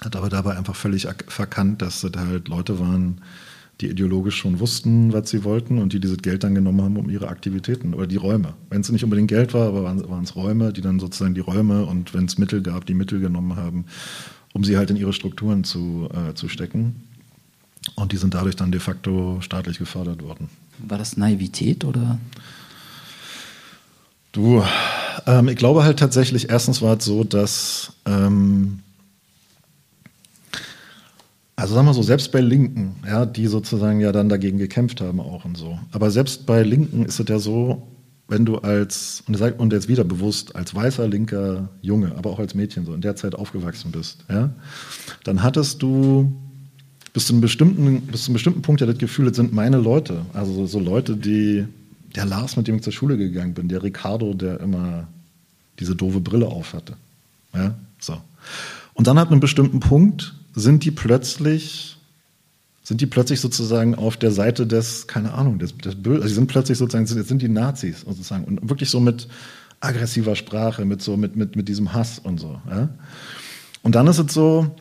hat 0.00 0.16
aber 0.16 0.28
dabei 0.28 0.56
einfach 0.56 0.74
völlig 0.74 1.06
verkannt, 1.28 1.82
dass 1.82 2.00
das 2.00 2.12
halt 2.16 2.48
Leute 2.48 2.80
waren, 2.80 3.20
die 3.80 3.88
ideologisch 3.88 4.36
schon 4.36 4.60
wussten, 4.60 5.12
was 5.12 5.30
sie 5.30 5.44
wollten 5.44 5.78
und 5.78 5.92
die 5.92 6.00
dieses 6.00 6.18
Geld 6.18 6.44
dann 6.44 6.54
genommen 6.54 6.82
haben, 6.82 6.96
um 6.96 7.10
ihre 7.10 7.28
Aktivitäten 7.28 7.94
oder 7.94 8.06
die 8.06 8.16
Räume. 8.16 8.54
Wenn 8.70 8.80
es 8.80 8.90
nicht 8.90 9.04
unbedingt 9.04 9.28
Geld 9.28 9.54
war, 9.54 9.68
aber 9.68 9.82
waren 9.84 10.24
es 10.24 10.36
Räume, 10.36 10.72
die 10.72 10.80
dann 10.80 11.00
sozusagen 11.00 11.34
die 11.34 11.40
Räume 11.40 11.84
und 11.86 12.12
wenn 12.14 12.26
es 12.26 12.38
Mittel 12.38 12.62
gab, 12.62 12.86
die 12.86 12.94
Mittel 12.94 13.20
genommen 13.20 13.56
haben, 13.56 13.86
um 14.52 14.64
sie 14.64 14.76
halt 14.76 14.90
in 14.90 14.96
ihre 14.96 15.12
Strukturen 15.12 15.64
zu, 15.64 16.08
äh, 16.12 16.34
zu 16.34 16.48
stecken. 16.48 16.96
Und 17.94 18.12
die 18.12 18.16
sind 18.16 18.34
dadurch 18.34 18.56
dann 18.56 18.72
de 18.72 18.80
facto 18.80 19.40
staatlich 19.40 19.78
gefördert 19.78 20.22
worden. 20.22 20.48
War 20.78 20.98
das 20.98 21.16
Naivität 21.16 21.84
oder? 21.84 22.18
Du, 24.32 24.62
ähm, 25.26 25.48
ich 25.48 25.56
glaube 25.56 25.84
halt 25.84 25.98
tatsächlich, 25.98 26.48
erstens 26.48 26.80
war 26.80 26.96
es 26.96 27.04
so, 27.04 27.24
dass 27.24 27.92
ähm, 28.06 28.80
also 31.62 31.74
sagen 31.74 31.86
wir 31.86 31.94
so, 31.94 32.02
selbst 32.02 32.32
bei 32.32 32.40
Linken, 32.40 32.96
ja, 33.06 33.24
die 33.24 33.46
sozusagen 33.46 34.00
ja 34.00 34.10
dann 34.10 34.28
dagegen 34.28 34.58
gekämpft 34.58 35.00
haben 35.00 35.20
auch 35.20 35.44
und 35.44 35.56
so. 35.56 35.78
Aber 35.92 36.10
selbst 36.10 36.44
bei 36.44 36.62
Linken 36.62 37.04
ist 37.04 37.20
es 37.20 37.28
ja 37.28 37.38
so, 37.38 37.86
wenn 38.26 38.44
du 38.44 38.58
als, 38.58 39.22
und, 39.28 39.36
sag, 39.36 39.60
und 39.60 39.72
jetzt 39.72 39.86
wieder 39.86 40.04
bewusst, 40.04 40.56
als 40.56 40.74
weißer 40.74 41.06
linker 41.06 41.68
Junge, 41.80 42.16
aber 42.16 42.30
auch 42.30 42.38
als 42.38 42.54
Mädchen 42.54 42.84
so 42.84 42.94
in 42.94 43.00
der 43.00 43.14
Zeit 43.14 43.34
aufgewachsen 43.34 43.92
bist, 43.92 44.24
ja, 44.28 44.50
dann 45.22 45.42
hattest 45.42 45.82
du 45.82 46.32
bis 47.12 47.26
zu 47.26 47.32
einem 47.32 47.40
bestimmten, 47.40 48.02
bis 48.02 48.24
zu 48.24 48.28
einem 48.28 48.34
bestimmten 48.34 48.62
Punkt 48.62 48.80
ja 48.80 48.86
das 48.86 48.98
Gefühl, 48.98 49.26
das 49.26 49.36
sind 49.36 49.52
meine 49.52 49.78
Leute. 49.78 50.24
Also 50.32 50.66
so 50.66 50.78
Leute, 50.78 51.16
die, 51.16 51.66
der 52.14 52.24
Lars, 52.24 52.56
mit 52.56 52.68
dem 52.68 52.76
ich 52.76 52.82
zur 52.82 52.92
Schule 52.92 53.16
gegangen 53.16 53.54
bin, 53.54 53.68
der 53.68 53.82
Ricardo, 53.82 54.34
der 54.34 54.60
immer 54.60 55.08
diese 55.78 55.94
doofe 55.94 56.20
Brille 56.20 56.46
auf 56.46 56.72
hatte. 56.72 56.94
Ja, 57.54 57.74
so. 57.98 58.20
Und 58.94 59.06
dann 59.06 59.18
ab 59.18 59.30
einem 59.30 59.40
bestimmten 59.40 59.80
Punkt 59.80 60.34
sind 60.54 60.84
die 60.84 60.90
plötzlich 60.90 61.96
sind 62.84 63.00
die 63.00 63.06
plötzlich 63.06 63.40
sozusagen 63.40 63.94
auf 63.94 64.16
der 64.16 64.32
Seite 64.32 64.66
des, 64.66 65.06
keine 65.06 65.34
Ahnung, 65.34 65.58
des, 65.58 65.76
des 65.78 65.94
Bösen. 65.94 66.22
Also 66.22 66.28
sie 66.28 66.34
sind 66.34 66.48
plötzlich 66.48 66.78
sozusagen, 66.78 67.06
jetzt 67.06 67.28
sind 67.28 67.40
die 67.40 67.48
Nazis 67.48 68.00
sozusagen. 68.00 68.44
Und 68.44 68.68
wirklich 68.68 68.90
so 68.90 68.98
mit 68.98 69.28
aggressiver 69.80 70.34
Sprache, 70.34 70.84
mit 70.84 71.00
so, 71.00 71.16
mit, 71.16 71.36
mit, 71.36 71.54
mit 71.54 71.68
diesem 71.68 71.92
Hass 71.92 72.18
und 72.18 72.40
so. 72.40 72.60
Ja? 72.68 72.88
Und 73.82 73.94
dann 73.94 74.06
ist 74.08 74.18
es 74.18 74.34
so, 74.34 74.74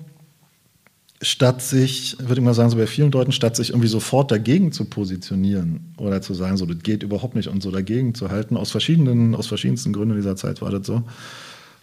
statt 1.22 1.62
sich, 1.62 2.18
würde 2.20 2.42
ich 2.42 2.46
mal 2.46 2.54
sagen, 2.54 2.70
so 2.70 2.78
bei 2.78 2.88
vielen 2.88 3.12
Leuten, 3.12 3.32
statt 3.32 3.56
sich 3.56 3.70
irgendwie 3.70 3.88
sofort 3.88 4.32
dagegen 4.32 4.72
zu 4.72 4.86
positionieren 4.86 5.94
oder 5.98 6.22
zu 6.22 6.34
sagen, 6.34 6.58
so, 6.58 6.66
das 6.66 6.80
geht 6.80 7.04
überhaupt 7.04 7.36
nicht 7.36 7.48
und 7.48 7.62
so 7.62 7.72
dagegen 7.72 8.16
zu 8.16 8.30
halten, 8.30 8.58
aus 8.58 8.72
verschiedenen, 8.72 9.36
aus 9.36 9.48
verschiedensten 9.48 9.94
Gründen 9.94 10.16
dieser 10.16 10.36
Zeit 10.36 10.62
war 10.62 10.72
das 10.72 10.88
so. 10.88 11.04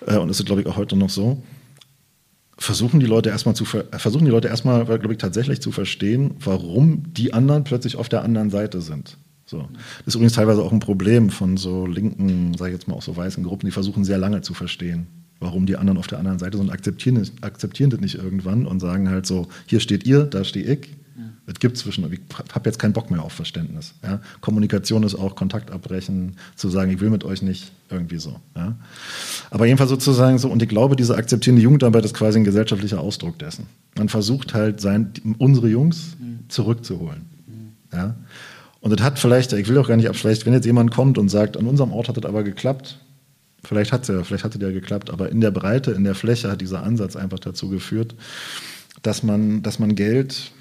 Äh, 0.07 0.17
und 0.17 0.29
ist, 0.29 0.45
glaube 0.45 0.63
ich, 0.63 0.67
auch 0.67 0.77
heute 0.77 0.97
noch 0.97 1.11
so 1.11 1.43
versuchen 2.59 2.99
die 2.99 3.07
Leute 3.07 3.31
erstmal 3.31 3.55
zu 3.55 3.65
versuchen 3.65 4.25
die 4.25 4.31
Leute 4.31 4.49
erstmal, 4.49 4.85
glaube 4.85 5.13
ich, 5.13 5.19
tatsächlich 5.19 5.63
zu 5.63 5.71
verstehen, 5.71 6.35
warum 6.41 7.05
die 7.13 7.33
anderen 7.33 7.65
plötzlich 7.65 7.97
auf 7.97 8.09
der 8.09 8.25
anderen 8.25 8.51
Seite 8.51 8.81
sind. 8.81 9.17
So. 9.47 9.69
Das 9.99 10.09
ist 10.09 10.15
übrigens 10.17 10.35
teilweise 10.35 10.63
auch 10.63 10.73
ein 10.73 10.81
Problem 10.81 11.31
von 11.31 11.57
so 11.57 11.87
linken, 11.87 12.55
sage 12.59 12.73
ich 12.73 12.79
jetzt 12.79 12.89
mal 12.89 12.95
auch 12.95 13.03
so 13.03 13.17
weißen 13.17 13.45
Gruppen, 13.45 13.67
die 13.67 13.73
versuchen 13.73 14.05
sehr 14.05 14.19
lange 14.19 14.43
zu 14.43 14.53
verstehen, 14.55 15.07
warum 15.41 15.67
die 15.67 15.77
anderen 15.77 15.99
auf 15.99 16.07
der 16.07 16.19
anderen 16.19 16.39
Seite 16.39 16.57
sind 16.57 16.69
und 16.69 16.73
akzeptieren, 16.73 17.29
akzeptieren 17.41 17.91
das 17.91 18.01
nicht 18.01 18.17
irgendwann 18.17 18.67
und 18.67 18.81
sagen 18.81 19.09
halt 19.09 19.27
so, 19.27 19.49
hier 19.67 19.81
steht 19.81 20.07
ihr, 20.07 20.25
da 20.25 20.45
stehe 20.45 20.67
ich 20.67 20.89
es 21.49 21.59
gibt 21.61 21.79
zwischen, 21.79 22.11
ich 22.13 22.21
habe 22.55 22.69
jetzt 22.69 22.79
keinen 22.79 22.93
Bock 22.93 23.11
mehr 23.11 23.23
auf 23.23 23.33
Verständnis. 23.33 23.95
Ja? 24.03 24.21
Kommunikation 24.43 25.03
ist 25.03 25.15
auch 25.15 25.35
Kontakt 25.35 25.71
abbrechen, 25.71 26.37
zu 26.57 26.69
sagen, 26.69 26.91
ich 26.91 27.01
will 27.01 27.09
mit 27.09 27.25
euch 27.25 27.41
nicht, 27.41 27.73
irgendwie 27.91 28.19
so. 28.19 28.39
Ja? 28.55 28.77
Aber 29.51 29.65
jedenfalls 29.65 29.89
sozusagen 29.89 30.39
so, 30.39 30.51
und 30.51 30.63
ich 30.63 30.69
glaube, 30.69 30.95
diese 30.95 31.17
akzeptierende 31.17 31.63
Jugendarbeit 31.63 32.05
ist 32.05 32.15
quasi 32.15 32.39
ein 32.39 32.45
gesellschaftlicher 32.45 33.01
Ausdruck 33.01 33.39
dessen. 33.39 33.67
Man 33.97 34.11
versucht 34.11 34.53
halt, 34.53 34.83
sein, 34.83 35.11
unsere 35.39 35.69
Jungs 35.69 36.17
zurückzuholen. 36.49 37.23
Ja? 37.95 38.15
Und 38.81 38.93
das 38.93 39.05
hat 39.05 39.19
vielleicht, 39.19 39.55
ich 39.55 39.69
will 39.69 39.79
auch 39.79 39.89
gar 39.89 39.97
nicht 39.97 40.09
abschlecht, 40.09 40.45
wenn 40.45 40.53
jetzt 40.53 40.67
jemand 40.67 40.91
kommt 40.91 41.17
und 41.17 41.31
sagt, 41.31 41.57
an 41.57 41.67
unserem 41.67 41.93
Ort 41.93 42.09
hat 42.09 42.19
das 42.19 42.27
aber 42.27 42.43
geklappt, 42.43 42.99
vielleicht 43.65 43.93
hat 43.93 44.03
es 44.03 44.09
ja, 44.09 44.23
vielleicht 44.23 44.45
hatte 44.45 44.59
der 44.59 44.73
geklappt, 44.73 45.11
aber 45.11 45.31
in 45.31 45.41
der 45.41 45.51
Breite, 45.51 45.93
in 45.93 46.05
der 46.05 46.15
Fläche 46.15 46.51
hat 46.51 46.61
dieser 46.61 46.83
Ansatz 46.83 47.17
einfach 47.17 47.39
dazu 47.39 47.69
geführt, 47.69 48.15
dass 49.03 49.23
man, 49.23 49.63
dass 49.63 49.79
man 49.79 49.95
Geld 49.95 50.53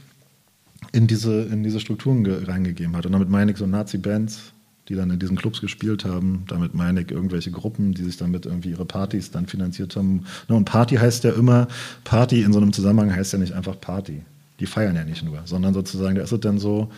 in 0.92 1.08
diese, 1.08 1.44
in 1.44 1.64
diese 1.64 1.80
Strukturen 1.80 2.26
reingegeben 2.26 2.96
hat. 2.96 3.06
Und 3.06 3.12
damit 3.12 3.30
meine 3.30 3.52
ich 3.52 3.58
so 3.58 3.68
Nazi-Bands, 3.68 4.54
die 4.90 4.96
dann 4.96 5.10
in 5.10 5.20
diesen 5.20 5.36
Clubs 5.36 5.60
gespielt 5.60 6.06
haben. 6.06 6.46
Damit 6.48 6.74
meine 6.74 7.02
ich 7.02 7.12
irgendwelche 7.12 7.52
Gruppen, 7.52 7.94
die 7.94 8.04
sich 8.04 8.18
damit 8.18 8.46
irgendwie 8.46 8.70
ihre 8.70 8.86
Partys 8.86 9.32
dann 9.32 9.48
finanziert 9.48 9.96
haben. 9.96 10.26
Und 10.48 10.66
Party 10.66 10.96
heißt 10.96 11.24
ja 11.24 11.32
immer, 11.32 11.68
Party 12.04 12.42
in 12.42 12.54
so 12.54 12.60
einem 12.60 12.72
Zusammenhang 12.72 13.14
heißt 13.14 13.34
ja 13.34 13.40
nicht 13.40 13.54
einfach 13.54 13.80
Party. 13.80 14.22
Die 14.60 14.66
feiern 14.66 14.96
ja 14.96 15.04
nicht 15.04 15.24
nur, 15.24 15.42
sondern 15.46 15.74
sozusagen, 15.74 16.16
da 16.16 16.24
ist 16.24 16.32
es 16.32 16.40
dann 16.40 16.58
so, 16.58 16.90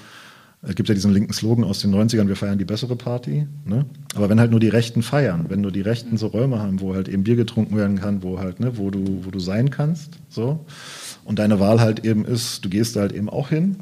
es 0.61 0.75
gibt 0.75 0.89
ja 0.89 0.95
diesen 0.95 1.13
linken 1.13 1.31
Slogan 1.31 1.63
aus 1.63 1.79
den 1.79 1.95
90ern, 1.95 2.27
wir 2.27 2.35
feiern 2.35 2.57
die 2.57 2.65
bessere 2.65 2.97
Party. 2.97 3.47
Ne? 3.65 3.85
Aber 4.15 4.29
wenn 4.29 4.41
halt 4.41 4.51
nur 4.51 4.59
die 4.59 4.67
Rechten 4.67 5.01
feiern, 5.03 5.45
wenn 5.47 5.61
nur 5.61 5.71
die 5.71 5.81
Rechten 5.81 6.17
so 6.17 6.27
Räume 6.27 6.59
haben, 6.59 6.81
wo 6.81 6.93
halt 6.93 7.07
eben 7.07 7.23
Bier 7.23 7.37
getrunken 7.37 7.77
werden 7.77 7.97
kann, 7.97 8.23
wo 8.23 8.39
halt, 8.39 8.59
ne, 8.59 8.77
wo 8.77 8.89
du, 8.89 9.23
wo 9.23 9.31
du 9.31 9.39
sein 9.39 9.69
kannst, 9.69 10.19
so, 10.27 10.65
und 11.23 11.39
deine 11.39 11.61
Wahl 11.61 11.79
halt 11.79 12.05
eben 12.05 12.25
ist, 12.25 12.65
du 12.65 12.69
gehst 12.69 12.97
da 12.97 13.01
halt 13.01 13.13
eben 13.13 13.29
auch 13.29 13.49
hin. 13.49 13.77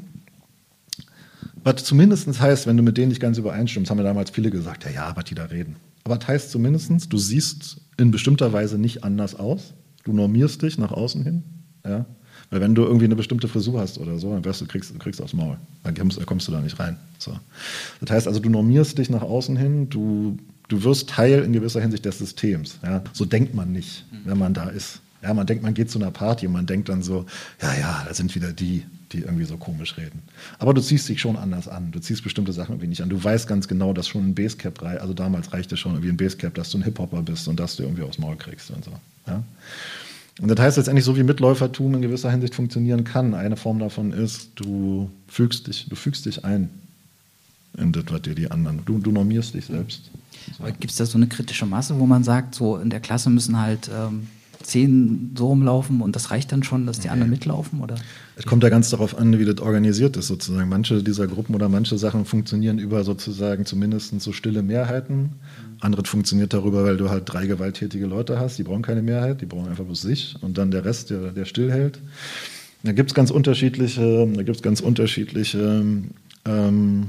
Was 1.64 1.82
zumindest 1.82 2.40
heißt, 2.40 2.68
wenn 2.68 2.76
du 2.76 2.84
mit 2.84 2.96
denen 2.96 3.08
nicht 3.08 3.20
ganz 3.20 3.38
übereinstimmst, 3.38 3.90
haben 3.90 3.98
ja 3.98 4.04
damals 4.04 4.30
viele 4.30 4.50
gesagt, 4.50 4.84
ja, 4.84 4.90
ja, 4.90 5.12
was 5.16 5.24
die 5.24 5.34
da 5.34 5.46
reden. 5.46 5.76
Aber 6.04 6.16
das 6.16 6.28
heißt 6.28 6.50
zumindest, 6.52 7.12
du 7.12 7.18
siehst 7.18 7.80
in 7.96 8.12
bestimmter 8.12 8.52
Weise 8.52 8.78
nicht 8.78 9.02
anders 9.02 9.34
aus. 9.34 9.74
Du 10.04 10.12
normierst 10.12 10.62
dich 10.62 10.78
nach 10.78 10.92
außen 10.92 11.24
hin. 11.24 11.42
Ja? 11.84 12.06
Weil 12.50 12.60
wenn 12.60 12.74
du 12.74 12.84
irgendwie 12.84 13.04
eine 13.04 13.16
bestimmte 13.16 13.46
Frisur 13.46 13.80
hast 13.80 13.98
oder 13.98 14.18
so, 14.18 14.32
dann 14.32 14.44
wirst 14.44 14.60
du, 14.60 14.66
kriegst, 14.66 14.90
du 14.94 14.98
kriegst 14.98 15.20
aufs 15.20 15.34
Maul. 15.34 15.58
Dann 15.84 15.94
kommst, 15.94 16.24
kommst, 16.26 16.48
du 16.48 16.52
da 16.52 16.60
nicht 16.60 16.78
rein. 16.78 16.96
So. 17.18 17.36
Das 18.00 18.10
heißt 18.10 18.26
also, 18.26 18.40
du 18.40 18.48
normierst 18.48 18.96
dich 18.96 19.10
nach 19.10 19.22
außen 19.22 19.56
hin, 19.56 19.90
du, 19.90 20.38
du 20.68 20.82
wirst 20.82 21.10
Teil 21.10 21.42
in 21.42 21.52
gewisser 21.52 21.80
Hinsicht 21.80 22.04
des 22.04 22.18
Systems. 22.18 22.78
Ja? 22.82 23.02
So 23.12 23.24
denkt 23.26 23.54
man 23.54 23.72
nicht, 23.72 24.06
wenn 24.24 24.38
man 24.38 24.54
da 24.54 24.68
ist. 24.70 25.00
Ja, 25.22 25.34
man 25.34 25.46
denkt, 25.46 25.64
man 25.64 25.74
geht 25.74 25.90
zu 25.90 25.98
einer 25.98 26.12
Party 26.12 26.46
und 26.46 26.52
man 26.52 26.66
denkt 26.66 26.88
dann 26.88 27.02
so, 27.02 27.26
ja, 27.60 27.74
ja, 27.74 28.04
da 28.06 28.14
sind 28.14 28.34
wieder 28.36 28.52
die, 28.52 28.84
die 29.10 29.18
irgendwie 29.18 29.44
so 29.46 29.56
komisch 29.56 29.96
reden. 29.96 30.22
Aber 30.60 30.74
du 30.74 30.80
ziehst 30.80 31.08
dich 31.08 31.20
schon 31.20 31.36
anders 31.36 31.66
an. 31.66 31.90
Du 31.90 31.98
ziehst 31.98 32.22
bestimmte 32.22 32.52
Sachen 32.52 32.74
irgendwie 32.74 32.86
nicht 32.86 33.02
an. 33.02 33.08
Du 33.08 33.22
weißt 33.22 33.48
ganz 33.48 33.66
genau, 33.66 33.92
dass 33.92 34.06
schon 34.06 34.28
ein 34.28 34.34
Basecap 34.36 34.80
reicht. 34.80 35.00
Also 35.00 35.14
damals 35.14 35.52
reichte 35.52 35.76
schon 35.76 35.92
irgendwie 35.92 36.10
ein 36.10 36.16
Basecap, 36.16 36.54
dass 36.54 36.70
du 36.70 36.78
ein 36.78 36.84
Hip-Hopper 36.84 37.22
bist 37.22 37.48
und 37.48 37.58
dass 37.58 37.74
du 37.74 37.82
irgendwie 37.82 38.02
aufs 38.02 38.18
Maul 38.18 38.36
kriegst 38.36 38.70
und 38.70 38.84
so. 38.84 38.92
Ja? 39.26 39.42
Und 40.40 40.48
das 40.48 40.58
heißt 40.58 40.76
letztendlich, 40.76 41.04
so 41.04 41.16
wie 41.16 41.24
Mitläufertum 41.24 41.94
in 41.94 42.02
gewisser 42.02 42.30
Hinsicht 42.30 42.54
funktionieren 42.54 43.04
kann. 43.04 43.34
Eine 43.34 43.56
Form 43.56 43.78
davon 43.80 44.12
ist, 44.12 44.50
du 44.54 45.10
fügst 45.26 45.66
dich, 45.66 45.88
du 45.88 45.96
fügst 45.96 46.26
dich 46.26 46.44
ein 46.44 46.70
in 47.76 47.92
das, 47.92 48.04
was 48.08 48.22
dir 48.22 48.34
die 48.34 48.50
anderen. 48.50 48.82
Du, 48.84 48.98
du 48.98 49.10
normierst 49.10 49.54
dich 49.54 49.66
selbst. 49.66 50.10
So. 50.56 50.64
Gibt 50.64 50.90
es 50.90 50.96
da 50.96 51.06
so 51.06 51.18
eine 51.18 51.26
kritische 51.26 51.66
Masse, 51.66 51.98
wo 51.98 52.06
man 52.06 52.24
sagt, 52.24 52.54
so 52.54 52.76
in 52.76 52.90
der 52.90 53.00
Klasse 53.00 53.30
müssen 53.30 53.58
halt 53.58 53.90
ähm, 53.92 54.28
zehn 54.68 55.34
so 55.36 55.48
rumlaufen 55.48 56.00
und 56.00 56.14
das 56.14 56.30
reicht 56.30 56.52
dann 56.52 56.62
schon, 56.62 56.86
dass 56.86 56.98
die 56.98 57.08
okay. 57.08 57.14
anderen 57.14 57.30
mitlaufen? 57.30 57.80
Oder? 57.80 57.96
Es 58.36 58.44
kommt 58.44 58.62
ja 58.62 58.68
ganz 58.68 58.90
darauf 58.90 59.18
an, 59.18 59.38
wie 59.38 59.44
das 59.44 59.60
organisiert 59.60 60.16
ist, 60.16 60.28
sozusagen. 60.28 60.68
Manche 60.68 61.02
dieser 61.02 61.26
Gruppen 61.26 61.54
oder 61.54 61.68
manche 61.68 61.96
Sachen 61.98 62.24
funktionieren 62.24 62.78
über 62.78 63.02
sozusagen 63.02 63.64
zumindest 63.64 64.20
so 64.20 64.32
stille 64.32 64.62
Mehrheiten. 64.62 65.16
Mhm. 65.16 65.30
Andere 65.80 66.04
funktioniert 66.04 66.52
darüber, 66.52 66.84
weil 66.84 66.96
du 66.96 67.08
halt 67.08 67.24
drei 67.26 67.46
gewalttätige 67.46 68.06
Leute 68.06 68.38
hast, 68.38 68.58
die 68.58 68.62
brauchen 68.62 68.82
keine 68.82 69.02
Mehrheit, 69.02 69.40
die 69.40 69.46
brauchen 69.46 69.68
einfach 69.68 69.84
bloß 69.84 70.02
sich 70.02 70.36
und 70.42 70.58
dann 70.58 70.70
der 70.70 70.84
Rest, 70.84 71.10
der, 71.10 71.30
der 71.30 71.46
stillhält. 71.46 72.00
Da 72.82 72.92
gibt 72.92 73.10
es 73.10 73.14
ganz 73.14 73.30
unterschiedliche, 73.30 74.28
da 74.32 74.42
gibt's 74.42 74.62
ganz 74.62 74.80
unterschiedliche 74.80 75.82
ähm, 76.44 77.04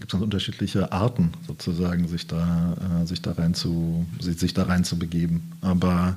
gibt 0.00 0.14
es 0.14 0.20
unterschiedliche 0.20 0.92
Arten 0.92 1.32
sozusagen, 1.46 2.08
sich 2.08 2.26
da, 2.26 3.02
äh, 3.02 3.06
sich 3.06 3.22
da 3.22 3.32
rein 3.32 3.54
zu, 3.54 4.06
sich, 4.18 4.38
sich 4.38 4.54
da 4.54 4.64
rein 4.64 4.84
zu 4.84 4.98
begeben. 4.98 5.52
Aber 5.60 6.16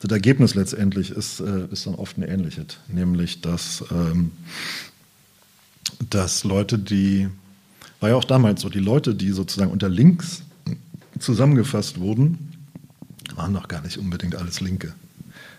das 0.00 0.10
Ergebnis 0.10 0.54
letztendlich 0.54 1.10
ist, 1.10 1.40
äh, 1.40 1.66
ist 1.70 1.86
dann 1.86 1.96
oft 1.96 2.16
ein 2.16 2.22
ähnliches, 2.22 2.78
nämlich 2.88 3.40
dass, 3.40 3.84
ähm, 3.90 4.30
dass 6.10 6.44
Leute, 6.44 6.78
die, 6.78 7.28
war 8.00 8.10
ja 8.10 8.16
auch 8.16 8.24
damals 8.24 8.62
so, 8.62 8.68
die 8.68 8.78
Leute, 8.78 9.14
die 9.14 9.30
sozusagen 9.30 9.70
unter 9.70 9.88
Links 9.88 10.42
zusammengefasst 11.18 12.00
wurden, 12.00 12.52
waren 13.34 13.52
doch 13.52 13.68
gar 13.68 13.82
nicht 13.82 13.98
unbedingt 13.98 14.36
alles 14.36 14.60
Linke. 14.60 14.94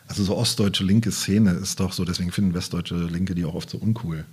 Also 0.07 0.23
so 0.23 0.37
ostdeutsche 0.37 0.83
linke 0.83 1.11
Szene 1.11 1.51
ist 1.51 1.79
doch 1.79 1.91
so, 1.91 2.05
deswegen 2.05 2.31
finden 2.31 2.53
westdeutsche 2.53 2.95
Linke 2.95 3.33
die 3.33 3.43
auch 3.43 3.55
oft 3.55 3.69
so 3.69 3.79
uncool. 3.79 4.25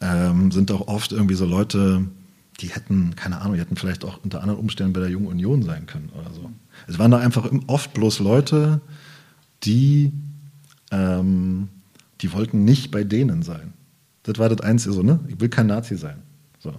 Ähm, 0.00 0.50
sind 0.50 0.70
doch 0.70 0.88
oft 0.88 1.12
irgendwie 1.12 1.36
so 1.36 1.46
Leute, 1.46 2.06
die 2.60 2.68
hätten, 2.68 3.14
keine 3.16 3.40
Ahnung, 3.40 3.54
die 3.54 3.60
hätten 3.60 3.76
vielleicht 3.76 4.04
auch 4.04 4.22
unter 4.24 4.40
anderen 4.40 4.58
Umständen 4.60 4.92
bei 4.92 5.00
der 5.00 5.10
Jungen 5.10 5.26
Union 5.26 5.62
sein 5.62 5.86
können 5.86 6.08
oder 6.18 6.32
so. 6.32 6.50
Es 6.86 6.98
waren 6.98 7.10
da 7.10 7.18
einfach 7.18 7.50
oft 7.66 7.92
bloß 7.92 8.20
Leute, 8.20 8.80
die, 9.64 10.12
ähm, 10.90 11.68
die 12.20 12.32
wollten 12.32 12.64
nicht 12.64 12.90
bei 12.90 13.04
denen 13.04 13.42
sein. 13.42 13.72
Das 14.22 14.38
war 14.38 14.48
das 14.48 14.60
Einzige 14.60 14.94
so, 14.94 15.02
ne? 15.02 15.20
Ich 15.28 15.40
will 15.40 15.48
kein 15.48 15.66
Nazi 15.66 15.96
sein. 15.96 16.16
So. 16.58 16.74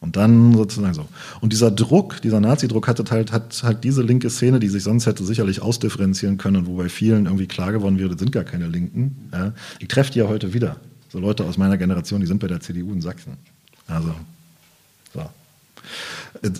Und 0.00 0.16
dann 0.16 0.54
sozusagen 0.54 0.94
so. 0.94 1.08
Und 1.40 1.52
dieser 1.52 1.70
Druck, 1.70 2.20
dieser 2.22 2.40
Nazi-Druck 2.40 2.86
hat 2.86 3.10
halt, 3.10 3.32
hat 3.32 3.62
halt 3.62 3.84
diese 3.84 4.02
linke 4.02 4.30
Szene, 4.30 4.60
die 4.60 4.68
sich 4.68 4.82
sonst 4.82 5.06
hätte 5.06 5.24
sicherlich 5.24 5.62
ausdifferenzieren 5.62 6.36
können, 6.36 6.66
wo 6.66 6.76
bei 6.76 6.88
vielen 6.88 7.24
irgendwie 7.24 7.46
klar 7.46 7.72
geworden 7.72 7.98
wäre, 7.98 8.10
das 8.10 8.20
sind 8.20 8.30
gar 8.30 8.44
keine 8.44 8.68
Linken. 8.68 9.28
Ja? 9.32 9.52
Ich 9.80 9.88
treffe 9.88 10.12
die 10.12 10.20
ja 10.20 10.28
heute 10.28 10.52
wieder. 10.52 10.76
So 11.08 11.18
Leute 11.18 11.44
aus 11.44 11.56
meiner 11.56 11.78
Generation, 11.78 12.20
die 12.20 12.26
sind 12.26 12.38
bei 12.38 12.46
der 12.46 12.60
CDU 12.60 12.92
in 12.92 13.00
Sachsen. 13.00 13.32
Also 13.86 14.14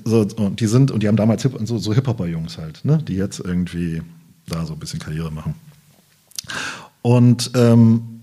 so, 0.05 0.27
und 0.37 0.61
die 0.61 0.67
sind, 0.67 0.91
und 0.91 1.03
die 1.03 1.09
haben 1.09 1.17
damals 1.17 1.43
Hip, 1.43 1.59
so, 1.65 1.79
so 1.79 1.93
Hip-Hopper-Jungs 1.93 2.59
halt, 2.59 2.85
ne? 2.85 2.99
die 3.07 3.15
jetzt 3.15 3.41
irgendwie 3.41 4.03
da 4.47 4.65
so 4.65 4.73
ein 4.73 4.79
bisschen 4.79 5.01
Karriere 5.01 5.31
machen. 5.31 5.55
Und 7.03 7.51
ähm, 7.55 8.19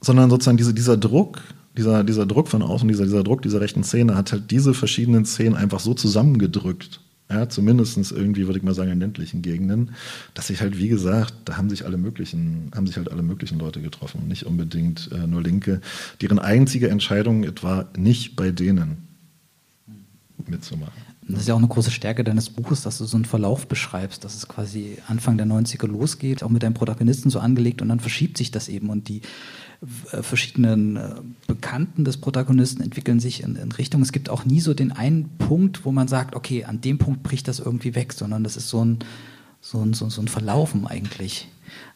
sondern 0.00 0.30
sozusagen 0.30 0.56
diese, 0.56 0.74
dieser 0.74 0.96
Druck, 0.96 1.40
dieser, 1.76 2.04
dieser 2.04 2.26
Druck 2.26 2.48
von 2.48 2.62
außen, 2.62 2.88
dieser, 2.88 3.04
dieser 3.04 3.22
Druck 3.22 3.42
dieser 3.42 3.60
rechten 3.60 3.84
Szene 3.84 4.16
hat 4.16 4.32
halt 4.32 4.50
diese 4.50 4.74
verschiedenen 4.74 5.24
Szenen 5.24 5.54
einfach 5.54 5.80
so 5.80 5.94
zusammengedrückt. 5.94 7.00
Ja, 7.30 7.48
zumindest 7.48 7.96
irgendwie, 8.10 8.46
würde 8.46 8.58
ich 8.58 8.64
mal 8.64 8.74
sagen, 8.74 8.90
in 8.90 8.98
ländlichen 8.98 9.40
Gegenden, 9.40 9.92
dass 10.34 10.48
sich 10.48 10.60
halt, 10.60 10.78
wie 10.78 10.88
gesagt, 10.88 11.32
da 11.44 11.56
haben 11.56 11.70
sich 11.70 11.86
alle 11.86 11.96
möglichen, 11.96 12.72
haben 12.74 12.88
sich 12.88 12.96
halt 12.96 13.12
alle 13.12 13.22
möglichen 13.22 13.60
Leute 13.60 13.80
getroffen, 13.80 14.26
nicht 14.26 14.46
unbedingt 14.46 15.10
äh, 15.12 15.28
nur 15.28 15.40
Linke, 15.40 15.80
deren 16.20 16.40
einzige 16.40 16.88
Entscheidung 16.88 17.44
etwa 17.44 17.88
nicht 17.96 18.34
bei 18.34 18.50
denen 18.50 19.09
mitzumachen. 20.50 20.92
Das 21.28 21.42
ist 21.42 21.48
ja 21.48 21.54
auch 21.54 21.58
eine 21.58 21.68
große 21.68 21.90
Stärke 21.90 22.24
deines 22.24 22.50
Buches, 22.50 22.82
dass 22.82 22.98
du 22.98 23.04
so 23.04 23.16
einen 23.16 23.24
Verlauf 23.24 23.68
beschreibst, 23.68 24.24
dass 24.24 24.34
es 24.34 24.48
quasi 24.48 24.98
Anfang 25.06 25.36
der 25.36 25.46
90er 25.46 25.86
losgeht, 25.86 26.42
auch 26.42 26.48
mit 26.48 26.62
deinem 26.62 26.74
Protagonisten 26.74 27.30
so 27.30 27.38
angelegt 27.38 27.82
und 27.82 27.88
dann 27.88 28.00
verschiebt 28.00 28.36
sich 28.36 28.50
das 28.50 28.68
eben 28.68 28.90
und 28.90 29.08
die 29.08 29.22
äh, 30.12 30.22
verschiedenen 30.22 30.96
äh, 30.96 31.14
Bekannten 31.46 32.04
des 32.04 32.16
Protagonisten 32.16 32.82
entwickeln 32.82 33.20
sich 33.20 33.42
in, 33.42 33.56
in 33.56 33.72
Richtung. 33.72 34.02
Es 34.02 34.12
gibt 34.12 34.28
auch 34.28 34.44
nie 34.44 34.60
so 34.60 34.74
den 34.74 34.92
einen 34.92 35.28
Punkt, 35.38 35.84
wo 35.84 35.92
man 35.92 36.08
sagt, 36.08 36.34
okay, 36.34 36.64
an 36.64 36.80
dem 36.80 36.98
Punkt 36.98 37.22
bricht 37.22 37.48
das 37.48 37.60
irgendwie 37.60 37.94
weg, 37.94 38.12
sondern 38.12 38.42
das 38.42 38.56
ist 38.56 38.68
so 38.68 38.84
ein, 38.84 38.98
so 39.60 39.80
ein, 39.80 39.92
so, 39.92 40.08
so 40.08 40.22
ein 40.22 40.28
Verlaufen 40.28 40.86
eigentlich 40.86 41.48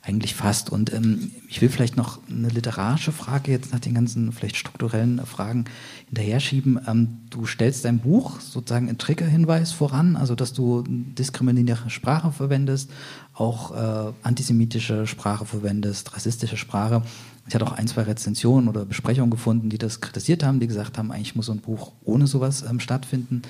eigentlich 0.03 0.35
fast. 0.35 0.71
Und 0.71 0.93
ähm, 0.93 1.33
ich 1.49 1.61
will 1.63 1.69
vielleicht 1.69 1.97
noch 1.97 2.19
eine 2.29 2.49
literarische 2.49 3.13
Frage 3.13 3.53
jetzt 3.53 3.73
nach 3.73 3.81
den 3.81 3.95
ganzen 3.95 4.33
vielleicht 4.33 4.57
strukturellen 4.57 5.25
Fragen 5.25 5.65
hinterher 6.07 6.41
schieben. 6.41 6.79
Ähm, 6.87 7.19
du 7.31 7.47
stellst 7.47 7.85
dein 7.85 8.01
Buch 8.01 8.41
sozusagen 8.41 8.89
einen 8.89 8.99
Triggerhinweis 8.99 9.73
voran, 9.73 10.17
also 10.17 10.35
dass 10.35 10.53
du 10.53 10.85
diskriminierende 10.87 11.91
Sprache 11.91 12.33
verwendest, 12.33 12.91
auch 13.33 13.73
äh, 13.73 14.13
antisemitische 14.23 15.07
Sprache 15.07 15.47
verwendest, 15.47 16.15
rassistische 16.15 16.57
Sprache. 16.57 17.03
Ich 17.47 17.55
hatte 17.55 17.67
auch 17.67 17.73
ein, 17.73 17.89
zwei 17.89 18.03
Rezensionen 18.03 18.69
oder 18.69 18.85
Besprechungen 18.85 19.31
gefunden, 19.31 19.69
die 19.69 19.79
das 19.79 20.01
kritisiert 20.01 20.43
haben, 20.43 20.61
die 20.61 20.67
gesagt 20.67 20.99
haben, 20.99 21.13
eigentlich 21.13 21.35
muss 21.35 21.47
so 21.47 21.53
ein 21.53 21.61
Buch 21.61 21.93
ohne 22.05 22.27
sowas 22.27 22.65
ähm, 22.69 22.81
stattfinden 22.81 23.43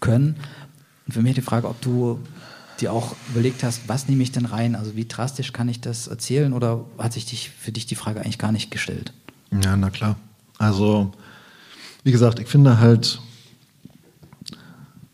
können. 0.00 0.36
Und 1.06 1.12
für 1.12 1.22
mich 1.22 1.34
die 1.34 1.42
Frage, 1.42 1.68
ob 1.68 1.80
du 1.82 2.18
dir 2.80 2.92
auch 2.92 3.14
überlegt 3.30 3.62
hast, 3.62 3.88
was 3.88 4.08
nehme 4.08 4.22
ich 4.22 4.32
denn 4.32 4.46
rein? 4.46 4.74
Also 4.74 4.96
wie 4.96 5.06
drastisch 5.06 5.52
kann 5.52 5.68
ich 5.68 5.80
das 5.80 6.06
erzählen 6.06 6.52
oder 6.52 6.84
hat 6.98 7.12
sich 7.12 7.26
dich, 7.26 7.50
für 7.50 7.72
dich 7.72 7.86
die 7.86 7.94
Frage 7.94 8.20
eigentlich 8.20 8.38
gar 8.38 8.52
nicht 8.52 8.70
gestellt? 8.70 9.12
Ja, 9.62 9.76
na 9.76 9.90
klar. 9.90 10.16
Also, 10.58 11.12
wie 12.02 12.12
gesagt, 12.12 12.38
ich 12.38 12.48
finde 12.48 12.78
halt, 12.78 13.20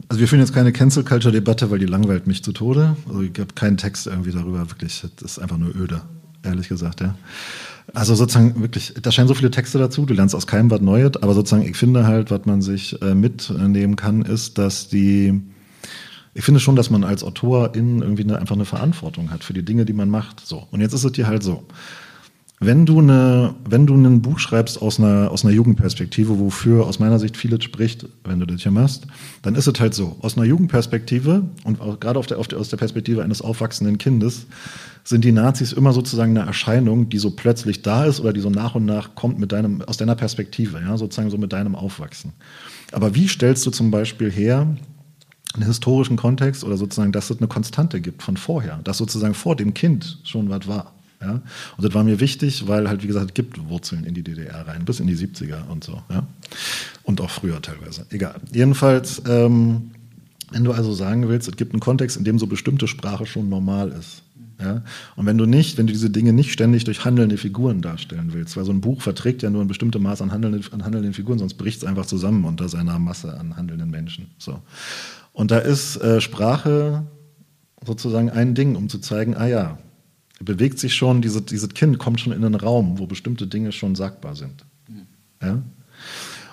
also 0.08 0.20
wir 0.20 0.28
führen 0.28 0.40
jetzt 0.40 0.52
keine 0.52 0.72
Cancel 0.72 1.04
Culture 1.04 1.32
Debatte, 1.32 1.70
weil 1.70 1.78
die 1.78 1.86
langweilt 1.86 2.26
mich 2.26 2.42
zu 2.42 2.52
Tode. 2.52 2.96
Also 3.06 3.22
ich 3.22 3.38
habe 3.38 3.54
keinen 3.54 3.76
Text 3.76 4.06
irgendwie 4.06 4.32
darüber, 4.32 4.68
wirklich, 4.70 5.04
das 5.16 5.32
ist 5.32 5.38
einfach 5.38 5.58
nur 5.58 5.74
öde, 5.74 6.02
ehrlich 6.42 6.68
gesagt, 6.68 7.00
ja. 7.00 7.14
Also 7.94 8.14
sozusagen 8.14 8.60
wirklich, 8.60 8.94
da 9.02 9.10
scheinen 9.10 9.28
so 9.28 9.34
viele 9.34 9.50
Texte 9.50 9.78
dazu, 9.78 10.06
du 10.06 10.14
lernst 10.14 10.34
aus 10.34 10.46
keinem 10.46 10.70
was 10.70 10.80
Neues, 10.80 11.16
aber 11.16 11.34
sozusagen, 11.34 11.68
ich 11.68 11.76
finde 11.76 12.06
halt, 12.06 12.30
was 12.30 12.44
man 12.44 12.62
sich 12.62 13.00
äh, 13.02 13.14
mitnehmen 13.14 13.96
kann, 13.96 14.22
ist, 14.22 14.58
dass 14.58 14.88
die, 14.88 15.40
ich 16.34 16.44
finde 16.44 16.60
schon, 16.60 16.76
dass 16.76 16.90
man 16.90 17.04
als 17.04 17.24
Autorin 17.24 18.02
irgendwie 18.02 18.22
eine, 18.22 18.38
einfach 18.38 18.54
eine 18.54 18.64
Verantwortung 18.64 19.30
hat 19.30 19.42
für 19.42 19.52
die 19.52 19.64
Dinge, 19.64 19.84
die 19.84 19.92
man 19.92 20.08
macht. 20.08 20.46
So. 20.46 20.66
Und 20.70 20.80
jetzt 20.80 20.92
ist 20.92 21.04
es 21.04 21.12
dir 21.12 21.26
halt 21.26 21.42
so. 21.42 21.64
Wenn 22.62 22.84
du, 22.84 22.98
eine, 22.98 23.54
wenn 23.64 23.86
du 23.86 23.94
ein 23.94 24.20
Buch 24.20 24.38
schreibst 24.38 24.82
aus 24.82 24.98
einer, 24.98 25.30
aus 25.30 25.46
einer 25.46 25.54
Jugendperspektive, 25.54 26.38
wofür 26.38 26.86
aus 26.86 26.98
meiner 26.98 27.18
Sicht 27.18 27.38
vieles 27.38 27.64
spricht, 27.64 28.06
wenn 28.22 28.38
du 28.38 28.44
das 28.44 28.60
hier 28.60 28.70
machst, 28.70 29.06
dann 29.40 29.54
ist 29.54 29.66
es 29.66 29.80
halt 29.80 29.94
so. 29.94 30.18
Aus 30.20 30.36
einer 30.36 30.46
Jugendperspektive 30.46 31.48
und 31.64 31.80
auch 31.80 31.98
gerade 31.98 32.18
auf 32.18 32.26
der, 32.26 32.38
auf 32.38 32.48
der, 32.48 32.58
aus 32.58 32.68
der 32.68 32.76
Perspektive 32.76 33.24
eines 33.24 33.40
aufwachsenden 33.40 33.96
Kindes 33.96 34.46
sind 35.04 35.24
die 35.24 35.32
Nazis 35.32 35.72
immer 35.72 35.94
sozusagen 35.94 36.36
eine 36.36 36.46
Erscheinung, 36.46 37.08
die 37.08 37.16
so 37.16 37.30
plötzlich 37.30 37.80
da 37.80 38.04
ist 38.04 38.20
oder 38.20 38.34
die 38.34 38.40
so 38.40 38.50
nach 38.50 38.74
und 38.74 38.84
nach 38.84 39.14
kommt 39.14 39.38
mit 39.38 39.52
deinem, 39.52 39.80
aus 39.80 39.96
deiner 39.96 40.14
Perspektive, 40.14 40.80
ja, 40.80 40.98
sozusagen 40.98 41.30
so 41.30 41.38
mit 41.38 41.54
deinem 41.54 41.74
Aufwachsen. 41.74 42.34
Aber 42.92 43.14
wie 43.14 43.26
stellst 43.26 43.64
du 43.64 43.70
zum 43.70 43.90
Beispiel 43.90 44.30
her, 44.30 44.66
einen 45.54 45.66
historischen 45.66 46.16
Kontext 46.16 46.64
oder 46.64 46.76
sozusagen, 46.76 47.12
dass 47.12 47.30
es 47.30 47.38
eine 47.38 47.48
Konstante 47.48 48.00
gibt 48.00 48.22
von 48.22 48.36
vorher, 48.36 48.78
dass 48.84 48.98
sozusagen 48.98 49.34
vor 49.34 49.56
dem 49.56 49.74
Kind 49.74 50.18
schon 50.22 50.48
was 50.48 50.66
war. 50.66 50.92
Ja? 51.20 51.40
Und 51.76 51.84
das 51.84 51.92
war 51.94 52.04
mir 52.04 52.20
wichtig, 52.20 52.66
weil 52.66 52.88
halt, 52.88 53.02
wie 53.02 53.06
gesagt, 53.06 53.26
es 53.26 53.34
gibt 53.34 53.68
Wurzeln 53.68 54.04
in 54.04 54.14
die 54.14 54.22
DDR 54.22 54.66
rein, 54.66 54.84
bis 54.84 55.00
in 55.00 55.06
die 55.06 55.16
70er 55.16 55.68
und 55.68 55.84
so. 55.84 56.02
Ja? 56.10 56.26
Und 57.02 57.20
auch 57.20 57.30
früher 57.30 57.60
teilweise. 57.60 58.06
Egal. 58.10 58.36
Jedenfalls, 58.52 59.22
ähm, 59.28 59.90
wenn 60.50 60.64
du 60.64 60.72
also 60.72 60.92
sagen 60.92 61.28
willst, 61.28 61.48
es 61.48 61.56
gibt 61.56 61.72
einen 61.72 61.80
Kontext, 61.80 62.16
in 62.16 62.24
dem 62.24 62.38
so 62.38 62.46
bestimmte 62.46 62.88
Sprache 62.88 63.26
schon 63.26 63.48
normal 63.48 63.90
ist. 63.90 64.22
Ja? 64.60 64.82
Und 65.16 65.26
wenn 65.26 65.38
du 65.38 65.46
nicht, 65.46 65.78
wenn 65.78 65.86
du 65.86 65.92
diese 65.92 66.10
Dinge 66.10 66.32
nicht 66.32 66.52
ständig 66.52 66.84
durch 66.84 67.04
handelnde 67.04 67.36
Figuren 67.36 67.82
darstellen 67.82 68.32
willst, 68.32 68.56
weil 68.56 68.64
so 68.64 68.72
ein 68.72 68.80
Buch 68.80 69.02
verträgt 69.02 69.42
ja 69.42 69.50
nur 69.50 69.62
ein 69.62 69.68
bestimmtes 69.68 70.00
Maß 70.00 70.22
an 70.22 70.32
handelnden, 70.32 70.64
an 70.72 70.84
handelnden 70.84 71.14
Figuren, 71.14 71.38
sonst 71.38 71.54
bricht 71.54 71.78
es 71.78 71.84
einfach 71.84 72.06
zusammen 72.06 72.44
unter 72.44 72.68
seiner 72.68 72.98
Masse 72.98 73.38
an 73.38 73.56
handelnden 73.56 73.90
Menschen. 73.90 74.26
So. 74.38 74.60
Und 75.32 75.50
da 75.50 75.58
ist 75.58 75.96
äh, 75.96 76.20
Sprache 76.20 77.06
sozusagen 77.84 78.30
ein 78.30 78.54
Ding, 78.54 78.76
um 78.76 78.88
zu 78.88 78.98
zeigen, 78.98 79.36
ah 79.36 79.46
ja, 79.46 79.78
bewegt 80.40 80.78
sich 80.78 80.94
schon, 80.94 81.22
diese, 81.22 81.42
dieses 81.42 81.68
Kind 81.70 81.98
kommt 81.98 82.20
schon 82.20 82.32
in 82.32 82.44
einen 82.44 82.54
Raum, 82.54 82.98
wo 82.98 83.06
bestimmte 83.06 83.46
Dinge 83.46 83.72
schon 83.72 83.94
sagbar 83.94 84.34
sind. 84.34 84.64
Mhm. 84.88 85.06
Ja? 85.42 85.62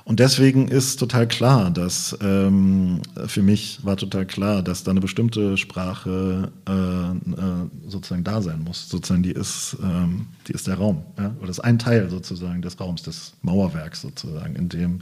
Und 0.07 0.21
deswegen 0.21 0.69
ist 0.69 0.95
total 1.01 1.27
klar, 1.27 1.69
dass 1.69 2.17
ähm, 2.21 3.01
für 3.25 3.41
mich 3.41 3.83
war 3.83 3.97
total 3.97 4.25
klar, 4.25 4.63
dass 4.63 4.85
da 4.85 4.91
eine 4.91 5.01
bestimmte 5.01 5.57
Sprache 5.57 6.49
äh, 6.65 6.71
äh, 6.71 7.89
sozusagen 7.89 8.23
da 8.23 8.41
sein 8.41 8.63
muss. 8.63 8.87
Sozusagen, 8.87 9.21
die 9.21 9.33
ist, 9.33 9.75
ähm, 9.83 10.27
die 10.47 10.53
ist 10.53 10.65
der 10.65 10.75
Raum. 10.75 11.03
Ja? 11.17 11.35
Oder 11.39 11.47
das 11.47 11.57
ist 11.57 11.63
ein 11.65 11.77
Teil 11.77 12.09
sozusagen 12.09 12.61
des 12.61 12.79
Raums, 12.79 13.03
des 13.03 13.33
Mauerwerks 13.41 13.99
sozusagen, 13.99 14.55
in 14.55 14.69
dem, 14.69 15.01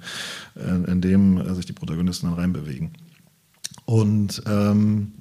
äh, 0.56 0.92
in 0.92 1.02
dem 1.02 1.38
äh, 1.38 1.54
sich 1.54 1.68
die 1.68 1.74
Protagonisten 1.74 2.26
dann 2.26 2.40
reinbewegen. 2.40 2.90
Und 3.86 4.42
ähm, 4.48 5.14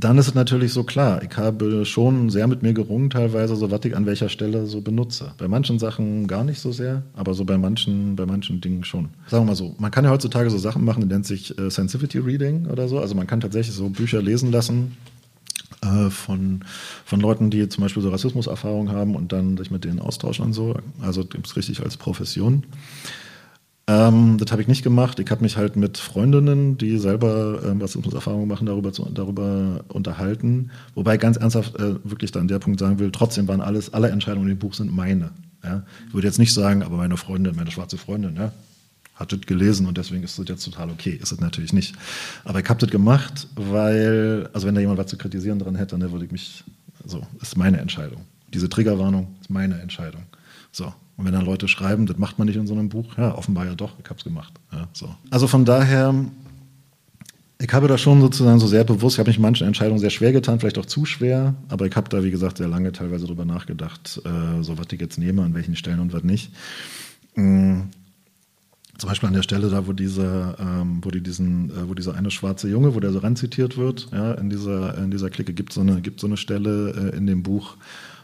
dann 0.00 0.16
ist 0.16 0.28
es 0.28 0.34
natürlich 0.34 0.72
so 0.72 0.84
klar, 0.84 1.22
ich 1.28 1.36
habe 1.36 1.84
schon 1.84 2.30
sehr 2.30 2.46
mit 2.46 2.62
mir 2.62 2.72
gerungen, 2.72 3.10
teilweise, 3.10 3.56
so 3.56 3.70
was 3.72 3.84
ich 3.84 3.96
an 3.96 4.06
welcher 4.06 4.28
Stelle 4.28 4.66
so 4.66 4.80
benutze. 4.80 5.32
Bei 5.38 5.48
manchen 5.48 5.80
Sachen 5.80 6.28
gar 6.28 6.44
nicht 6.44 6.60
so 6.60 6.70
sehr, 6.70 7.02
aber 7.14 7.34
so 7.34 7.44
bei 7.44 7.58
manchen, 7.58 8.14
bei 8.14 8.24
manchen 8.24 8.60
Dingen 8.60 8.84
schon. 8.84 9.08
Sagen 9.26 9.42
wir 9.44 9.48
mal 9.48 9.56
so, 9.56 9.74
man 9.78 9.90
kann 9.90 10.04
ja 10.04 10.10
heutzutage 10.10 10.50
so 10.50 10.58
Sachen 10.58 10.84
machen, 10.84 11.00
die 11.00 11.08
nennt 11.08 11.26
sich 11.26 11.58
äh, 11.58 11.68
Sensitivity 11.68 12.18
Reading 12.18 12.66
oder 12.66 12.86
so. 12.86 13.00
Also 13.00 13.16
man 13.16 13.26
kann 13.26 13.40
tatsächlich 13.40 13.74
so 13.74 13.88
Bücher 13.88 14.22
lesen 14.22 14.52
lassen 14.52 14.96
äh, 15.82 16.10
von, 16.10 16.60
von 17.04 17.18
Leuten, 17.18 17.50
die 17.50 17.68
zum 17.68 17.82
Beispiel 17.82 18.02
so 18.02 18.10
Rassismuserfahrung 18.10 18.90
haben 18.92 19.16
und 19.16 19.32
dann 19.32 19.56
sich 19.56 19.72
mit 19.72 19.84
denen 19.84 19.98
austauschen 19.98 20.44
und 20.44 20.52
so. 20.52 20.76
Also 21.00 21.24
gibt 21.24 21.48
es 21.48 21.56
richtig 21.56 21.82
als 21.82 21.96
Profession. 21.96 22.62
Ähm, 23.88 24.36
das 24.38 24.52
habe 24.52 24.60
ich 24.60 24.68
nicht 24.68 24.82
gemacht. 24.82 25.18
Ich 25.18 25.30
habe 25.30 25.42
mich 25.42 25.56
halt 25.56 25.74
mit 25.76 25.96
Freundinnen, 25.96 26.76
die 26.76 26.98
selber 26.98 27.62
ähm, 27.64 27.80
Rassismuserfahrungen 27.80 28.46
machen, 28.46 28.66
darüber, 28.66 28.92
zu, 28.92 29.06
darüber 29.06 29.82
unterhalten. 29.88 30.70
Wobei 30.94 31.16
ganz 31.16 31.38
ernsthaft 31.38 31.74
äh, 31.76 31.94
wirklich 32.04 32.30
dann 32.30 32.48
der 32.48 32.58
Punkt 32.58 32.78
sagen 32.78 32.98
will, 32.98 33.10
trotzdem 33.10 33.48
waren 33.48 33.62
alles, 33.62 33.94
alle 33.94 34.10
Entscheidungen 34.10 34.46
in 34.48 34.56
dem 34.56 34.58
Buch 34.58 34.74
sind 34.74 34.94
meine. 34.94 35.30
Ja? 35.64 35.84
Ich 36.06 36.14
würde 36.14 36.26
jetzt 36.26 36.38
nicht 36.38 36.52
sagen, 36.52 36.82
aber 36.82 36.98
meine 36.98 37.16
Freundin, 37.16 37.56
meine 37.56 37.70
schwarze 37.70 37.96
Freundin, 37.96 38.36
ja, 38.36 38.52
hat 39.14 39.32
das 39.32 39.40
gelesen 39.40 39.86
und 39.86 39.96
deswegen 39.96 40.22
ist 40.22 40.38
das 40.38 40.46
jetzt 40.46 40.64
total 40.66 40.90
okay. 40.90 41.18
Ist 41.20 41.32
es 41.32 41.40
natürlich 41.40 41.72
nicht. 41.72 41.94
Aber 42.44 42.60
ich 42.60 42.68
habe 42.68 42.78
das 42.78 42.90
gemacht, 42.90 43.48
weil, 43.56 44.50
also 44.52 44.66
wenn 44.66 44.74
da 44.74 44.82
jemand 44.82 44.98
was 44.98 45.06
zu 45.06 45.16
kritisieren 45.16 45.58
dran 45.58 45.76
hätte, 45.76 45.96
dann 45.96 46.12
würde 46.12 46.26
ich 46.26 46.30
mich, 46.30 46.62
so, 47.06 47.26
ist 47.40 47.56
meine 47.56 47.78
Entscheidung. 47.78 48.20
Diese 48.52 48.68
Triggerwarnung 48.68 49.28
ist 49.40 49.48
meine 49.48 49.80
Entscheidung. 49.80 50.24
So, 50.72 50.92
und 51.16 51.24
wenn 51.24 51.32
dann 51.32 51.44
Leute 51.44 51.66
schreiben, 51.66 52.06
das 52.06 52.16
macht 52.16 52.38
man 52.38 52.46
nicht 52.46 52.56
in 52.56 52.66
so 52.66 52.74
einem 52.74 52.88
Buch, 52.88 53.16
ja, 53.18 53.34
offenbar 53.34 53.66
ja 53.66 53.74
doch, 53.74 53.92
ich 53.98 54.04
habe 54.04 54.18
es 54.18 54.24
gemacht. 54.24 54.52
Ja, 54.72 54.88
so. 54.92 55.14
Also 55.30 55.48
von 55.48 55.64
daher, 55.64 56.14
ich 57.60 57.72
habe 57.72 57.88
da 57.88 57.98
schon 57.98 58.20
sozusagen 58.20 58.60
so 58.60 58.68
sehr 58.68 58.84
bewusst, 58.84 59.16
ich 59.16 59.18
habe 59.18 59.30
mich 59.30 59.40
manchen 59.40 59.66
Entscheidungen 59.66 59.98
sehr 59.98 60.10
schwer 60.10 60.32
getan, 60.32 60.60
vielleicht 60.60 60.78
auch 60.78 60.86
zu 60.86 61.04
schwer, 61.04 61.54
aber 61.68 61.86
ich 61.86 61.96
habe 61.96 62.08
da, 62.08 62.22
wie 62.22 62.30
gesagt, 62.30 62.58
sehr 62.58 62.68
lange 62.68 62.92
teilweise 62.92 63.26
drüber 63.26 63.44
nachgedacht, 63.44 64.22
äh, 64.24 64.62
so 64.62 64.78
was 64.78 64.86
ich 64.92 65.00
jetzt 65.00 65.18
nehme, 65.18 65.42
an 65.42 65.54
welchen 65.54 65.74
Stellen 65.74 65.98
und 65.98 66.12
was 66.12 66.22
nicht. 66.22 66.52
Mhm. 67.34 67.88
Zum 68.96 69.08
Beispiel 69.08 69.28
an 69.28 69.34
der 69.34 69.42
Stelle 69.42 69.70
da, 69.70 69.86
wo 69.86 69.92
dieser, 69.92 70.58
ähm, 70.58 71.00
wo 71.02 71.10
die 71.10 71.20
diesen, 71.20 71.70
äh, 71.70 71.88
wo 71.88 71.94
dieser 71.94 72.14
eine 72.14 72.32
schwarze 72.32 72.68
Junge, 72.68 72.94
wo 72.94 73.00
der 73.00 73.12
so 73.12 73.20
ranzitiert 73.20 73.76
wird, 73.76 74.08
ja, 74.12 74.34
in 74.34 74.50
dieser, 74.50 74.98
in 74.98 75.10
dieser 75.10 75.30
Clique 75.30 75.52
gibt 75.52 75.72
so 75.72 75.80
eine, 75.80 76.00
gibt 76.00 76.20
so 76.20 76.26
eine 76.26 76.36
Stelle 76.36 77.12
äh, 77.12 77.16
in 77.16 77.26
dem 77.26 77.44
Buch, 77.44 77.76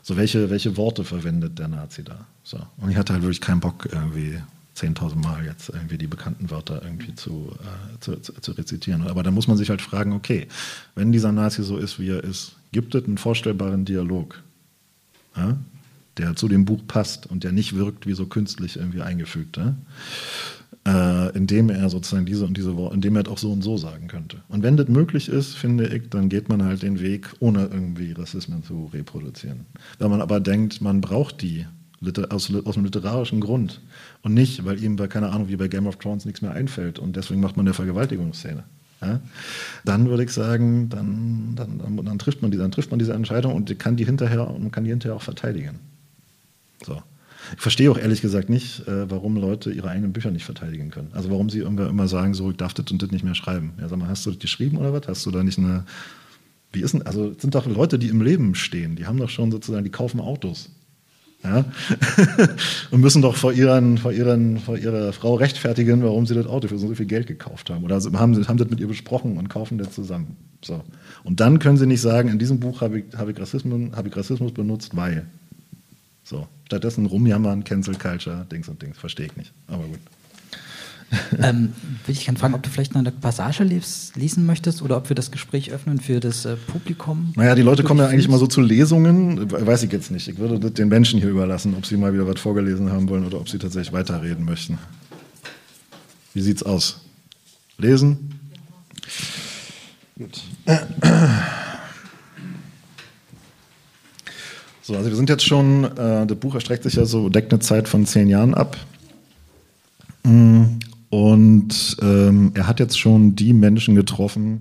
so 0.05 0.19
welche, 0.19 0.51
welche 0.51 0.77
Worte 0.77 1.03
verwendet 1.03 1.59
der 1.59 1.69
Nazi 1.69 2.05
da. 2.05 2.27
So. 2.43 2.59
Und 2.77 2.91
ich 2.91 2.97
hatte 2.97 3.15
halt 3.15 3.23
wirklich 3.23 3.41
keinen 3.41 3.61
Bock, 3.61 3.89
irgendwie 3.91 4.39
10.000 4.77 5.17
Mal 5.17 5.47
jetzt 5.47 5.71
irgendwie 5.71 5.97
die 5.97 6.07
bekannten 6.07 6.51
Wörter 6.51 6.83
irgendwie 6.85 7.15
zu, 7.15 7.57
äh, 7.63 8.01
zu, 8.01 8.21
zu, 8.21 8.35
zu, 8.35 8.53
rezitieren. 8.53 9.09
Aber 9.09 9.23
da 9.23 9.31
muss 9.31 9.49
man 9.49 9.57
sich 9.57 9.71
halt 9.71 9.81
fragen, 9.81 10.13
okay, 10.13 10.47
wenn 10.95 11.11
dieser 11.11 11.33
Nazi 11.33 11.63
so 11.63 11.79
ist, 11.79 11.99
wie 11.99 12.11
er 12.11 12.23
ist, 12.23 12.57
gibt 12.71 12.95
es 12.95 13.05
einen 13.05 13.17
vorstellbaren 13.17 13.87
Dialog, 13.87 14.43
ja, 15.37 15.57
der 16.19 16.37
zu 16.37 16.49
dem 16.49 16.67
Buch 16.67 16.83
passt 16.87 17.27
und 17.27 17.43
der 17.43 17.53
nicht 17.53 17.75
wirkt 17.75 18.07
wie 18.07 18.15
so 18.15 18.27
künstlich 18.27 18.77
irgendwie 18.77 19.01
eingefügt. 19.01 19.57
Ja? 19.57 19.75
Äh, 20.87 21.37
indem 21.37 21.71
er 21.71 21.89
sozusagen 21.89 22.27
diese 22.27 22.45
und 22.45 22.57
diese 22.57 22.77
Worte, 22.77 22.95
indem 22.95 23.17
er 23.17 23.29
auch 23.29 23.39
so 23.39 23.53
und 23.53 23.63
so 23.63 23.77
sagen 23.77 24.09
könnte. 24.09 24.39
Und 24.49 24.63
wenn 24.63 24.77
das 24.77 24.89
möglich 24.89 25.29
ist, 25.29 25.55
finde 25.55 25.87
ich, 25.89 26.11
dann 26.11 26.29
geht 26.29 26.49
man 26.49 26.65
halt 26.65 26.83
den 26.83 27.01
Weg, 27.01 27.33
ohne 27.41 27.67
irgendwie 27.67 28.13
Rassismen 28.13 28.63
zu 28.63 28.91
reproduzieren. 28.93 29.67
Wenn 29.99 30.11
man 30.11 30.21
aber 30.21 30.41
denkt, 30.41 30.81
man 30.81 31.01
braucht 31.01 31.43
die 31.43 31.67
aus, 32.31 32.53
aus 32.55 32.77
einem 32.77 32.85
literarischen 32.85 33.41
Grund 33.41 33.81
und 34.23 34.35
nicht, 34.35 34.65
weil 34.65 34.83
ihm 34.83 34.97
bei, 34.97 35.07
keine 35.09 35.31
Ahnung, 35.31 35.49
wie 35.49 35.57
bei 35.57 35.69
Game 35.69 35.87
of 35.87 35.97
Thrones 35.97 36.25
nichts 36.25 36.43
mehr 36.43 36.53
einfällt 36.53 36.99
und 36.99 37.17
deswegen 37.17 37.41
macht 37.41 37.57
man 37.57 37.67
eine 37.67 37.75
Vergewaltigungsszene. 37.75 38.65
Ja? 39.01 39.21
Dann 39.85 40.09
würde 40.09 40.25
ich 40.25 40.31
sagen, 40.31 40.89
dann, 40.89 41.55
dann, 41.55 41.79
dann, 41.79 42.05
dann, 42.05 42.19
trifft 42.19 42.43
man 42.43 42.51
die, 42.51 42.59
dann 42.59 42.73
trifft 42.73 42.91
man 42.91 42.99
diese 42.99 43.15
Entscheidung 43.15 43.55
und 43.55 43.79
kann 43.79 43.97
die 43.97 44.05
hinterher, 44.05 44.47
man 44.59 44.71
kann 44.71 44.85
die 44.85 44.91
hinterher 44.91 45.17
auch 45.17 45.23
verteidigen. 45.23 45.79
So. 46.85 47.03
Ich 47.57 47.61
verstehe 47.63 47.91
auch 47.91 47.99
ehrlich 47.99 48.23
gesagt 48.23 48.49
nicht, 48.49 48.87
äh, 48.87 49.11
warum 49.11 49.37
Leute 49.37 49.71
ihre 49.71 49.89
eigenen 49.89 50.13
Bücher 50.13 50.31
nicht 50.31 50.45
verteidigen 50.45 50.91
können. 50.91 51.11
Also 51.13 51.31
warum 51.31 51.51
sie 51.51 51.61
immer 51.61 52.09
sagen, 52.09 52.35
so, 52.35 52.51
ich 52.51 52.57
darf 52.57 52.75
das 52.75 52.91
und 52.91 53.03
das 53.03 53.11
nicht 53.11 53.25
mehr 53.25 53.35
schreiben. 53.35 53.75
Ja, 53.81 53.89
sag 53.89 53.99
mal, 53.99 54.09
hast 54.09 54.27
du 54.27 54.31
das 54.31 54.39
geschrieben 54.39 54.77
oder 54.79 54.93
was? 54.93 55.07
Hast 55.09 55.27
du 55.27 55.31
da 55.31 55.43
nicht 55.43 55.59
eine. 55.59 55.85
Wie 56.73 56.81
ist 56.81 56.95
denn, 56.95 57.03
also 57.03 57.35
sind 57.39 57.55
doch 57.55 57.67
Leute, 57.67 57.99
die 57.99 58.09
im 58.09 58.21
Leben 58.21 58.55
stehen, 58.55 58.97
die 58.97 59.07
haben 59.07 59.19
doch 59.19 59.31
schon 59.31 59.53
sozusagen, 59.53 59.85
die 59.85 59.91
kaufen 59.91 60.21
Autos. 60.21 60.71
Ja? 61.45 61.65
und 62.91 63.01
müssen 63.01 63.23
doch 63.23 63.37
vor, 63.37 63.53
ihren, 63.53 63.99
vor, 63.99 64.13
ihren, 64.13 64.59
vor 64.59 64.79
ihrer 64.79 65.13
Frau 65.13 65.35
rechtfertigen, 65.35 66.03
warum 66.03 66.27
sie 66.27 66.35
das 66.35 66.47
Auto 66.47 66.69
für 66.69 66.79
so 66.79 66.93
viel 66.95 67.07
Geld 67.07 67.27
gekauft 67.27 67.71
haben. 67.71 67.85
Oder 67.85 67.97
haben, 67.97 68.49
haben 68.49 68.57
das 68.57 68.71
mit 68.71 68.81
ihr 68.81 68.89
besprochen 68.89 69.37
und 69.37 69.49
kaufen 69.49 69.79
das 69.79 69.93
zusammen. 69.93 70.37
So. 70.65 70.83
Und 71.23 71.41
dann 71.41 71.59
können 71.59 71.77
sie 71.77 71.87
nicht 71.87 72.01
sagen, 72.01 72.31
in 72.31 72.39
diesem 72.39 72.59
Buch 72.61 72.81
habe 72.81 73.01
ich, 73.01 73.05
habe 73.17 73.33
ich, 73.33 73.39
Rassismus, 73.39 73.93
habe 73.95 74.09
ich 74.09 74.17
Rassismus 74.17 74.53
benutzt, 74.53 74.97
weil. 74.97 75.27
So. 76.25 76.49
Stattdessen 76.67 77.07
rumjammern, 77.07 77.65
Cancel 77.65 77.95
Culture, 77.97 78.47
Dings 78.51 78.69
und 78.69 78.81
Dings. 78.83 78.99
Verstehe 78.99 79.27
ich 79.27 79.37
nicht. 79.37 79.53
Aber 79.69 79.85
gut. 79.85 80.01
ähm, 81.43 81.75
will 82.07 82.15
ich 82.15 82.25
gerne 82.25 82.39
fragen, 82.39 82.55
ob 82.55 82.63
du 82.63 82.71
vielleicht 82.71 82.95
noch 82.95 83.01
eine 83.01 83.13
Passage 83.13 83.63
lies, 83.63 84.13
lesen 84.17 84.47
möchtest 84.47 84.83
oder 84.83 84.97
ob 84.97 85.09
wir 85.09 85.15
das 85.15 85.31
Gespräch 85.31 85.71
öffnen 85.71 86.01
für 86.01 86.19
das 86.19 86.45
äh, 86.45 86.57
Publikum? 86.57 87.33
Naja, 87.37 87.55
die 87.55 87.63
Leute 87.63 87.83
kommen 87.83 88.01
ja 88.01 88.07
eigentlich 88.07 88.27
immer 88.27 88.39
so 88.39 88.47
zu 88.47 88.63
Lesungen. 88.63 89.51
Weiß 89.51 89.83
ich 89.83 89.93
jetzt 89.93 90.11
nicht. 90.11 90.27
Ich 90.27 90.39
würde 90.39 90.59
das 90.59 90.73
den 90.73 90.89
Menschen 90.89 91.21
hier 91.21 91.29
überlassen, 91.29 91.75
ob 91.77 91.87
sie 91.87 91.97
mal 91.97 92.15
wieder 92.15 92.27
was 92.27 92.41
vorgelesen 92.41 92.91
haben 92.91 93.09
wollen 93.09 93.27
oder 93.27 93.39
ob 93.39 93.49
sie 93.49 93.59
tatsächlich 93.59 93.93
weiterreden 93.93 94.45
möchten. 94.45 94.79
Wie 96.33 96.41
sieht's 96.41 96.63
aus? 96.63 97.01
Lesen? 97.79 98.41
Gut. 100.17 100.43
So, 104.87 104.95
also 104.95 105.09
wir 105.09 105.17
sind 105.17 105.31
jetzt 105.31 105.47
schon, 105.47 105.85
äh, 105.97 106.27
das 106.27 106.37
Buch 106.37 106.55
erstreckt 106.55 106.83
sich 106.83 106.97
ja 106.97 107.07
so, 107.07 107.31
deckt 107.31 107.51
eine 107.55 107.61
Zeit 107.61 107.89
von 107.89 108.05
zehn 108.05 108.29
Jahren 108.29 108.53
ab. 108.53 108.77
Mm, 110.25 110.65
und 111.09 111.97
ähm, 112.03 112.53
er 112.53 112.67
hat 112.67 112.81
jetzt 112.81 112.99
schon 112.99 113.35
die 113.35 113.55
Menschen 113.55 113.95
getroffen, 113.95 114.61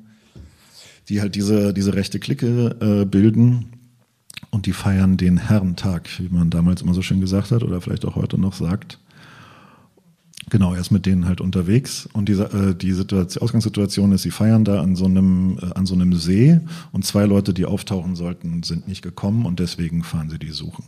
die 1.09 1.19
halt 1.19 1.36
diese, 1.36 1.74
diese 1.74 1.93
rechte 1.93 2.19
Clique 2.19 2.74
äh, 2.80 3.03
bilden. 3.03 3.65
Und 4.49 4.65
die 4.65 4.71
feiern 4.71 5.17
den 5.17 5.36
Herrentag, 5.36 6.07
wie 6.19 6.30
man 6.30 6.49
damals 6.49 6.84
immer 6.84 6.93
so 6.93 7.01
schön 7.01 7.19
gesagt 7.19 7.51
hat 7.51 7.61
oder 7.61 7.82
vielleicht 7.82 8.05
auch 8.05 8.15
heute 8.15 8.39
noch 8.39 8.53
sagt. 8.53 8.99
Genau, 10.49 10.73
er 10.73 10.81
ist 10.81 10.91
mit 10.91 11.05
denen 11.05 11.25
halt 11.25 11.41
unterwegs 11.41 12.07
und 12.13 12.27
diese, 12.29 12.45
äh, 12.45 12.75
die 12.75 12.91
Situation, 12.91 13.43
Ausgangssituation 13.43 14.11
ist, 14.11 14.23
sie 14.23 14.31
feiern 14.31 14.65
da 14.65 14.81
an 14.81 14.95
so 14.95 15.05
einem 15.05 15.57
äh, 15.61 15.73
an 15.73 15.85
so 15.85 15.95
einem 15.95 16.13
See 16.13 16.59
und 16.91 17.05
zwei 17.05 17.25
Leute, 17.25 17.53
die 17.53 17.65
auftauchen 17.65 18.15
sollten, 18.15 18.63
sind 18.63 18.87
nicht 18.87 19.01
gekommen 19.01 19.45
und 19.45 19.59
deswegen 19.59 20.03
fahren 20.03 20.29
sie 20.29 20.39
die 20.39 20.51
suchen. 20.51 20.85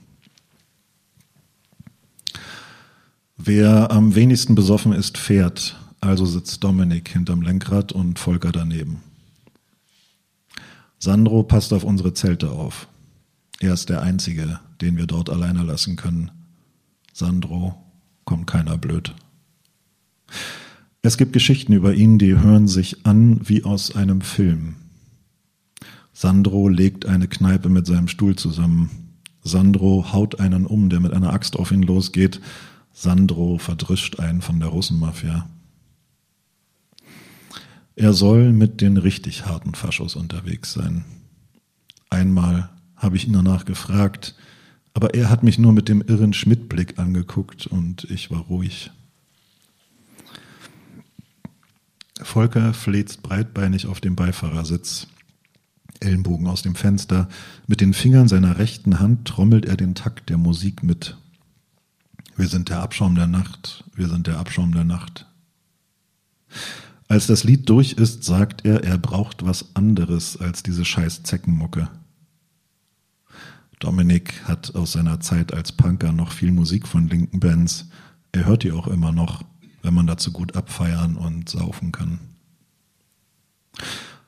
Wer 3.37 3.91
am 3.91 4.15
wenigsten 4.15 4.55
besoffen 4.55 4.93
ist, 4.93 5.17
fährt. 5.17 5.77
Also 6.01 6.25
sitzt 6.25 6.63
Dominik 6.63 7.09
hinterm 7.09 7.41
Lenkrad 7.41 7.91
und 7.91 8.19
Volker 8.19 8.51
daneben. 8.51 9.01
Sandro 10.99 11.43
passt 11.43 11.73
auf 11.73 11.83
unsere 11.83 12.13
Zelte 12.13 12.51
auf. 12.51 12.87
Er 13.59 13.73
ist 13.73 13.89
der 13.89 14.01
Einzige, 14.01 14.59
den 14.81 14.97
wir 14.97 15.07
dort 15.07 15.29
alleine 15.29 15.63
lassen 15.63 15.95
können. 15.95 16.31
Sandro 17.13 17.75
kommt 18.23 18.47
keiner 18.47 18.77
blöd. 18.77 19.13
Es 21.05 21.17
gibt 21.17 21.33
Geschichten 21.33 21.71
über 21.71 21.93
ihn, 21.93 22.17
die 22.17 22.35
hören 22.35 22.67
sich 22.67 23.05
an 23.05 23.39
wie 23.43 23.63
aus 23.63 23.95
einem 23.95 24.21
Film. 24.21 24.73
Sandro 26.13 26.67
legt 26.67 27.05
eine 27.05 27.27
Kneipe 27.27 27.69
mit 27.69 27.85
seinem 27.85 28.07
Stuhl 28.07 28.35
zusammen. 28.35 28.89
Sandro 29.43 30.13
haut 30.13 30.39
einen 30.39 30.65
um, 30.65 30.89
der 30.89 30.99
mit 30.99 31.13
einer 31.13 31.31
Axt 31.31 31.57
auf 31.57 31.71
ihn 31.71 31.83
losgeht. 31.83 32.41
Sandro 32.91 33.59
verdrischt 33.59 34.19
einen 34.19 34.41
von 34.41 34.59
der 34.59 34.69
Russenmafia. 34.69 35.47
Er 37.95 38.13
soll 38.13 38.51
mit 38.51 38.81
den 38.81 38.97
richtig 38.97 39.45
harten 39.45 39.75
Faschos 39.75 40.15
unterwegs 40.15 40.73
sein. 40.73 41.05
Einmal 42.09 42.71
habe 42.95 43.15
ich 43.15 43.27
ihn 43.27 43.33
danach 43.33 43.65
gefragt, 43.65 44.33
aber 44.95 45.13
er 45.13 45.29
hat 45.29 45.43
mich 45.43 45.59
nur 45.59 45.71
mit 45.71 45.87
dem 45.87 46.01
irren 46.01 46.33
Schmidtblick 46.33 46.97
angeguckt 46.97 47.67
und 47.67 48.05
ich 48.05 48.31
war 48.31 48.39
ruhig. 48.39 48.89
Volker 52.35 52.73
fläzt 52.73 53.23
breitbeinig 53.23 53.87
auf 53.87 54.01
dem 54.01 54.17
Beifahrersitz. 54.17 55.07
Ellenbogen 56.01 56.47
aus 56.47 56.63
dem 56.63 56.75
Fenster. 56.75 57.29
Mit 57.65 57.79
den 57.79 57.93
Fingern 57.93 58.27
seiner 58.27 58.57
rechten 58.57 58.99
Hand 58.99 59.25
trommelt 59.25 59.63
er 59.63 59.77
den 59.77 59.95
Takt 59.95 60.29
der 60.29 60.37
Musik 60.37 60.83
mit. 60.83 61.15
Wir 62.35 62.49
sind 62.49 62.67
der 62.67 62.81
Abschaum 62.81 63.15
der 63.15 63.27
Nacht, 63.27 63.85
wir 63.95 64.09
sind 64.09 64.27
der 64.27 64.37
Abschaum 64.37 64.73
der 64.73 64.83
Nacht. 64.83 65.27
Als 67.07 67.25
das 67.25 67.45
Lied 67.45 67.69
durch 67.69 67.93
ist, 67.93 68.25
sagt 68.25 68.65
er, 68.65 68.83
er 68.83 68.97
braucht 68.97 69.45
was 69.45 69.73
anderes 69.73 70.35
als 70.35 70.61
diese 70.61 70.83
scheiß 70.83 71.23
Zeckenmucke. 71.23 71.87
Dominik 73.79 74.43
hat 74.43 74.75
aus 74.75 74.91
seiner 74.91 75.21
Zeit 75.21 75.53
als 75.53 75.71
Punker 75.71 76.11
noch 76.11 76.33
viel 76.33 76.51
Musik 76.51 76.85
von 76.85 77.07
linken 77.07 77.39
Bands. 77.39 77.87
Er 78.33 78.43
hört 78.43 78.63
die 78.63 78.73
auch 78.73 78.87
immer 78.87 79.13
noch, 79.13 79.45
wenn 79.85 79.93
man 79.93 80.07
dazu 80.07 80.31
gut 80.31 80.55
abfeiern 80.55 81.15
und 81.15 81.47
saufen 81.47 81.91
kann. 81.91 82.19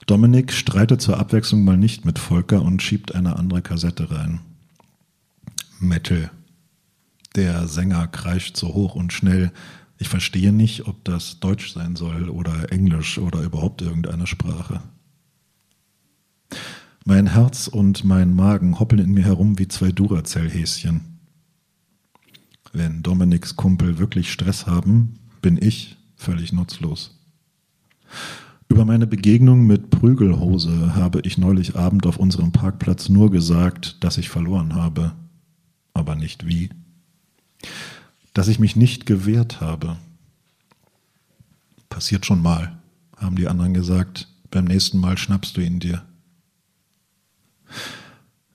Dominik 0.06 0.54
streitet 0.54 1.02
zur 1.02 1.18
Abwechslung 1.18 1.66
mal 1.66 1.78
nicht 1.78 2.06
mit 2.06 2.20
Volker 2.20 2.62
und 2.62 2.82
schiebt 2.82 3.16
eine 3.16 3.38
andere 3.38 3.64
Kassette 3.64 4.12
rein. 4.12 4.40
Metal. 5.80 6.32
Der 7.36 7.68
Sänger 7.68 8.08
kreischt 8.08 8.56
so 8.56 8.74
hoch 8.74 8.96
und 8.96 9.12
schnell. 9.12 9.52
Ich 9.98 10.10
verstehe 10.10 10.54
nicht, 10.54 10.88
ob 10.88 11.04
das 11.04 11.40
Deutsch 11.40 11.74
sein 11.74 11.96
soll 11.96 12.30
oder 12.30 12.72
Englisch 12.72 13.18
oder 13.18 13.42
überhaupt 13.42 13.82
irgendeine 13.82 14.28
Sprache. 14.28 14.82
Mein 17.04 17.28
Herz 17.34 17.68
und 17.68 18.04
mein 18.04 18.36
Magen 18.36 18.80
hoppeln 18.80 19.02
in 19.02 19.14
mir 19.14 19.26
herum 19.26 19.58
wie 19.58 19.68
zwei 19.68 19.92
Duracell-Häschen. 19.92 21.20
Wenn 22.74 23.02
Dominiks 23.02 23.56
Kumpel 23.56 23.98
wirklich 23.98 24.32
Stress 24.32 24.68
haben, 24.68 25.18
bin 25.42 25.58
ich 25.62 25.98
völlig 26.16 26.54
nutzlos. 26.54 27.20
Über 28.70 28.86
meine 28.86 29.08
Begegnung 29.08 29.66
mit 29.66 29.90
Prügelhose 29.90 30.96
habe 30.96 31.22
ich 31.22 31.38
neulich 31.38 31.76
Abend 31.76 32.06
auf 32.06 32.18
unserem 32.18 32.52
Parkplatz 32.52 33.10
nur 33.10 33.32
gesagt, 33.32 34.04
dass 34.04 34.18
ich 34.18 34.30
verloren 34.30 34.76
habe, 34.76 35.14
aber 35.94 36.16
nicht 36.16 36.48
wie 36.48 36.70
dass 38.38 38.48
ich 38.50 38.60
mich 38.60 38.76
nicht 38.76 39.08
gewehrt 39.08 39.62
habe. 39.62 39.98
Passiert 41.90 42.24
schon 42.24 42.40
mal, 42.40 42.78
haben 43.16 43.36
die 43.36 43.48
anderen 43.48 43.74
gesagt. 43.74 44.28
Beim 44.52 44.66
nächsten 44.66 45.00
Mal 45.00 45.18
schnappst 45.18 45.58
du 45.58 45.62
ihn 45.62 45.80
dir. 45.80 46.06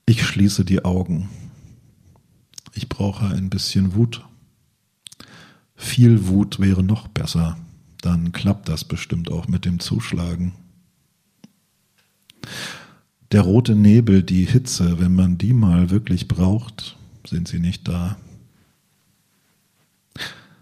Ich 0.05 0.23
schließe 0.25 0.63
die 0.63 0.85
Augen. 0.85 1.27
Ich 2.73 2.87
brauche 2.87 3.25
ein 3.25 3.49
bisschen 3.49 3.93
Wut. 3.93 4.23
Viel 5.83 6.27
Wut 6.27 6.59
wäre 6.59 6.81
noch 6.81 7.09
besser. 7.09 7.57
Dann 8.01 8.31
klappt 8.31 8.69
das 8.69 8.85
bestimmt 8.85 9.29
auch 9.29 9.47
mit 9.49 9.65
dem 9.65 9.79
Zuschlagen. 9.79 10.53
Der 13.31 13.41
rote 13.41 13.75
Nebel, 13.75 14.23
die 14.23 14.45
Hitze, 14.45 14.99
wenn 14.99 15.13
man 15.13 15.37
die 15.37 15.53
mal 15.53 15.91
wirklich 15.91 16.27
braucht, 16.29 16.97
sind 17.27 17.47
sie 17.47 17.59
nicht 17.59 17.87
da. 17.87 18.17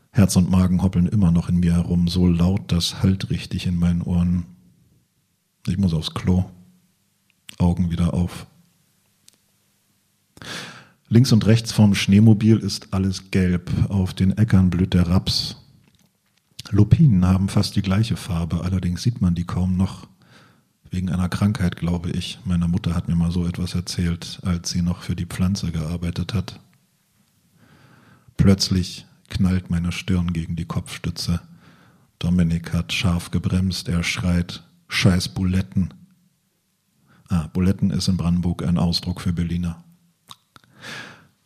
Herz 0.10 0.36
und 0.36 0.50
Magen 0.50 0.82
hoppeln 0.82 1.06
immer 1.06 1.32
noch 1.32 1.50
in 1.50 1.60
mir 1.60 1.76
herum, 1.76 2.08
so 2.08 2.28
laut, 2.28 2.72
das 2.72 3.02
halt 3.02 3.30
richtig 3.30 3.68
in 3.68 3.76
meinen 3.76 4.02
Ohren. 4.02 4.46
Ich 5.68 5.78
muss 5.78 5.94
aufs 5.94 6.14
Klo. 6.14 6.46
Augen 7.60 7.92
wieder 7.92 8.16
auf. 8.16 8.48
Links 11.12 11.34
und 11.34 11.46
rechts 11.46 11.74
vom 11.74 11.94
Schneemobil 11.94 12.56
ist 12.56 12.94
alles 12.94 13.32
gelb. 13.32 13.70
Auf 13.90 14.14
den 14.14 14.38
Äckern 14.38 14.70
blüht 14.70 14.94
der 14.94 15.10
Raps. 15.10 15.58
Lupinen 16.70 17.26
haben 17.26 17.50
fast 17.50 17.76
die 17.76 17.82
gleiche 17.82 18.16
Farbe, 18.16 18.64
allerdings 18.64 19.04
sieht 19.04 19.20
man 19.20 19.36
die 19.36 19.44
kaum 19.44 19.76
noch. 19.76 20.08
Wegen 20.90 21.10
einer 21.10 21.28
Krankheit, 21.28 21.76
glaube 21.76 22.12
ich. 22.12 22.40
Meine 22.46 22.70
Mutter 22.70 22.96
hat 22.96 23.10
mir 23.10 23.18
mal 23.18 23.30
so 23.30 23.46
etwas 23.46 23.76
erzählt, 23.76 24.40
als 24.44 24.70
sie 24.70 24.82
noch 24.82 25.02
für 25.02 25.18
die 25.18 25.26
Pflanze 25.26 25.74
gearbeitet 25.74 26.34
hat. 26.34 26.62
Plötzlich 28.38 29.06
knallt 29.28 29.70
meine 29.70 29.92
Stirn 29.92 30.32
gegen 30.32 30.56
die 30.56 30.64
Kopfstütze. 30.64 31.42
Dominik 32.20 32.72
hat 32.72 32.94
scharf 32.94 33.32
gebremst, 33.32 33.90
er 33.90 34.04
schreit, 34.04 34.64
scheiß 34.88 35.28
Buletten. 35.28 35.94
Ah, 37.28 37.48
Buletten 37.48 37.92
ist 37.92 38.08
in 38.08 38.16
Brandenburg 38.16 38.64
ein 38.64 38.78
Ausdruck 38.78 39.20
für 39.20 39.34
Berliner. 39.34 39.84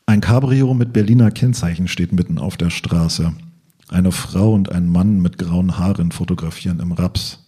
Ein 0.06 0.22
Cabrio 0.22 0.74
mit 0.74 0.94
Berliner 0.94 1.32
Kennzeichen 1.32 1.88
steht 1.88 2.14
mitten 2.14 2.38
auf 2.38 2.58
der 2.58 2.70
Straße. 2.70 3.34
Eine 3.90 4.12
Frau 4.12 4.54
und 4.54 4.72
ein 4.72 4.88
Mann 4.90 5.22
mit 5.22 5.38
grauen 5.38 5.78
Haaren 5.78 6.12
fotografieren 6.12 6.80
im 6.80 6.92
Raps. 6.92 7.46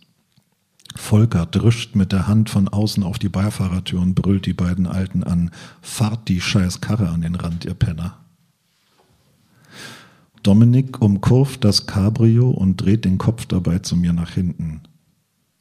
Volker 0.95 1.45
drischt 1.45 1.95
mit 1.95 2.11
der 2.11 2.27
Hand 2.27 2.49
von 2.49 2.67
außen 2.67 3.03
auf 3.03 3.19
die 3.19 3.29
Beifahrertür 3.29 4.01
und 4.01 4.15
brüllt 4.15 4.45
die 4.45 4.53
beiden 4.53 4.87
Alten 4.87 5.23
an. 5.23 5.51
Fahrt 5.81 6.27
die 6.27 6.41
scheiß 6.41 6.81
Karre 6.81 7.09
an 7.09 7.21
den 7.21 7.35
Rand, 7.35 7.65
ihr 7.65 7.73
Penner. 7.73 8.17
Dominik 10.43 11.01
umkurvt 11.01 11.63
das 11.63 11.87
Cabrio 11.87 12.49
und 12.49 12.77
dreht 12.77 13.05
den 13.05 13.17
Kopf 13.17 13.45
dabei 13.45 13.79
zu 13.79 13.95
mir 13.95 14.13
nach 14.13 14.31
hinten. 14.31 14.81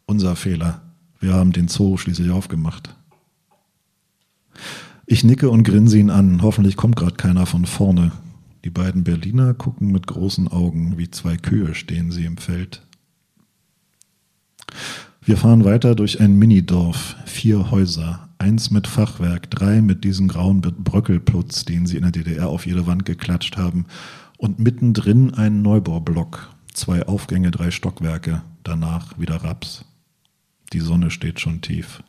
Unser 0.07 0.37
Fehler. 0.37 0.83
Wir 1.19 1.35
haben 1.35 1.53
den 1.53 1.69
Zoo 1.69 1.97
schließlich 1.97 2.31
aufgemacht. 2.31 2.95
Ich 5.07 5.23
nicke 5.23 5.51
und 5.51 5.63
grinse 5.63 5.99
ihn 5.99 6.11
an. 6.11 6.43
Hoffentlich 6.43 6.77
kommt 6.77 6.97
gerade 6.97 7.15
keiner 7.15 7.47
von 7.47 7.65
vorne. 7.65 8.11
Die 8.65 8.71
beiden 8.71 9.05
Berliner 9.05 9.55
gucken 9.55 9.93
mit 9.93 10.09
großen 10.09 10.49
Augen, 10.49 10.99
wie 10.99 11.09
zwei 11.09 11.37
Kühe 11.37 11.77
stehen 11.77 12.11
sie 12.11 12.25
im 12.25 12.37
Feld. 12.37 12.83
Wir 15.23 15.37
fahren 15.37 15.65
weiter 15.65 15.95
durch 15.95 16.21
ein 16.21 16.37
Minidorf, 16.37 17.15
vier 17.25 17.71
Häuser, 17.71 18.29
eins 18.39 18.73
mit 18.73 18.89
Fachwerk, 18.89 19.49
drei 19.49 19.81
mit 19.81 20.03
diesem 20.03 20.27
grauen 20.27 20.61
Bröckelputz, 20.61 21.65
den 21.65 21.87
sie 21.87 21.97
in 21.97 22.03
der 22.03 22.11
DDR 22.11 22.49
auf 22.49 22.67
jede 22.67 22.89
Wand 22.89 23.05
geklatscht 23.05 23.57
haben, 23.57 23.87
und 24.39 24.59
mittendrin 24.59 25.35
ein 25.35 25.63
Neubaublock, 25.63 26.51
zwei 26.73 27.07
Aufgänge, 27.07 27.53
drei 27.53 27.71
Stockwerke, 27.71 28.43
danach 28.65 29.19
wieder 29.19 29.37
Raps. 29.37 29.85
Die 30.73 30.81
Sonne 30.81 31.13
steht 31.13 31.39
schon 31.39 31.61
tief. 31.61 32.03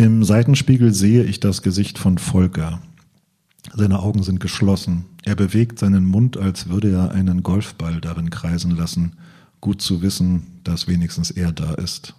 Im 0.00 0.22
Seitenspiegel 0.22 0.94
sehe 0.94 1.24
ich 1.24 1.40
das 1.40 1.60
Gesicht 1.60 1.98
von 1.98 2.18
Volker. 2.18 2.80
Seine 3.74 3.98
Augen 3.98 4.22
sind 4.22 4.38
geschlossen. 4.38 5.06
Er 5.24 5.34
bewegt 5.34 5.80
seinen 5.80 6.04
Mund, 6.04 6.36
als 6.36 6.68
würde 6.68 6.92
er 6.92 7.10
einen 7.10 7.42
Golfball 7.42 8.00
darin 8.00 8.30
kreisen 8.30 8.70
lassen. 8.70 9.16
Gut 9.60 9.82
zu 9.82 10.00
wissen, 10.00 10.60
dass 10.62 10.86
wenigstens 10.86 11.32
er 11.32 11.50
da 11.50 11.74
ist. 11.74 12.14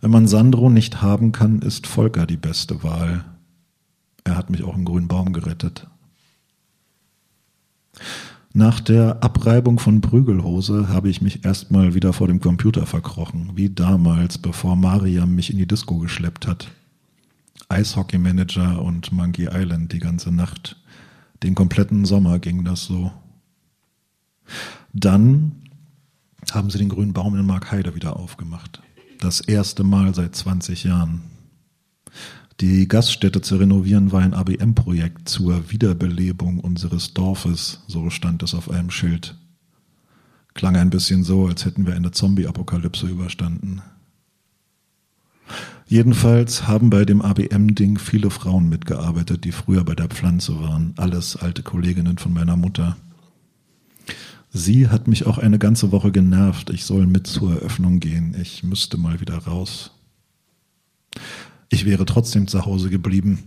Wenn 0.00 0.10
man 0.10 0.26
Sandro 0.26 0.70
nicht 0.70 1.02
haben 1.02 1.32
kann, 1.32 1.60
ist 1.60 1.86
Volker 1.86 2.26
die 2.26 2.38
beste 2.38 2.82
Wahl. 2.82 3.26
Er 4.24 4.34
hat 4.34 4.48
mich 4.48 4.64
auch 4.64 4.74
im 4.74 4.86
grünen 4.86 5.08
Baum 5.08 5.34
gerettet. 5.34 5.86
Nach 8.54 8.80
der 8.80 9.22
Abreibung 9.22 9.78
von 9.78 10.02
Prügelhose 10.02 10.88
habe 10.88 11.08
ich 11.08 11.22
mich 11.22 11.44
erstmal 11.44 11.94
wieder 11.94 12.12
vor 12.12 12.28
dem 12.28 12.38
Computer 12.38 12.84
verkrochen, 12.84 13.52
wie 13.54 13.70
damals, 13.70 14.36
bevor 14.36 14.76
Mariam 14.76 15.34
mich 15.34 15.50
in 15.50 15.56
die 15.56 15.66
Disco 15.66 15.98
geschleppt 15.98 16.46
hat. 16.46 16.70
Eishockey-Manager 17.70 18.82
und 18.82 19.10
Monkey 19.10 19.48
Island 19.50 19.94
die 19.94 20.00
ganze 20.00 20.30
Nacht. 20.30 20.76
Den 21.42 21.54
kompletten 21.54 22.04
Sommer 22.04 22.38
ging 22.38 22.62
das 22.62 22.84
so. 22.84 23.10
Dann 24.92 25.52
haben 26.52 26.68
sie 26.68 26.76
den 26.76 26.90
grünen 26.90 27.14
Baum 27.14 27.34
in 27.34 27.46
Markheide 27.46 27.94
wieder 27.94 28.18
aufgemacht. 28.18 28.82
Das 29.18 29.40
erste 29.40 29.82
Mal 29.82 30.14
seit 30.14 30.36
20 30.36 30.84
Jahren. 30.84 31.22
Die 32.62 32.86
Gaststätte 32.86 33.40
zu 33.40 33.56
renovieren 33.56 34.12
war 34.12 34.20
ein 34.20 34.34
ABM-Projekt 34.34 35.28
zur 35.28 35.72
Wiederbelebung 35.72 36.60
unseres 36.60 37.12
Dorfes, 37.12 37.80
so 37.88 38.08
stand 38.08 38.40
es 38.44 38.54
auf 38.54 38.70
einem 38.70 38.92
Schild. 38.92 39.36
Klang 40.54 40.76
ein 40.76 40.88
bisschen 40.88 41.24
so, 41.24 41.48
als 41.48 41.64
hätten 41.64 41.86
wir 41.86 41.96
eine 41.96 42.12
Zombie-Apokalypse 42.12 43.08
überstanden. 43.08 43.82
Jedenfalls 45.88 46.68
haben 46.68 46.88
bei 46.88 47.04
dem 47.04 47.20
ABM-Ding 47.20 47.98
viele 47.98 48.30
Frauen 48.30 48.68
mitgearbeitet, 48.68 49.42
die 49.42 49.50
früher 49.50 49.82
bei 49.82 49.96
der 49.96 50.06
Pflanze 50.06 50.60
waren, 50.60 50.94
alles 50.98 51.34
alte 51.34 51.64
Kolleginnen 51.64 52.18
von 52.18 52.32
meiner 52.32 52.56
Mutter. 52.56 52.96
Sie 54.52 54.86
hat 54.86 55.08
mich 55.08 55.26
auch 55.26 55.38
eine 55.38 55.58
ganze 55.58 55.90
Woche 55.90 56.12
genervt, 56.12 56.70
ich 56.70 56.84
soll 56.84 57.08
mit 57.08 57.26
zur 57.26 57.54
Eröffnung 57.54 57.98
gehen, 57.98 58.36
ich 58.40 58.62
müsste 58.62 58.98
mal 58.98 59.20
wieder 59.20 59.38
raus. 59.38 59.90
Ich 61.72 61.86
wäre 61.86 62.04
trotzdem 62.04 62.48
zu 62.48 62.66
Hause 62.66 62.90
geblieben. 62.90 63.44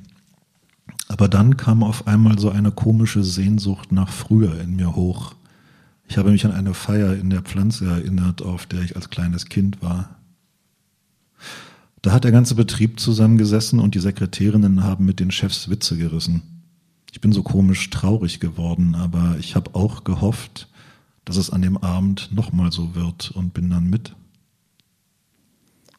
Aber 1.07 1.27
dann 1.27 1.57
kam 1.57 1.83
auf 1.83 2.07
einmal 2.07 2.39
so 2.39 2.49
eine 2.49 2.71
komische 2.71 3.23
Sehnsucht 3.23 3.91
nach 3.91 4.09
früher 4.09 4.59
in 4.59 4.75
mir 4.75 4.95
hoch. 4.95 5.35
Ich 6.07 6.17
habe 6.17 6.31
mich 6.31 6.43
an 6.43 6.51
eine 6.51 6.73
Feier 6.73 7.13
in 7.13 7.29
der 7.29 7.43
Pflanze 7.43 7.85
erinnert, 7.85 8.41
auf 8.41 8.65
der 8.65 8.81
ich 8.81 8.95
als 8.95 9.11
kleines 9.11 9.45
Kind 9.45 9.83
war. 9.83 10.15
Da 12.01 12.13
hat 12.13 12.23
der 12.23 12.31
ganze 12.31 12.55
Betrieb 12.55 12.99
zusammengesessen 12.99 13.79
und 13.79 13.93
die 13.93 13.99
Sekretärinnen 13.99 14.83
haben 14.83 15.05
mit 15.05 15.19
den 15.19 15.29
Chefs 15.29 15.69
Witze 15.69 15.95
gerissen. 15.95 16.41
Ich 17.11 17.21
bin 17.21 17.31
so 17.31 17.43
komisch 17.43 17.91
traurig 17.91 18.39
geworden, 18.39 18.95
aber 18.95 19.35
ich 19.39 19.55
habe 19.55 19.75
auch 19.75 20.03
gehofft, 20.03 20.67
dass 21.25 21.37
es 21.37 21.51
an 21.51 21.61
dem 21.61 21.77
Abend 21.77 22.31
nochmal 22.31 22.71
so 22.71 22.95
wird 22.95 23.29
und 23.29 23.53
bin 23.53 23.69
dann 23.69 23.87
mit. 23.87 24.15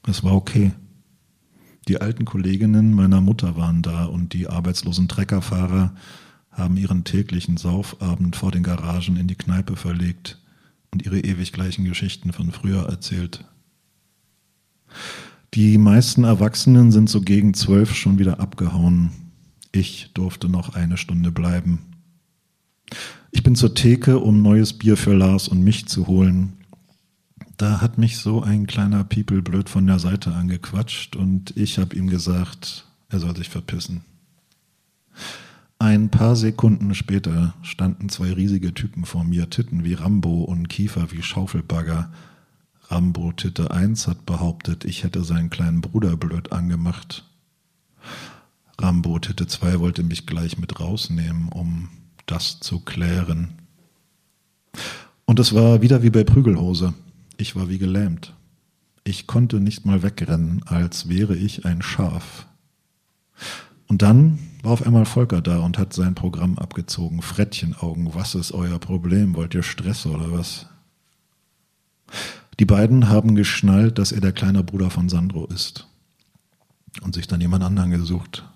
Es 0.09 0.25
war 0.25 0.35
okay. 0.35 0.73
Die 1.89 2.01
alten 2.01 2.25
Kolleginnen 2.25 2.95
meiner 2.95 3.21
Mutter 3.21 3.57
waren 3.57 3.83
da 3.83 4.07
und 4.07 4.33
die 4.33 4.49
arbeitslosen 4.49 5.07
Treckerfahrer 5.07 5.95
haben 6.51 6.77
ihren 6.77 7.05
täglichen 7.05 7.57
Saufabend 7.57 8.35
vor 8.35 8.51
den 8.51 8.65
Garagen 8.65 9.17
in 9.17 9.29
die 9.29 9.37
Kneipe 9.37 9.77
verlegt 9.77 10.43
und 10.91 11.05
ihre 11.05 11.21
ewig 11.21 11.53
gleichen 11.53 11.85
Geschichten 11.85 12.33
von 12.33 12.51
früher 12.51 12.89
erzählt. 12.89 13.45
Die 15.55 15.79
meisten 15.79 16.25
Erwachsenen 16.25 16.91
sind 16.91 17.09
so 17.09 17.21
gegen 17.21 17.55
zwölf 17.55 17.95
schon 17.95 18.19
wieder 18.19 18.41
abgehauen. 18.41 19.11
Ich 19.71 20.11
durfte 20.15 20.49
noch 20.49 20.75
eine 20.75 20.97
Stunde 20.97 21.31
bleiben. 21.31 21.79
Ich 23.31 23.43
bin 23.43 23.55
zur 23.55 23.75
Theke, 23.75 24.19
um 24.19 24.43
neues 24.43 24.73
Bier 24.73 24.97
für 24.97 25.15
Lars 25.15 25.47
und 25.47 25.63
mich 25.63 25.87
zu 25.87 26.07
holen 26.07 26.56
da 27.57 27.81
hat 27.81 27.99
mich 27.99 28.19
so 28.19 28.43
ein 28.43 28.67
kleiner 28.67 29.05
People 29.05 29.43
blöd 29.43 29.69
von 29.69 29.87
der 29.87 29.99
Seite 29.99 30.33
angequatscht 30.35 31.17
und 31.17 31.57
ich 31.57 31.79
habe 31.79 31.97
ihm 31.97 32.09
gesagt, 32.09 32.87
er 33.09 33.19
soll 33.19 33.37
sich 33.37 33.49
verpissen. 33.49 34.05
Ein 35.79 36.11
paar 36.11 36.37
Sekunden 36.37 36.95
später 36.95 37.55
standen 37.63 38.09
zwei 38.09 38.33
riesige 38.33 38.73
Typen 38.73 39.05
vor 39.05 39.25
mir, 39.25 39.51
Titten 39.51 39.85
wie 39.85 39.95
Rambo 39.95 40.43
und 40.43 40.69
Kiefer 40.69 41.13
wie 41.13 41.23
Schaufelbagger. 41.23 42.11
Rambo 42.89 43.33
Titte 43.33 43.71
1 43.71 44.07
hat 44.07 44.25
behauptet, 44.27 44.85
ich 44.85 45.05
hätte 45.05 45.25
seinen 45.25 45.51
kleinen 45.51 45.81
Bruder 45.81 46.17
blöd 46.17 46.53
angemacht. 46.53 47.25
Rambo 48.79 49.19
Titte 49.19 49.47
2 49.47 49.81
wollte 49.81 50.03
mich 50.03 50.27
gleich 50.27 50.59
mit 50.59 50.81
rausnehmen, 50.81 51.49
um 51.49 51.89
das 52.27 52.61
zu 52.61 52.81
klären. 52.81 53.53
Und 55.25 55.41
es 55.41 55.55
war 55.55 55.83
wieder 55.83 56.03
wie 56.03 56.11
bei 56.11 56.25
Prügelhose. 56.25 56.95
Ich 57.37 57.55
war 57.57 57.69
wie 57.69 57.79
gelähmt. 57.79 58.35
Ich 59.05 59.27
konnte 59.27 59.61
nicht 59.61 59.85
mal 59.85 60.03
wegrennen, 60.03 60.63
als 60.67 61.09
wäre 61.09 61.37
ich 61.37 61.65
ein 61.65 61.83
Schaf. 61.83 62.47
Und 63.87 64.03
dann 64.03 64.39
war 64.63 64.73
auf 64.73 64.85
einmal 64.85 65.05
Volker 65.05 65.41
da 65.43 65.59
und 65.61 65.79
hat 65.79 65.93
sein 65.93 66.15
Programm 66.15 66.59
abgezogen. 66.59 67.23
Frettchenaugen, 67.23 68.15
was 68.15 68.35
ist 68.35 68.53
euer 68.53 68.79
Problem? 68.79 69.37
Wollt 69.37 69.55
ihr 69.55 69.63
Stress 69.63 70.07
oder 70.07 70.33
was? 70.33 70.67
Die 72.59 72.65
beiden 72.65 73.09
haben 73.09 73.37
geschnallt, 73.37 73.99
dass 73.99 74.13
er 74.13 74.21
der 74.21 74.33
kleine 74.33 74.65
Bruder 74.65 74.91
von 74.91 75.09
Sandro 75.09 75.47
ist 75.47 75.87
und 77.03 77.15
sich 77.15 77.27
dann 77.27 77.41
jemand 77.41 77.63
anderen 77.63 77.91
gesucht. 77.91 78.49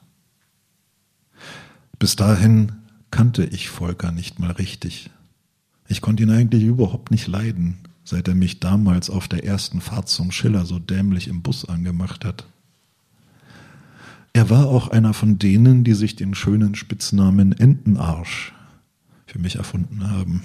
Bis 1.98 2.16
dahin 2.16 2.72
kannte 3.10 3.44
ich 3.44 3.68
Volker 3.68 4.10
nicht 4.10 4.38
mal 4.38 4.52
richtig. 4.52 5.10
Ich 5.86 6.00
konnte 6.00 6.22
ihn 6.22 6.30
eigentlich 6.30 6.62
überhaupt 6.62 7.10
nicht 7.10 7.26
leiden 7.26 7.78
seit 8.04 8.28
er 8.28 8.34
mich 8.34 8.60
damals 8.60 9.10
auf 9.10 9.28
der 9.28 9.44
ersten 9.44 9.80
Fahrt 9.80 10.08
zum 10.08 10.30
Schiller 10.30 10.66
so 10.66 10.78
dämlich 10.78 11.28
im 11.28 11.42
Bus 11.42 11.64
angemacht 11.64 12.24
hat. 12.24 12.46
Er 14.32 14.48
war 14.48 14.66
auch 14.66 14.88
einer 14.88 15.12
von 15.12 15.38
denen, 15.38 15.84
die 15.84 15.94
sich 15.94 16.16
den 16.16 16.34
schönen 16.34 16.74
Spitznamen 16.74 17.52
Entenarsch 17.52 18.52
für 19.26 19.38
mich 19.38 19.56
erfunden 19.56 20.10
haben. 20.10 20.42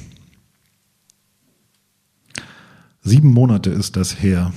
Sieben 3.01 3.31
Monate 3.31 3.69
ist 3.69 3.95
das 3.95 4.21
her. 4.21 4.51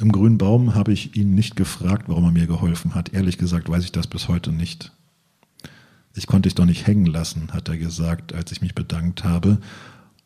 Im 0.00 0.10
grünen 0.10 0.38
Baum 0.38 0.74
habe 0.74 0.92
ich 0.92 1.16
ihn 1.16 1.34
nicht 1.34 1.54
gefragt, 1.54 2.08
warum 2.08 2.24
er 2.24 2.32
mir 2.32 2.48
geholfen 2.48 2.96
hat. 2.96 3.12
Ehrlich 3.12 3.38
gesagt 3.38 3.68
weiß 3.68 3.84
ich 3.84 3.92
das 3.92 4.08
bis 4.08 4.26
heute 4.26 4.50
nicht. 4.50 4.92
Ich 6.14 6.26
konnte 6.26 6.48
dich 6.48 6.56
doch 6.56 6.66
nicht 6.66 6.86
hängen 6.86 7.06
lassen, 7.06 7.52
hat 7.52 7.68
er 7.68 7.78
gesagt, 7.78 8.34
als 8.34 8.50
ich 8.52 8.60
mich 8.60 8.74
bedankt 8.74 9.24
habe 9.24 9.58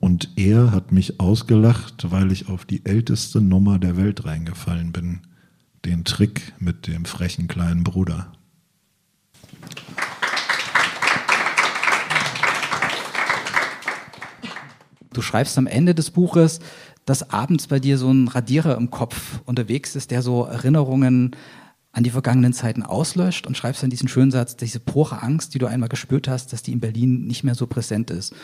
und 0.07 0.31
er 0.37 0.71
hat 0.71 0.93
mich 0.93 1.19
ausgelacht, 1.19 2.13
weil 2.13 2.31
ich 2.31 2.49
auf 2.49 2.65
die 2.65 2.87
älteste 2.87 3.41
Nummer 3.41 3.81
der 3.81 3.97
Welt 3.97 4.25
reingefallen 4.25 4.93
bin. 4.93 5.23
Den 5.85 6.05
Trick 6.05 6.53
mit 6.61 6.87
dem 6.87 7.07
frechen 7.07 7.49
kleinen 7.49 7.83
Bruder. 7.83 8.33
Du 15.13 15.23
schreibst 15.23 15.59
am 15.59 15.67
Ende 15.67 15.93
des 15.93 16.13
Buches, 16.13 16.61
dass 17.05 17.31
abends 17.31 17.67
bei 17.67 17.81
dir 17.81 17.99
so 17.99 18.09
ein 18.09 18.29
Radierer 18.29 18.77
im 18.77 18.93
Kopf 18.93 19.41
unterwegs 19.45 19.97
ist, 19.97 20.13
der 20.13 20.23
so 20.23 20.45
Erinnerungen 20.45 21.35
an 21.91 22.05
die 22.05 22.11
vergangenen 22.11 22.53
Zeiten 22.53 22.85
auslöscht 22.85 23.49
und 23.49 23.57
schreibst 23.57 23.83
dann 23.83 23.91
diesen 23.91 24.07
schönen 24.07 24.31
Satz, 24.31 24.55
diese 24.55 24.79
pure 24.79 25.21
Angst, 25.23 25.55
die 25.55 25.59
du 25.59 25.67
einmal 25.67 25.89
gespürt 25.89 26.29
hast, 26.29 26.53
dass 26.53 26.63
die 26.63 26.71
in 26.71 26.79
Berlin 26.79 27.27
nicht 27.27 27.43
mehr 27.43 27.57
so 27.57 27.67
präsent 27.67 28.13
ist. 28.13 28.37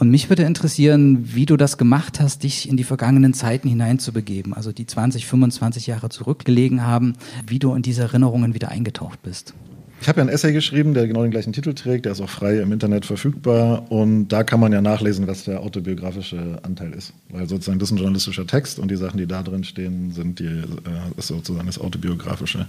Und 0.00 0.10
mich 0.10 0.30
würde 0.30 0.44
interessieren, 0.44 1.34
wie 1.34 1.44
du 1.44 1.58
das 1.58 1.76
gemacht 1.76 2.20
hast, 2.20 2.42
dich 2.42 2.66
in 2.66 2.78
die 2.78 2.84
vergangenen 2.84 3.34
Zeiten 3.34 3.68
hineinzubegeben, 3.68 4.54
also 4.54 4.72
die 4.72 4.86
20, 4.86 5.26
25 5.26 5.88
Jahre 5.88 6.08
zurückgelegen 6.08 6.86
haben, 6.86 7.16
wie 7.46 7.58
du 7.58 7.74
in 7.74 7.82
diese 7.82 8.00
Erinnerungen 8.00 8.54
wieder 8.54 8.70
eingetaucht 8.70 9.22
bist. 9.22 9.52
Ich 10.00 10.08
habe 10.08 10.20
ja 10.20 10.24
ein 10.24 10.30
Essay 10.30 10.54
geschrieben, 10.54 10.94
der 10.94 11.06
genau 11.06 11.20
den 11.20 11.30
gleichen 11.30 11.52
Titel 11.52 11.74
trägt, 11.74 12.06
der 12.06 12.12
ist 12.12 12.22
auch 12.22 12.30
frei 12.30 12.60
im 12.60 12.72
Internet 12.72 13.04
verfügbar 13.04 13.92
und 13.92 14.28
da 14.28 14.42
kann 14.42 14.58
man 14.58 14.72
ja 14.72 14.80
nachlesen, 14.80 15.26
was 15.26 15.44
der 15.44 15.60
autobiografische 15.60 16.58
Anteil 16.62 16.94
ist. 16.94 17.12
Weil 17.28 17.46
sozusagen 17.46 17.78
das 17.78 17.90
ist 17.90 17.92
ein 17.92 17.98
journalistischer 17.98 18.46
Text 18.46 18.78
und 18.78 18.90
die 18.90 18.96
Sachen, 18.96 19.18
die 19.18 19.26
da 19.26 19.42
drin 19.42 19.64
stehen, 19.64 20.12
sind 20.12 20.38
die, 20.38 20.46
äh, 20.46 21.18
ist 21.18 21.26
sozusagen 21.26 21.66
das 21.66 21.78
autobiografische. 21.78 22.66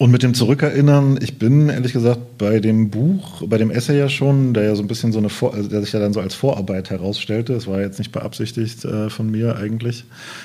Und 0.00 0.12
mit 0.12 0.22
dem 0.22 0.32
Zurückerinnern, 0.32 1.18
ich 1.20 1.40
bin 1.40 1.68
ehrlich 1.68 1.92
gesagt 1.92 2.38
bei 2.38 2.60
dem 2.60 2.88
Buch, 2.88 3.42
bei 3.48 3.58
dem 3.58 3.72
Essay 3.72 3.98
ja 3.98 4.08
schon, 4.08 4.54
der 4.54 4.62
ja 4.62 4.76
so 4.76 4.82
ein 4.82 4.86
bisschen 4.86 5.10
so 5.10 5.18
eine, 5.18 5.28
Vor 5.28 5.54
also 5.54 5.68
der 5.68 5.80
sich 5.80 5.92
ja 5.92 5.98
dann 5.98 6.12
so 6.12 6.20
als 6.20 6.34
Vorarbeit 6.34 6.90
herausstellte. 6.90 7.52
Es 7.54 7.66
war 7.66 7.80
jetzt 7.80 7.98
nicht 7.98 8.12
beabsichtigt 8.12 8.84
äh, 8.84 9.10
von 9.10 9.28
mir 9.28 9.56
eigentlich. 9.56 10.04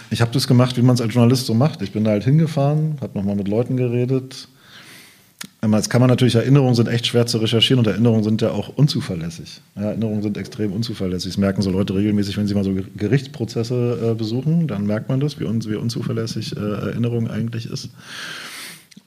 Ich 0.10 0.22
habe 0.22 0.32
das 0.32 0.48
gemacht, 0.48 0.76
wie 0.76 0.82
man 0.82 0.96
es 0.96 1.02
als 1.02 1.14
Journalist 1.14 1.46
so 1.46 1.54
macht. 1.54 1.84
Ich 1.84 1.92
bin 1.92 2.04
da 2.04 2.12
halt 2.12 2.24
hingefahren, 2.24 2.98
habe 3.00 3.16
nochmal 3.16 3.36
mit 3.36 3.48
Leuten 3.48 3.78
geredet. 3.78 4.48
Jetzt 5.72 5.90
kann 5.90 6.02
man 6.02 6.10
natürlich, 6.10 6.36
Erinnerungen 6.36 6.76
sind 6.76 6.90
echt 6.90 7.08
schwer 7.08 7.26
zu 7.26 7.38
recherchieren 7.38 7.80
und 7.80 7.88
Erinnerungen 7.88 8.24
sind 8.24 8.42
ja 8.42 8.52
auch 8.52 8.76
unzuverlässig. 8.76 9.62
Ja, 9.76 9.84
Erinnerungen 9.84 10.22
sind 10.22 10.36
extrem 10.38 10.74
unzuverlässig. 10.74 11.34
Das 11.34 11.38
merken 11.38 11.62
so 11.62 11.70
Leute 11.70 11.96
regelmäßig, 11.96 12.38
wenn 12.38 12.48
sie 12.48 12.56
mal 12.56 12.66
so 12.66 12.76
Gerichtsprozesse 12.98 14.12
äh, 14.12 14.16
besuchen, 14.16 14.68
dann 14.68 14.86
merkt 14.86 15.08
man 15.10 15.20
das, 15.20 15.40
wie, 15.40 15.46
un 15.46 15.64
wie 15.64 15.76
unzuverlässig 15.76 16.58
äh, 16.58 16.60
Erinnerung 16.60 17.30
eigentlich 17.30 17.68
ist. 17.70 17.90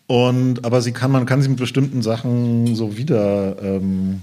Und, 0.07 0.65
aber 0.65 0.83
sie 0.83 0.93
kann, 0.93 1.11
man 1.11 1.27
kann 1.27 1.43
sie 1.43 1.49
mit 1.49 1.59
bestimmten 1.59 2.03
Sachen 2.03 2.75
so 2.77 2.97
wieder 2.97 3.57
ähm, 3.61 4.21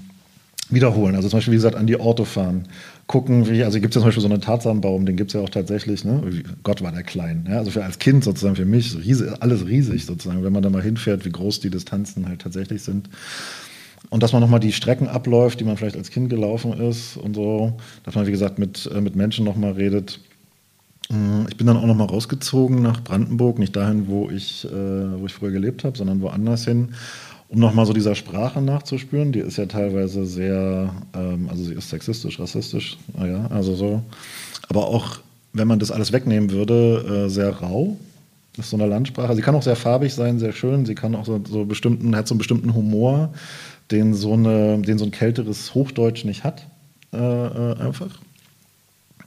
wiederholen. 0.69 1.15
Also 1.15 1.27
zum 1.29 1.37
Beispiel, 1.37 1.53
wie 1.53 1.57
gesagt, 1.57 1.75
an 1.75 1.87
die 1.87 1.99
Orte 1.99 2.25
fahren, 2.25 2.67
gucken, 3.07 3.49
wie, 3.49 3.63
also 3.63 3.79
gibt 3.79 3.91
es 3.91 3.95
ja 3.95 4.01
zum 4.01 4.07
Beispiel 4.07 4.21
so 4.21 4.29
einen 4.29 4.41
Tarzanbaum, 4.41 5.05
den 5.05 5.17
gibt 5.17 5.31
es 5.31 5.33
ja 5.33 5.41
auch 5.41 5.49
tatsächlich, 5.49 6.05
ne? 6.05 6.43
Gott 6.63 6.81
war 6.81 6.91
der 6.91 7.03
klein. 7.03 7.45
Ja? 7.49 7.57
Also 7.57 7.71
für 7.71 7.83
als 7.83 7.99
Kind 7.99 8.23
sozusagen, 8.23 8.55
für 8.55 8.65
mich, 8.65 8.95
riesig, 8.95 9.29
alles 9.41 9.65
riesig 9.67 10.05
sozusagen, 10.05 10.43
wenn 10.43 10.53
man 10.53 10.63
da 10.63 10.69
mal 10.69 10.81
hinfährt, 10.81 11.25
wie 11.25 11.31
groß 11.31 11.59
die 11.59 11.69
Distanzen 11.69 12.27
halt 12.27 12.41
tatsächlich 12.41 12.81
sind. 12.81 13.09
Und 14.09 14.23
dass 14.23 14.33
man 14.33 14.41
nochmal 14.41 14.59
die 14.59 14.71
Strecken 14.71 15.07
abläuft, 15.07 15.59
die 15.59 15.63
man 15.63 15.77
vielleicht 15.77 15.97
als 15.97 16.11
Kind 16.11 16.29
gelaufen 16.29 16.73
ist 16.73 17.17
und 17.17 17.35
so, 17.35 17.77
dass 18.03 18.15
man, 18.15 18.27
wie 18.27 18.31
gesagt, 18.31 18.59
mit, 18.59 18.89
äh, 18.93 19.01
mit 19.01 19.15
Menschen 19.15 19.45
nochmal 19.45 19.73
redet. 19.73 20.19
Mm, 21.13 21.45
ich 21.47 21.57
bin 21.57 21.67
dann 21.67 21.77
auch 21.77 21.85
noch 21.85 21.95
mal 21.95 22.05
rausgezogen 22.05 22.81
nach 22.81 23.03
Brandenburg, 23.03 23.59
nicht 23.59 23.75
dahin, 23.75 24.07
wo 24.07 24.29
ich, 24.29 24.65
äh, 24.65 24.69
wo 24.71 25.25
ich 25.25 25.33
früher 25.33 25.51
gelebt 25.51 25.83
habe, 25.83 25.97
sondern 25.97 26.21
woanders 26.21 26.65
hin, 26.65 26.89
um 27.49 27.59
noch 27.59 27.73
mal 27.73 27.85
so 27.85 27.93
dieser 27.93 28.15
Sprache 28.15 28.61
nachzuspüren. 28.61 29.31
Die 29.31 29.39
ist 29.39 29.57
ja 29.57 29.67
teilweise 29.67 30.25
sehr, 30.25 30.93
ähm, 31.13 31.49
also 31.49 31.63
sie 31.63 31.73
ist 31.73 31.89
sexistisch, 31.89 32.39
rassistisch, 32.39 32.97
naja, 33.15 33.45
also 33.51 33.75
so. 33.75 34.01
Aber 34.69 34.87
auch, 34.87 35.19
wenn 35.53 35.67
man 35.67 35.77
das 35.77 35.91
alles 35.91 36.11
wegnehmen 36.11 36.49
würde, 36.49 37.25
äh, 37.25 37.29
sehr 37.29 37.51
rau. 37.51 37.97
Das 38.55 38.65
ist 38.65 38.71
so 38.71 38.77
eine 38.77 38.87
Landsprache. 38.87 39.35
Sie 39.35 39.41
kann 39.41 39.55
auch 39.55 39.63
sehr 39.63 39.75
farbig 39.75 40.13
sein, 40.13 40.39
sehr 40.39 40.51
schön. 40.51 40.85
Sie 40.85 40.95
kann 40.95 41.15
auch 41.15 41.25
so, 41.25 41.41
so 41.47 41.65
bestimmten, 41.65 42.15
hat 42.15 42.27
so 42.27 42.33
einen 42.33 42.39
bestimmten 42.39 42.73
Humor, 42.73 43.33
den 43.91 44.13
so, 44.13 44.33
eine, 44.33 44.79
den 44.79 44.97
so 44.97 45.05
ein 45.05 45.11
kälteres 45.11 45.73
Hochdeutsch 45.75 46.23
nicht 46.25 46.43
hat. 46.43 46.65
Äh, 47.11 47.17
äh 47.17 47.75
einfach. 47.77 48.19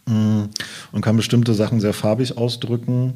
Mm. 0.06 0.44
und 0.92 1.00
kann 1.00 1.16
bestimmte 1.16 1.54
Sachen 1.54 1.80
sehr 1.80 1.92
farbig 1.92 2.36
ausdrücken. 2.38 3.14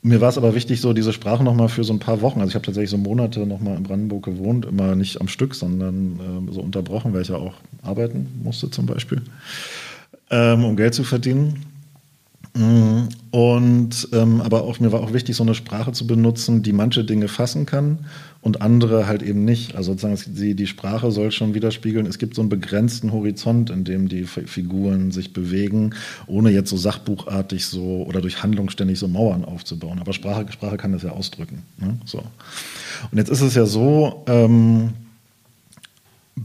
Mir 0.00 0.20
war 0.20 0.28
es 0.28 0.38
aber 0.38 0.54
wichtig, 0.54 0.80
so 0.80 0.92
diese 0.92 1.12
Sprache 1.12 1.44
nochmal 1.44 1.68
für 1.68 1.84
so 1.84 1.92
ein 1.92 1.98
paar 1.98 2.20
Wochen. 2.22 2.40
Also 2.40 2.50
ich 2.50 2.54
habe 2.54 2.64
tatsächlich 2.64 2.90
so 2.90 2.98
Monate 2.98 3.46
nochmal 3.46 3.76
in 3.76 3.82
Brandenburg 3.82 4.24
gewohnt, 4.24 4.64
immer 4.64 4.94
nicht 4.94 5.20
am 5.20 5.28
Stück, 5.28 5.54
sondern 5.54 6.48
äh, 6.48 6.52
so 6.52 6.60
unterbrochen, 6.60 7.12
weil 7.12 7.22
ich 7.22 7.28
ja 7.28 7.36
auch 7.36 7.54
arbeiten 7.82 8.40
musste 8.42 8.70
zum 8.70 8.86
Beispiel, 8.86 9.22
ähm, 10.30 10.64
um 10.64 10.76
Geld 10.76 10.94
zu 10.94 11.04
verdienen. 11.04 11.64
Mm. 12.54 13.08
Und 13.30 14.08
ähm, 14.12 14.40
aber 14.40 14.62
auch 14.62 14.80
mir 14.80 14.90
war 14.90 15.00
auch 15.00 15.12
wichtig, 15.12 15.36
so 15.36 15.42
eine 15.42 15.54
Sprache 15.54 15.92
zu 15.92 16.06
benutzen, 16.06 16.62
die 16.62 16.72
manche 16.72 17.04
Dinge 17.04 17.28
fassen 17.28 17.66
kann 17.66 17.98
und 18.40 18.62
andere 18.62 19.06
halt 19.06 19.22
eben 19.22 19.44
nicht. 19.44 19.76
Also 19.76 19.92
sozusagen 19.92 20.34
die, 20.34 20.54
die 20.54 20.66
Sprache 20.66 21.10
soll 21.10 21.30
schon 21.30 21.54
widerspiegeln, 21.54 22.06
es 22.06 22.18
gibt 22.18 22.34
so 22.34 22.42
einen 22.42 22.48
begrenzten 22.48 23.12
Horizont, 23.12 23.70
in 23.70 23.84
dem 23.84 24.08
die 24.08 24.24
Figuren 24.24 25.10
sich 25.10 25.32
bewegen, 25.32 25.94
ohne 26.26 26.50
jetzt 26.50 26.70
so 26.70 26.76
sachbuchartig 26.76 27.66
so 27.66 28.04
oder 28.06 28.20
durch 28.20 28.42
Handlung 28.42 28.70
ständig 28.70 28.98
so 28.98 29.08
Mauern 29.08 29.44
aufzubauen. 29.44 29.98
Aber 29.98 30.12
Sprache, 30.12 30.50
Sprache 30.50 30.78
kann 30.78 30.92
das 30.92 31.02
ja 31.02 31.10
ausdrücken. 31.10 31.62
Ne? 31.78 31.98
So. 32.04 32.22
Und 33.10 33.18
jetzt 33.18 33.30
ist 33.30 33.42
es 33.42 33.54
ja 33.54 33.66
so, 33.66 34.24
ähm, 34.26 34.90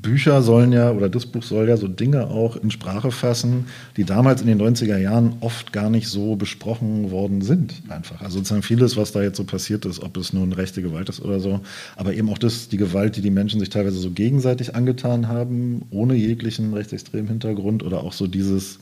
Bücher 0.02 0.41
sollen 0.41 0.72
ja, 0.72 0.91
oder 0.91 1.10
das 1.10 1.26
Buch 1.26 1.44
soll 1.44 1.68
ja 1.68 1.78
so 1.78 1.88
Dinge 1.88 2.28
auch 2.28 2.56
in 2.56 2.72
Sprache 2.72 3.12
fassen, 3.12 3.66
die 3.98 4.04
damals 4.04 4.41
in 4.41 4.48
den 4.48 4.62
90er 4.62 4.98
Jahren 4.98 5.38
oft 5.39 5.74
gar 5.74 5.89
nicht 5.89 6.08
so 6.08 6.36
besprochen 6.36 7.12
worden 7.12 7.41
sind. 7.41 7.82
Einfach. 7.89 8.22
Also 8.22 8.38
sozusagen 8.38 8.64
vieles, 8.64 8.98
was 8.98 9.12
da 9.12 9.22
jetzt 9.22 9.38
so 9.38 9.44
passiert 9.44 9.86
ist, 9.86 10.02
ob 10.02 10.18
es 10.18 10.34
nun 10.34 10.54
rechte 10.54 10.82
Gewalt 10.82 11.10
ist 11.10 11.22
oder 11.22 11.39
so, 11.39 11.62
aber 11.96 12.14
eben 12.14 12.30
auch 12.30 12.38
das, 12.38 12.70
die 12.70 12.78
Gewalt, 12.78 13.16
die 13.18 13.22
die 13.22 13.32
Menschen 13.32 13.60
sich 13.60 13.70
teilweise 13.70 13.98
so 13.98 14.12
gegenseitig 14.12 14.76
angetan 14.76 15.28
haben, 15.28 15.84
ohne 15.91 16.16
jeglichen 16.16 16.74
rechtsextremen 16.74 17.28
Hintergrund 17.28 17.84
oder 17.84 18.04
auch 18.04 18.14
so 18.14 18.28
dieses 18.28 18.80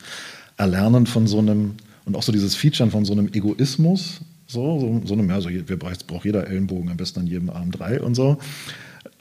Erlernen 0.57 1.05
von 1.07 1.27
so 1.27 1.39
einem, 1.39 1.71
und 2.05 2.15
auch 2.15 2.23
so 2.23 2.31
dieses 2.31 2.55
Featuren 2.55 2.91
von 2.91 3.05
so 3.05 3.13
einem 3.13 3.27
Egoismus, 3.33 4.21
so, 4.47 4.79
so, 4.79 5.01
so 5.05 5.13
einem, 5.13 5.29
ja, 5.29 5.39
so, 5.39 5.49
wir 5.49 5.79
braucht 5.79 6.25
jeder 6.25 6.47
Ellenbogen, 6.47 6.89
am 6.89 6.97
besten 6.97 7.21
an 7.21 7.27
jedem 7.27 7.49
Arm 7.49 7.71
drei 7.71 8.01
und 8.01 8.15
so. 8.15 8.37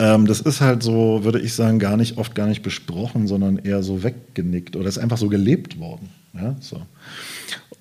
Ähm, 0.00 0.26
das 0.26 0.40
ist 0.40 0.62
halt 0.62 0.82
so, 0.82 1.24
würde 1.24 1.40
ich 1.40 1.52
sagen, 1.52 1.78
gar 1.78 1.98
nicht 1.98 2.16
oft 2.16 2.34
gar 2.34 2.46
nicht 2.46 2.62
besprochen, 2.62 3.26
sondern 3.26 3.58
eher 3.58 3.82
so 3.82 4.02
weggenickt 4.02 4.74
oder 4.74 4.88
ist 4.88 4.96
einfach 4.96 5.18
so 5.18 5.28
gelebt 5.28 5.78
worden. 5.78 6.08
Ja, 6.32 6.56
so. 6.60 6.80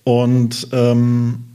Und 0.03 0.67
ähm, 0.73 1.45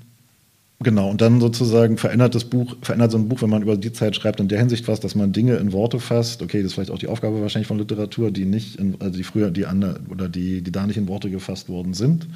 genau, 0.80 1.10
und 1.10 1.20
dann 1.20 1.38
sozusagen 1.38 1.98
verändert 1.98 2.34
das 2.34 2.44
Buch, 2.44 2.76
verändert 2.80 3.10
so 3.10 3.18
ein 3.18 3.28
Buch, 3.28 3.42
wenn 3.42 3.50
man 3.50 3.60
über 3.60 3.76
die 3.76 3.92
Zeit 3.92 4.16
schreibt, 4.16 4.40
in 4.40 4.48
der 4.48 4.58
Hinsicht 4.58 4.88
was, 4.88 5.00
dass 5.00 5.14
man 5.14 5.32
Dinge 5.34 5.56
in 5.56 5.72
Worte 5.72 6.00
fasst. 6.00 6.40
Okay, 6.40 6.62
das 6.62 6.68
ist 6.68 6.74
vielleicht 6.74 6.90
auch 6.90 6.98
die 6.98 7.08
Aufgabe 7.08 7.42
wahrscheinlich 7.42 7.68
von 7.68 7.78
Literatur, 7.78 8.30
die 8.30 8.46
nicht, 8.46 8.76
in, 8.76 8.96
also 9.00 9.18
die 9.18 9.24
früher, 9.24 9.50
die 9.50 9.66
andere, 9.66 10.00
oder 10.08 10.30
die, 10.30 10.62
die 10.62 10.72
da 10.72 10.86
nicht 10.86 10.96
in 10.96 11.08
Worte 11.08 11.28
gefasst 11.28 11.68
worden 11.68 11.92
sind. 11.92 12.26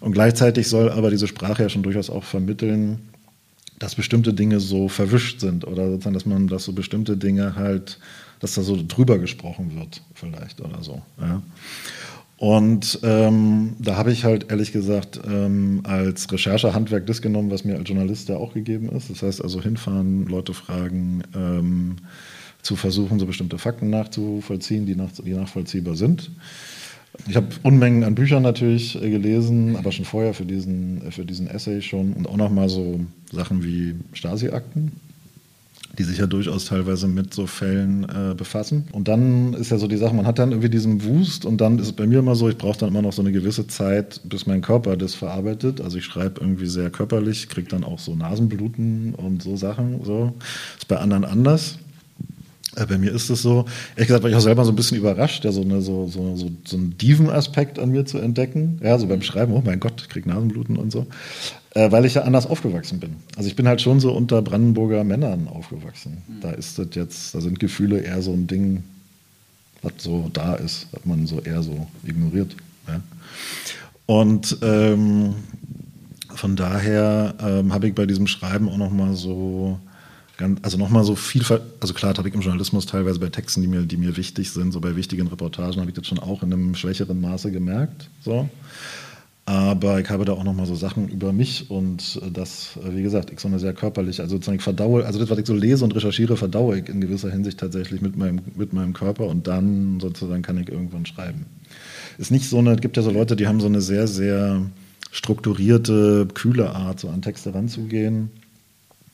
Und 0.00 0.12
gleichzeitig 0.12 0.68
soll 0.68 0.90
aber 0.90 1.10
diese 1.10 1.26
Sprache 1.26 1.62
ja 1.62 1.68
schon 1.70 1.82
durchaus 1.82 2.10
auch 2.10 2.24
vermitteln, 2.24 2.98
dass 3.82 3.96
bestimmte 3.96 4.32
Dinge 4.32 4.60
so 4.60 4.88
verwischt 4.88 5.40
sind 5.40 5.66
oder 5.66 5.90
sozusagen, 5.90 6.14
dass 6.14 6.24
man, 6.24 6.46
dass 6.46 6.64
so 6.64 6.72
bestimmte 6.72 7.16
Dinge 7.16 7.56
halt, 7.56 7.98
dass 8.38 8.54
da 8.54 8.62
so 8.62 8.78
drüber 8.86 9.18
gesprochen 9.18 9.74
wird, 9.74 10.02
vielleicht 10.14 10.60
oder 10.60 10.84
so. 10.84 11.02
Ja. 11.20 11.42
Und 12.36 13.00
ähm, 13.02 13.74
da 13.80 13.96
habe 13.96 14.12
ich 14.12 14.24
halt 14.24 14.50
ehrlich 14.50 14.72
gesagt 14.72 15.20
ähm, 15.26 15.80
als 15.82 16.30
Recherchehandwerk 16.30 17.06
das 17.06 17.22
genommen, 17.22 17.50
was 17.50 17.64
mir 17.64 17.76
als 17.76 17.88
Journalist 17.88 18.28
ja 18.28 18.36
auch 18.36 18.54
gegeben 18.54 18.88
ist. 18.88 19.10
Das 19.10 19.22
heißt 19.22 19.42
also 19.42 19.60
hinfahren, 19.60 20.26
Leute 20.26 20.54
fragen, 20.54 21.24
ähm, 21.34 21.96
zu 22.62 22.76
versuchen, 22.76 23.18
so 23.18 23.26
bestimmte 23.26 23.58
Fakten 23.58 23.90
nachzuvollziehen, 23.90 24.86
die, 24.86 24.94
nach, 24.94 25.10
die 25.10 25.34
nachvollziehbar 25.34 25.96
sind. 25.96 26.30
Ich 27.28 27.36
habe 27.36 27.48
Unmengen 27.62 28.04
an 28.04 28.14
Büchern 28.14 28.42
natürlich 28.42 29.00
äh, 29.00 29.10
gelesen, 29.10 29.76
aber 29.76 29.92
schon 29.92 30.04
vorher 30.04 30.34
für 30.34 30.46
diesen, 30.46 31.06
äh, 31.06 31.10
für 31.10 31.24
diesen 31.24 31.46
Essay 31.46 31.82
schon 31.82 32.14
und 32.14 32.26
auch 32.26 32.36
nochmal 32.36 32.68
so 32.68 33.00
Sachen 33.30 33.62
wie 33.62 33.94
Stasi-Akten, 34.14 34.92
die 35.98 36.04
sich 36.04 36.18
ja 36.18 36.26
durchaus 36.26 36.64
teilweise 36.64 37.06
mit 37.08 37.34
so 37.34 37.46
Fällen 37.46 38.04
äh, 38.04 38.34
befassen. 38.34 38.88
Und 38.92 39.08
dann 39.08 39.52
ist 39.52 39.70
ja 39.70 39.78
so 39.78 39.88
die 39.88 39.98
Sache, 39.98 40.14
man 40.14 40.26
hat 40.26 40.38
dann 40.38 40.52
irgendwie 40.52 40.70
diesen 40.70 41.04
Wust 41.04 41.44
und 41.44 41.60
dann 41.60 41.78
ist 41.78 41.86
es 41.86 41.92
bei 41.92 42.06
mir 42.06 42.20
immer 42.20 42.34
so, 42.34 42.48
ich 42.48 42.56
brauche 42.56 42.78
dann 42.78 42.88
immer 42.88 43.02
noch 43.02 43.12
so 43.12 43.20
eine 43.20 43.32
gewisse 43.32 43.66
Zeit, 43.66 44.20
bis 44.24 44.46
mein 44.46 44.62
Körper 44.62 44.96
das 44.96 45.14
verarbeitet. 45.14 45.82
Also 45.82 45.98
ich 45.98 46.04
schreibe 46.04 46.40
irgendwie 46.40 46.66
sehr 46.66 46.88
körperlich, 46.88 47.48
kriege 47.50 47.68
dann 47.68 47.84
auch 47.84 47.98
so 47.98 48.14
Nasenbluten 48.14 49.14
und 49.14 49.42
so 49.42 49.56
Sachen. 49.56 50.02
So. 50.02 50.32
Ist 50.78 50.88
bei 50.88 50.96
anderen 50.96 51.26
anders. 51.26 51.78
Äh, 52.76 52.86
bei 52.86 52.98
mir 52.98 53.12
ist 53.12 53.28
es 53.30 53.42
so, 53.42 53.66
ehrlich 53.96 54.08
gesagt, 54.08 54.22
war 54.22 54.30
ich 54.30 54.36
auch 54.36 54.40
selber 54.40 54.64
so 54.64 54.72
ein 54.72 54.76
bisschen 54.76 54.98
überrascht, 54.98 55.44
ja, 55.44 55.52
so, 55.52 55.62
eine, 55.62 55.82
so, 55.82 56.06
so, 56.08 56.36
so, 56.36 56.50
so 56.64 56.76
einen 56.76 56.96
Dieven-Aspekt 56.96 57.78
an 57.78 57.90
mir 57.90 58.06
zu 58.06 58.18
entdecken. 58.18 58.80
Ja, 58.82 58.98
so 58.98 59.06
beim 59.06 59.22
Schreiben, 59.22 59.52
oh 59.52 59.62
mein 59.64 59.80
Gott, 59.80 60.02
ich 60.02 60.08
krieg 60.08 60.26
Nasenbluten 60.26 60.76
und 60.76 60.90
so. 60.90 61.06
Äh, 61.74 61.90
weil 61.90 62.04
ich 62.04 62.14
ja 62.14 62.22
anders 62.22 62.46
aufgewachsen 62.46 63.00
bin. 63.00 63.16
Also 63.36 63.48
ich 63.48 63.56
bin 63.56 63.66
halt 63.66 63.80
schon 63.80 63.98
so 63.98 64.12
unter 64.12 64.42
Brandenburger 64.42 65.04
Männern 65.04 65.48
aufgewachsen. 65.48 66.22
Mhm. 66.28 66.40
Da 66.40 66.50
ist 66.50 66.78
das 66.78 66.88
jetzt, 66.92 67.34
da 67.34 67.40
sind 67.40 67.60
Gefühle 67.60 68.00
eher 68.00 68.20
so 68.20 68.32
ein 68.32 68.46
Ding, 68.46 68.84
was 69.80 69.94
so 69.98 70.30
da 70.32 70.54
ist, 70.54 70.86
was 70.92 71.04
man 71.04 71.26
so 71.26 71.40
eher 71.40 71.62
so 71.62 71.86
ignoriert. 72.04 72.54
Ja. 72.88 73.00
Und 74.06 74.58
ähm, 74.62 75.34
von 76.34 76.56
daher 76.56 77.34
ähm, 77.40 77.72
habe 77.72 77.88
ich 77.88 77.94
bei 77.94 78.06
diesem 78.06 78.26
Schreiben 78.26 78.68
auch 78.68 78.76
nochmal 78.76 79.14
so 79.14 79.78
also 80.62 80.78
nochmal 80.78 81.04
so 81.04 81.14
viel, 81.14 81.42
also 81.80 81.94
klar 81.94 82.14
habe 82.16 82.28
ich 82.28 82.34
im 82.34 82.40
Journalismus 82.40 82.86
teilweise 82.86 83.18
bei 83.18 83.28
Texten, 83.28 83.62
die 83.62 83.68
mir, 83.68 83.82
die 83.82 83.96
mir 83.96 84.16
wichtig 84.16 84.50
sind, 84.50 84.72
so 84.72 84.80
bei 84.80 84.96
wichtigen 84.96 85.28
Reportagen 85.28 85.80
habe 85.80 85.90
ich 85.90 85.96
das 85.96 86.06
schon 86.06 86.18
auch 86.18 86.42
in 86.42 86.52
einem 86.52 86.74
schwächeren 86.74 87.20
Maße 87.20 87.50
gemerkt. 87.50 88.08
So. 88.24 88.48
Aber 89.44 90.00
ich 90.00 90.08
habe 90.08 90.24
da 90.24 90.34
auch 90.34 90.44
nochmal 90.44 90.66
so 90.66 90.76
Sachen 90.76 91.08
über 91.08 91.32
mich 91.32 91.68
und 91.68 92.20
das, 92.32 92.78
wie 92.90 93.02
gesagt, 93.02 93.30
ich 93.32 93.40
so 93.40 93.48
eine 93.48 93.58
sehr 93.58 93.72
körperlich, 93.72 94.20
also 94.20 94.36
sozusagen 94.36 94.58
ich 94.58 94.62
verdaue, 94.62 95.04
also 95.04 95.18
das, 95.18 95.30
was 95.30 95.38
ich 95.38 95.46
so 95.46 95.54
lese 95.54 95.84
und 95.84 95.94
recherchiere, 95.96 96.36
verdaue 96.36 96.78
ich 96.78 96.88
in 96.88 97.00
gewisser 97.00 97.30
Hinsicht 97.30 97.58
tatsächlich 97.58 98.00
mit 98.00 98.16
meinem, 98.16 98.40
mit 98.54 98.72
meinem 98.72 98.92
Körper 98.92 99.26
und 99.26 99.48
dann 99.48 99.98
sozusagen 99.98 100.42
kann 100.42 100.58
ich 100.58 100.68
irgendwann 100.68 101.06
schreiben. 101.06 101.46
Ist 102.18 102.30
nicht 102.30 102.48
so 102.48 102.58
eine, 102.58 102.74
es 102.74 102.80
gibt 102.80 102.96
ja 102.96 103.02
so 103.02 103.10
Leute, 103.10 103.34
die 103.34 103.48
haben 103.48 103.60
so 103.60 103.66
eine 103.66 103.80
sehr, 103.80 104.06
sehr 104.06 104.62
strukturierte, 105.10 106.28
kühle 106.32 106.70
Art, 106.70 107.00
so 107.00 107.08
an 107.08 107.20
Texte 107.20 107.52
ranzugehen. 107.52 108.30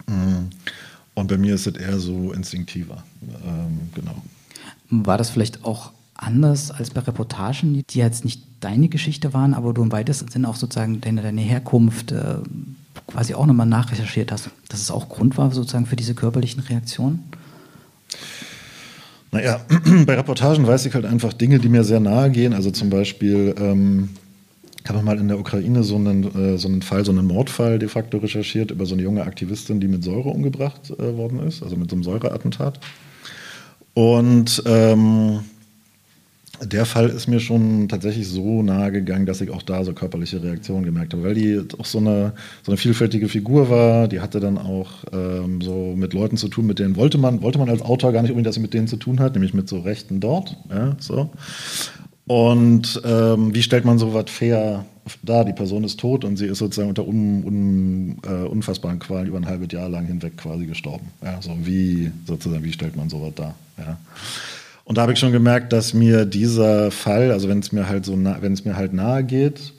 Mhm. 0.07 0.51
Und 1.19 1.29
bei 1.29 1.39
mir 1.39 1.55
ist 1.55 1.67
es 1.67 1.75
eher 1.75 1.99
so 1.99 2.33
instinktiver. 2.33 3.03
Ähm, 3.23 3.81
genau. 3.95 4.23
War 4.91 5.19
das 5.19 5.31
vielleicht 5.31 5.65
auch 5.65 5.93
anders 6.15 6.71
als 6.71 6.91
bei 6.91 7.01
Reportagen, 7.01 7.83
die 7.89 7.99
jetzt 7.99 8.25
nicht 8.25 8.43
deine 8.61 8.89
Geschichte 8.89 9.33
waren, 9.33 9.55
aber 9.55 9.73
du 9.73 9.83
im 9.83 9.93
weitesten 9.93 10.29
Sinne 10.29 10.49
auch 10.49 10.57
sozusagen 10.57 11.01
deine, 11.01 11.23
deine 11.23 11.41
Herkunft 11.41 12.13
äh, 12.13 12.37
quasi 13.07 13.35
auch 13.35 13.47
nochmal 13.47 13.67
nachrecherchiert 13.67 14.33
hast, 14.33 14.51
dass 14.69 14.81
es 14.81 14.91
auch 14.91 15.09
Grund 15.09 15.39
war 15.39 15.51
sozusagen 15.53 15.87
für 15.87 15.97
diese 15.97 16.15
körperlichen 16.15 16.63
Reaktionen? 16.63 17.25
Naja, 19.31 19.61
bei 20.07 20.15
Reportagen 20.15 20.67
weiß 20.67 20.87
ich 20.87 20.95
halt 20.95 21.05
einfach 21.05 21.33
Dinge, 21.33 21.59
die 21.59 21.69
mir 21.69 21.85
sehr 21.85 22.01
nahe 22.01 22.31
gehen. 22.31 22.53
Also 22.53 22.71
zum 22.71 22.91
Beispiel 22.91 23.55
ähm, 23.59 24.11
ich 24.89 24.95
habe 24.95 25.05
mal 25.05 25.19
in 25.19 25.29
der 25.29 25.39
Ukraine 25.39 25.83
so 25.83 25.97
einen, 25.97 26.25
äh, 26.35 26.57
so 26.57 26.67
einen 26.67 26.81
Fall, 26.81 27.05
so 27.05 27.13
einen 27.13 27.27
Mordfall 27.27 27.79
de 27.79 27.91
facto 27.91 28.17
recherchiert 28.17 28.71
über 28.71 28.87
so 28.87 28.95
eine 28.95 29.03
junge 29.03 29.23
Aktivistin, 29.23 29.81
die 29.81 29.87
mit 29.87 30.03
Säure 30.03 30.31
umgebracht 30.31 30.91
äh, 30.99 31.15
worden 31.15 31.41
ist, 31.41 31.63
also 31.63 31.77
mit 31.77 31.91
so 31.91 31.97
einem 31.97 32.05
Säureattentat. 32.05 32.81
Und 33.93 34.63
ähm, 34.65 35.41
der 36.63 36.87
Fall 36.87 37.11
ist 37.11 37.29
mir 37.29 37.39
schon 37.39 37.91
tatsächlich 37.91 38.29
so 38.29 38.63
nahe 38.63 38.91
gegangen, 38.91 39.27
dass 39.27 39.43
ich 39.43 39.51
auch 39.51 39.61
da 39.61 39.85
so 39.85 39.93
körperliche 39.93 40.43
Reaktionen 40.43 40.87
gemerkt 40.87 41.13
habe, 41.13 41.23
weil 41.23 41.35
die 41.35 41.61
auch 41.79 41.85
so 41.85 41.99
eine, 41.99 42.33
so 42.63 42.73
eine 42.73 42.79
vielfältige 42.79 43.29
Figur 43.29 43.69
war. 43.69 44.09
Die 44.09 44.21
hatte 44.21 44.41
dann 44.41 44.57
auch 44.57 45.05
ähm, 45.13 45.61
so 45.61 45.93
mit 45.99 46.15
Leuten 46.15 46.39
zu 46.39 46.49
tun, 46.49 46.67
mit 46.67 46.79
denen 46.79 46.97
wollte 46.97 47.19
man, 47.19 47.43
wollte 47.43 47.59
man 47.59 47.69
als 47.69 47.83
Autor 47.83 48.13
gar 48.13 48.23
nicht 48.23 48.31
unbedingt, 48.31 48.47
dass 48.47 48.55
sie 48.55 48.63
mit 48.63 48.73
denen 48.73 48.89
zu 48.89 48.97
tun 48.97 49.21
hat, 49.21 49.35
nämlich 49.35 49.53
mit 49.53 49.69
so 49.69 49.81
Rechten 49.81 50.19
dort. 50.19 50.57
Ja, 50.71 50.97
so. 50.99 51.29
Und 52.29 53.01
ähm, 53.05 53.55
wie 53.55 53.63
stellt 53.63 53.85
man 53.85 53.99
so 53.99 54.15
was 54.15 54.31
fair 54.31 54.85
dar? 55.23 55.45
Die 55.45 55.55
Person 55.55 55.83
ist 55.83 55.99
tot 55.99 56.25
und 56.25 56.37
sie 56.37 56.47
ist 56.47 56.59
sozusagen 56.59 56.91
unter 56.91 57.09
un, 57.09 57.43
un, 57.43 58.17
äh, 58.23 58.47
unfassbaren 58.47 58.99
Qualen 58.99 59.27
über 59.27 59.39
ein 59.39 59.47
halbes 59.47 59.73
Jahr 59.73 59.89
lang 59.89 60.07
hinweg 60.07 60.37
quasi 60.37 60.67
gestorben. 60.67 61.09
Ja, 61.23 61.41
so 61.41 61.57
wie 61.65 62.11
sozusagen, 62.27 62.63
wie 62.63 62.73
stellt 62.73 62.97
man 62.97 63.09
sowas 63.09 63.33
dar? 63.35 63.55
Ja. 63.79 63.99
Und 64.85 64.99
da 64.99 65.03
habe 65.03 65.13
ich 65.15 65.19
schon 65.19 65.33
gemerkt, 65.33 65.73
dass 65.73 65.95
mir 65.95 66.27
dieser 66.27 66.91
Fall, 66.91 67.33
also 67.33 67.49
wenn 67.49 67.61
es 67.61 67.73
mir 67.73 67.89
halt 67.89 68.05
so, 68.05 68.13
wenn 68.13 68.53
es 68.53 68.65
mir 68.65 68.77
halt 68.77 68.93
nahe 68.93 69.25
geht, 69.25 69.73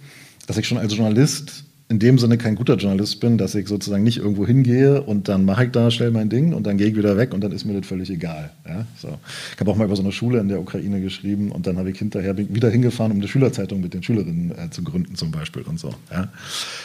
dass 0.47 0.57
ich 0.57 0.67
schon 0.67 0.79
als 0.79 0.95
Journalist 0.95 1.65
in 1.91 1.97
dem 1.97 2.19
Sinne 2.19 2.37
kein 2.37 2.53
guter 2.53 2.75
Journalist 2.75 3.19
bin, 3.19 3.39
dass 3.39 3.55
ich 3.55 3.67
sozusagen 3.67 4.03
nicht 4.03 4.17
irgendwo 4.19 4.45
hingehe 4.45 5.01
und 5.01 5.27
dann 5.27 5.43
mache 5.43 5.65
ich 5.65 5.71
da 5.71 5.89
schnell 5.89 6.11
mein 6.11 6.29
Ding 6.29 6.53
und 6.53 6.67
dann 6.67 6.77
gehe 6.77 6.87
ich 6.87 6.95
wieder 6.95 7.17
weg 7.17 7.33
und 7.33 7.43
dann 7.43 7.51
ist 7.51 7.65
mir 7.65 7.73
das 7.73 7.87
völlig 7.87 8.11
egal. 8.11 8.51
Ja, 8.67 8.85
so. 8.95 9.17
Ich 9.55 9.59
habe 9.59 9.71
auch 9.71 9.75
mal 9.75 9.85
über 9.85 9.95
so 9.95 10.03
eine 10.03 10.11
Schule 10.11 10.39
in 10.39 10.49
der 10.49 10.59
Ukraine 10.59 11.01
geschrieben 11.01 11.51
und 11.51 11.65
dann 11.65 11.79
habe 11.79 11.89
ich 11.89 11.97
hinterher 11.97 12.37
wieder 12.37 12.69
hingefahren, 12.69 13.11
um 13.11 13.17
eine 13.17 13.27
Schülerzeitung 13.27 13.81
mit 13.81 13.95
den 13.95 14.03
Schülerinnen 14.03 14.51
äh, 14.51 14.69
zu 14.69 14.83
gründen 14.83 15.15
zum 15.15 15.31
Beispiel 15.31 15.63
und 15.63 15.79
so. 15.79 15.89
Ja. 16.11 16.27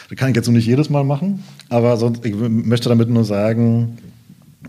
Das 0.09 0.17
kann 0.17 0.31
ich 0.31 0.35
jetzt 0.35 0.47
so 0.47 0.51
nicht 0.51 0.65
jedes 0.65 0.89
Mal 0.89 1.03
machen, 1.03 1.43
aber 1.69 1.97
sonst, 1.97 2.25
ich 2.25 2.33
möchte 2.33 2.89
damit 2.89 3.07
nur 3.07 3.25
sagen, 3.25 3.99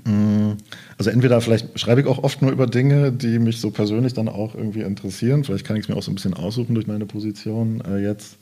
mm, 0.05 0.51
also 0.99 1.11
entweder 1.11 1.41
vielleicht 1.41 1.80
schreibe 1.80 2.03
ich 2.03 2.07
auch 2.07 2.22
oft 2.22 2.43
nur 2.43 2.53
über 2.53 2.66
Dinge, 2.66 3.11
die 3.11 3.39
mich 3.39 3.59
so 3.59 3.70
persönlich 3.70 4.12
dann 4.12 4.28
auch 4.28 4.55
irgendwie 4.55 4.82
interessieren. 4.82 5.45
Vielleicht 5.45 5.64
kann 5.64 5.76
ich 5.76 5.84
es 5.84 5.89
mir 5.89 5.97
auch 5.97 6.03
so 6.03 6.11
ein 6.11 6.14
bisschen 6.14 6.34
aussuchen 6.34 6.74
durch 6.74 6.87
meine 6.87 7.07
Position 7.07 7.82
äh, 7.89 8.03
jetzt. 8.03 8.37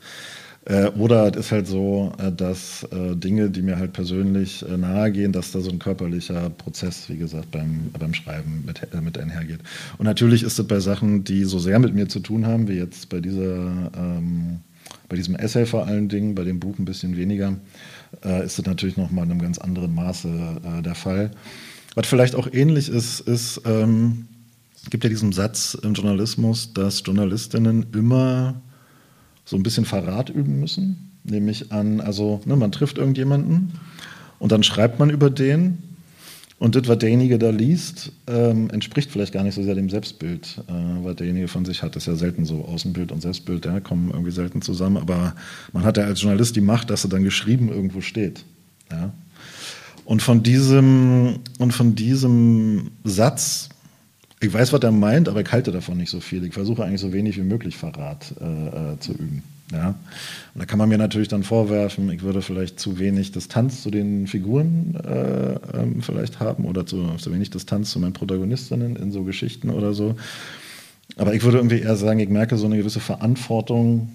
Äh, 0.66 0.88
oder 0.90 1.28
es 1.28 1.36
ist 1.36 1.52
halt 1.52 1.66
so, 1.66 2.12
äh, 2.18 2.32
dass 2.32 2.84
äh, 2.84 3.16
Dinge, 3.16 3.50
die 3.50 3.60
mir 3.60 3.78
halt 3.78 3.92
persönlich 3.92 4.64
äh, 4.66 4.76
nahe 4.78 5.12
gehen, 5.12 5.32
dass 5.32 5.52
da 5.52 5.60
so 5.60 5.70
ein 5.70 5.78
körperlicher 5.78 6.48
Prozess, 6.50 7.08
wie 7.08 7.18
gesagt, 7.18 7.50
beim, 7.50 7.90
beim 7.98 8.14
Schreiben 8.14 8.64
mit, 8.66 8.80
äh, 8.92 9.00
mit 9.02 9.18
einhergeht. 9.18 9.60
Und 9.98 10.06
natürlich 10.06 10.42
ist 10.42 10.58
es 10.58 10.66
bei 10.66 10.80
Sachen, 10.80 11.24
die 11.24 11.44
so 11.44 11.58
sehr 11.58 11.78
mit 11.78 11.94
mir 11.94 12.08
zu 12.08 12.20
tun 12.20 12.46
haben, 12.46 12.66
wie 12.68 12.74
jetzt 12.74 13.10
bei 13.10 13.20
dieser, 13.20 13.90
ähm, 13.94 14.60
bei 15.08 15.16
diesem 15.16 15.34
Essay 15.34 15.66
vor 15.66 15.86
allen 15.86 16.08
Dingen, 16.08 16.34
bei 16.34 16.44
dem 16.44 16.60
Buch 16.60 16.78
ein 16.78 16.86
bisschen 16.86 17.14
weniger, 17.14 17.56
äh, 18.24 18.44
ist 18.44 18.58
es 18.58 18.64
natürlich 18.64 18.96
nochmal 18.96 19.26
in 19.26 19.32
einem 19.32 19.42
ganz 19.42 19.58
anderen 19.58 19.94
Maße 19.94 20.82
der 20.82 20.94
Fall. 20.94 21.30
Was 21.94 22.06
vielleicht 22.06 22.34
auch 22.34 22.48
ähnlich 22.50 22.88
ist, 22.88 23.20
ist, 23.20 23.60
ähm, 23.66 24.26
gibt 24.90 25.04
ja 25.04 25.10
diesen 25.10 25.32
Satz 25.32 25.74
im 25.74 25.94
Journalismus, 25.94 26.72
dass 26.72 27.02
Journalistinnen 27.04 27.86
immer 27.92 28.62
so 29.44 29.56
ein 29.56 29.62
bisschen 29.62 29.84
Verrat 29.84 30.30
üben 30.30 30.60
müssen. 30.60 31.10
Nämlich 31.24 31.72
an, 31.72 32.00
also 32.00 32.40
ne, 32.44 32.56
man 32.56 32.72
trifft 32.72 32.98
irgendjemanden 32.98 33.72
und 34.38 34.52
dann 34.52 34.62
schreibt 34.62 34.98
man 34.98 35.10
über 35.10 35.30
den 35.30 35.82
und 36.58 36.76
das, 36.76 36.86
was 36.86 36.98
derjenige 36.98 37.38
da 37.38 37.50
liest, 37.50 38.12
ähm, 38.26 38.70
entspricht 38.70 39.10
vielleicht 39.10 39.32
gar 39.32 39.42
nicht 39.42 39.54
so 39.54 39.62
sehr 39.62 39.74
dem 39.74 39.90
Selbstbild, 39.90 40.62
äh, 40.68 40.72
was 41.04 41.16
derjenige 41.16 41.48
von 41.48 41.64
sich 41.64 41.82
hat. 41.82 41.96
Das 41.96 42.04
ist 42.04 42.06
ja 42.06 42.14
selten 42.14 42.44
so. 42.44 42.64
Außenbild 42.64 43.10
und 43.10 43.20
Selbstbild 43.20 43.66
ja, 43.66 43.80
kommen 43.80 44.10
irgendwie 44.10 44.30
selten 44.30 44.62
zusammen. 44.62 44.96
Aber 44.96 45.34
man 45.72 45.84
hat 45.84 45.96
ja 45.96 46.04
als 46.04 46.22
Journalist 46.22 46.54
die 46.54 46.60
Macht, 46.60 46.90
dass 46.90 47.04
er 47.04 47.10
dann 47.10 47.24
geschrieben 47.24 47.68
irgendwo 47.70 48.00
steht. 48.00 48.44
Ja? 48.90 49.12
Und 50.04 50.22
von 50.22 50.42
diesem, 50.42 51.40
und 51.58 51.72
von 51.72 51.94
diesem 51.96 52.92
Satz 53.02 53.68
ich 54.44 54.52
weiß, 54.52 54.72
was 54.72 54.80
er 54.82 54.92
meint, 54.92 55.28
aber 55.28 55.40
ich 55.40 55.50
halte 55.50 55.72
davon 55.72 55.96
nicht 55.96 56.10
so 56.10 56.20
viel. 56.20 56.44
Ich 56.44 56.54
versuche 56.54 56.84
eigentlich 56.84 57.00
so 57.00 57.12
wenig 57.12 57.36
wie 57.36 57.42
möglich 57.42 57.76
Verrat 57.76 58.34
äh, 58.40 58.44
äh, 58.44 58.98
zu 59.00 59.12
üben. 59.12 59.42
Ja? 59.72 59.88
Und 60.54 60.60
da 60.60 60.66
kann 60.66 60.78
man 60.78 60.88
mir 60.88 60.98
natürlich 60.98 61.28
dann 61.28 61.42
vorwerfen, 61.42 62.10
ich 62.10 62.22
würde 62.22 62.42
vielleicht 62.42 62.78
zu 62.78 62.98
wenig 62.98 63.32
Distanz 63.32 63.82
zu 63.82 63.90
den 63.90 64.26
Figuren 64.26 64.94
äh, 65.04 65.54
ähm, 65.78 66.02
vielleicht 66.02 66.40
haben 66.40 66.66
oder 66.66 66.86
zu, 66.86 67.16
zu 67.16 67.32
wenig 67.32 67.50
Distanz 67.50 67.90
zu 67.90 67.98
meinen 67.98 68.12
Protagonistinnen 68.12 68.96
in 68.96 69.12
so 69.12 69.24
Geschichten 69.24 69.70
oder 69.70 69.94
so. 69.94 70.16
Aber 71.16 71.34
ich 71.34 71.42
würde 71.42 71.58
irgendwie 71.58 71.80
eher 71.80 71.96
sagen, 71.96 72.18
ich 72.18 72.28
merke 72.28 72.56
so 72.56 72.66
eine 72.66 72.76
gewisse 72.76 73.00
Verantwortung 73.00 74.10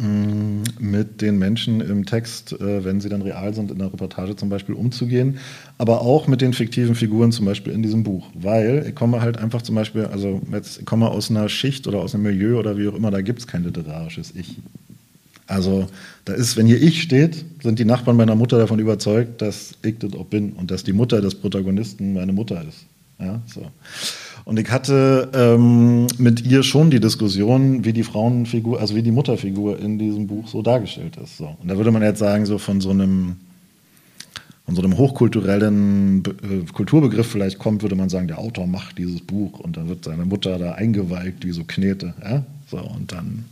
mit 0.00 1.20
den 1.20 1.38
Menschen 1.38 1.80
im 1.80 2.06
Text, 2.06 2.52
äh, 2.52 2.84
wenn 2.84 3.00
sie 3.00 3.08
dann 3.08 3.22
real 3.22 3.52
sind, 3.52 3.72
in 3.72 3.78
der 3.78 3.92
Reportage 3.92 4.36
zum 4.36 4.48
Beispiel 4.48 4.76
umzugehen, 4.76 5.38
aber 5.76 6.02
auch 6.02 6.28
mit 6.28 6.40
den 6.40 6.52
fiktiven 6.52 6.94
Figuren 6.94 7.32
zum 7.32 7.46
Beispiel 7.46 7.72
in 7.72 7.82
diesem 7.82 8.04
Buch, 8.04 8.28
weil 8.34 8.86
ich 8.88 8.94
komme 8.94 9.20
halt 9.20 9.38
einfach 9.38 9.62
zum 9.62 9.74
Beispiel, 9.74 10.04
also 10.06 10.40
jetzt, 10.52 10.80
ich 10.80 10.86
komme 10.86 11.08
aus 11.08 11.30
einer 11.30 11.48
Schicht 11.48 11.88
oder 11.88 11.98
aus 11.98 12.14
einem 12.14 12.24
Milieu 12.24 12.58
oder 12.60 12.78
wie 12.78 12.86
auch 12.86 12.94
immer, 12.94 13.10
da 13.10 13.22
gibt 13.22 13.40
es 13.40 13.46
kein 13.48 13.64
literarisches 13.64 14.32
Ich. 14.36 14.56
Also 15.48 15.88
da 16.26 16.34
ist, 16.34 16.56
wenn 16.56 16.66
hier 16.66 16.80
Ich 16.80 17.02
steht, 17.02 17.44
sind 17.62 17.78
die 17.78 17.84
Nachbarn 17.86 18.16
meiner 18.16 18.36
Mutter 18.36 18.58
davon 18.58 18.78
überzeugt, 18.78 19.42
dass 19.42 19.72
ich 19.82 19.98
das 19.98 20.12
auch 20.12 20.26
bin 20.26 20.52
und 20.52 20.70
dass 20.70 20.84
die 20.84 20.92
Mutter 20.92 21.20
des 21.20 21.34
Protagonisten 21.34 22.12
meine 22.12 22.32
Mutter 22.32 22.62
ist. 22.68 22.84
Ja, 23.18 23.40
so. 23.46 23.66
Und 24.48 24.58
ich 24.58 24.70
hatte 24.70 25.28
ähm, 25.34 26.06
mit 26.16 26.40
ihr 26.46 26.62
schon 26.62 26.90
die 26.90 27.00
Diskussion, 27.00 27.84
wie 27.84 27.92
die 27.92 28.02
Frauenfigur, 28.02 28.80
also 28.80 28.94
wie 28.94 29.02
die 29.02 29.10
Mutterfigur 29.10 29.78
in 29.78 29.98
diesem 29.98 30.26
Buch 30.26 30.48
so 30.48 30.62
dargestellt 30.62 31.18
ist. 31.22 31.36
So. 31.36 31.54
Und 31.60 31.68
da 31.68 31.76
würde 31.76 31.90
man 31.90 32.00
jetzt 32.00 32.18
sagen, 32.18 32.46
so 32.46 32.56
von 32.56 32.80
so 32.80 32.88
einem, 32.88 33.36
von 34.64 34.74
so 34.74 34.80
einem 34.80 34.96
hochkulturellen 34.96 36.22
äh, 36.24 36.72
Kulturbegriff 36.72 37.26
vielleicht 37.26 37.58
kommt, 37.58 37.82
würde 37.82 37.94
man 37.94 38.08
sagen, 38.08 38.26
der 38.26 38.38
Autor 38.38 38.66
macht 38.66 38.96
dieses 38.96 39.20
Buch 39.20 39.60
und 39.60 39.76
dann 39.76 39.86
wird 39.90 40.06
seine 40.06 40.24
Mutter 40.24 40.58
da 40.58 40.72
eingeweigt 40.72 41.44
wie 41.44 41.52
so 41.52 41.64
Knete. 41.64 42.14
Ja? 42.24 42.42
So, 42.70 42.78
und 42.78 43.12
dann. 43.12 43.44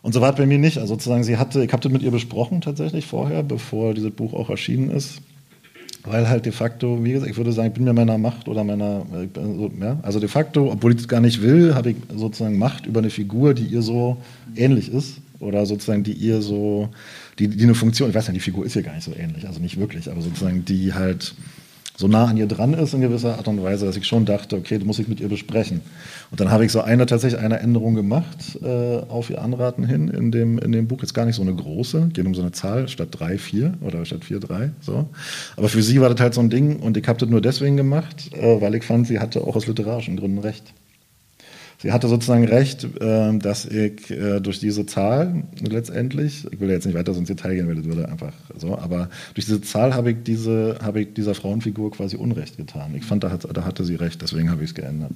Und 0.00 0.14
so 0.14 0.22
war 0.22 0.30
es 0.30 0.36
bei 0.36 0.46
mir 0.46 0.58
nicht. 0.58 0.78
Also 0.78 0.94
sozusagen, 0.94 1.24
sie 1.24 1.36
hatte, 1.36 1.62
ich 1.62 1.72
habe 1.74 1.82
das 1.82 1.92
mit 1.92 2.00
ihr 2.00 2.10
besprochen 2.10 2.62
tatsächlich 2.62 3.04
vorher, 3.04 3.42
bevor 3.42 3.92
dieses 3.92 4.12
Buch 4.12 4.32
auch 4.32 4.48
erschienen 4.48 4.90
ist 4.90 5.20
weil 6.04 6.28
halt 6.28 6.44
de 6.44 6.52
facto, 6.52 7.02
wie 7.02 7.12
gesagt, 7.12 7.30
ich 7.30 7.36
würde 7.36 7.52
sagen, 7.52 7.68
ich 7.68 7.74
bin 7.74 7.84
mir 7.84 7.94
meiner 7.94 8.18
Macht 8.18 8.46
oder 8.46 8.62
meiner, 8.62 9.06
ja, 9.80 9.98
also 10.02 10.20
de 10.20 10.28
facto, 10.28 10.70
obwohl 10.70 10.92
ich 10.92 10.98
das 10.98 11.08
gar 11.08 11.20
nicht 11.20 11.42
will, 11.42 11.74
habe 11.74 11.90
ich 11.90 11.96
sozusagen 12.14 12.58
Macht 12.58 12.86
über 12.86 13.00
eine 13.00 13.10
Figur, 13.10 13.54
die 13.54 13.64
ihr 13.64 13.82
so 13.82 14.18
ähnlich 14.54 14.92
ist 14.92 15.20
oder 15.40 15.64
sozusagen 15.64 16.04
die 16.04 16.12
ihr 16.12 16.42
so, 16.42 16.90
die, 17.38 17.48
die 17.48 17.64
eine 17.64 17.74
Funktion, 17.74 18.10
ich 18.10 18.14
weiß 18.14 18.26
ja, 18.26 18.32
die 18.34 18.40
Figur 18.40 18.66
ist 18.66 18.76
ihr 18.76 18.82
gar 18.82 18.94
nicht 18.94 19.04
so 19.04 19.14
ähnlich, 19.16 19.46
also 19.46 19.60
nicht 19.60 19.78
wirklich, 19.78 20.10
aber 20.10 20.20
sozusagen 20.20 20.64
die 20.64 20.92
halt 20.92 21.34
so 21.96 22.08
nah 22.08 22.24
an 22.26 22.36
ihr 22.36 22.46
dran 22.46 22.74
ist 22.74 22.92
in 22.92 23.00
gewisser 23.00 23.36
Art 23.36 23.46
und 23.46 23.62
Weise, 23.62 23.86
dass 23.86 23.96
ich 23.96 24.06
schon 24.06 24.24
dachte, 24.24 24.56
okay, 24.56 24.78
das 24.78 24.84
muss 24.84 24.98
ich 24.98 25.06
mit 25.06 25.20
ihr 25.20 25.28
besprechen. 25.28 25.80
Und 26.30 26.40
dann 26.40 26.50
habe 26.50 26.64
ich 26.64 26.72
so 26.72 26.80
eine 26.80 27.06
tatsächlich 27.06 27.40
eine 27.40 27.60
Änderung 27.60 27.94
gemacht 27.94 28.58
äh, 28.62 28.98
auf 29.08 29.30
ihr 29.30 29.40
Anraten 29.40 29.84
hin 29.84 30.08
in 30.08 30.32
dem, 30.32 30.58
in 30.58 30.72
dem 30.72 30.88
Buch. 30.88 31.02
Jetzt 31.02 31.14
gar 31.14 31.24
nicht 31.24 31.36
so 31.36 31.42
eine 31.42 31.54
große, 31.54 32.08
geht 32.12 32.26
um 32.26 32.34
so 32.34 32.42
eine 32.42 32.50
Zahl 32.50 32.88
statt 32.88 33.08
drei, 33.12 33.38
vier 33.38 33.74
oder 33.80 34.04
statt 34.04 34.24
vier, 34.24 34.40
drei. 34.40 34.70
So. 34.80 35.08
Aber 35.56 35.68
für 35.68 35.82
sie 35.82 36.00
war 36.00 36.10
das 36.10 36.20
halt 36.20 36.34
so 36.34 36.40
ein 36.40 36.50
Ding 36.50 36.80
und 36.80 36.96
ich 36.96 37.06
habe 37.06 37.18
das 37.20 37.28
nur 37.28 37.40
deswegen 37.40 37.76
gemacht, 37.76 38.30
äh, 38.34 38.60
weil 38.60 38.74
ich 38.74 38.82
fand, 38.82 39.06
sie 39.06 39.20
hatte 39.20 39.42
auch 39.42 39.54
aus 39.54 39.68
literarischen 39.68 40.16
Gründen 40.16 40.38
recht. 40.38 40.72
Sie 41.84 41.92
hatte 41.92 42.08
sozusagen 42.08 42.46
recht, 42.46 42.84
äh, 42.98 43.36
dass 43.36 43.66
ich 43.66 44.10
äh, 44.10 44.40
durch 44.40 44.58
diese 44.58 44.86
Zahl 44.86 45.44
letztendlich, 45.60 46.46
ich 46.50 46.58
will 46.58 46.70
jetzt 46.70 46.86
nicht 46.86 46.94
weiter 46.94 47.12
so 47.12 47.20
ins 47.20 47.28
Detail 47.28 47.56
gehen, 47.56 47.68
weil 47.68 47.74
das 47.74 47.84
würde 47.84 48.08
einfach 48.08 48.32
so, 48.56 48.78
aber 48.78 49.10
durch 49.34 49.44
diese 49.44 49.60
Zahl 49.60 49.94
habe 49.94 50.12
ich, 50.12 50.16
diese, 50.24 50.78
habe 50.82 51.02
ich 51.02 51.12
dieser 51.12 51.34
Frauenfigur 51.34 51.90
quasi 51.90 52.16
Unrecht 52.16 52.56
getan. 52.56 52.94
Ich 52.94 53.04
fand, 53.04 53.22
da, 53.22 53.30
hat, 53.30 53.46
da 53.54 53.66
hatte 53.66 53.84
sie 53.84 53.96
recht, 53.96 54.22
deswegen 54.22 54.50
habe 54.50 54.64
ich 54.64 54.70
es 54.70 54.74
geändert. 54.74 55.12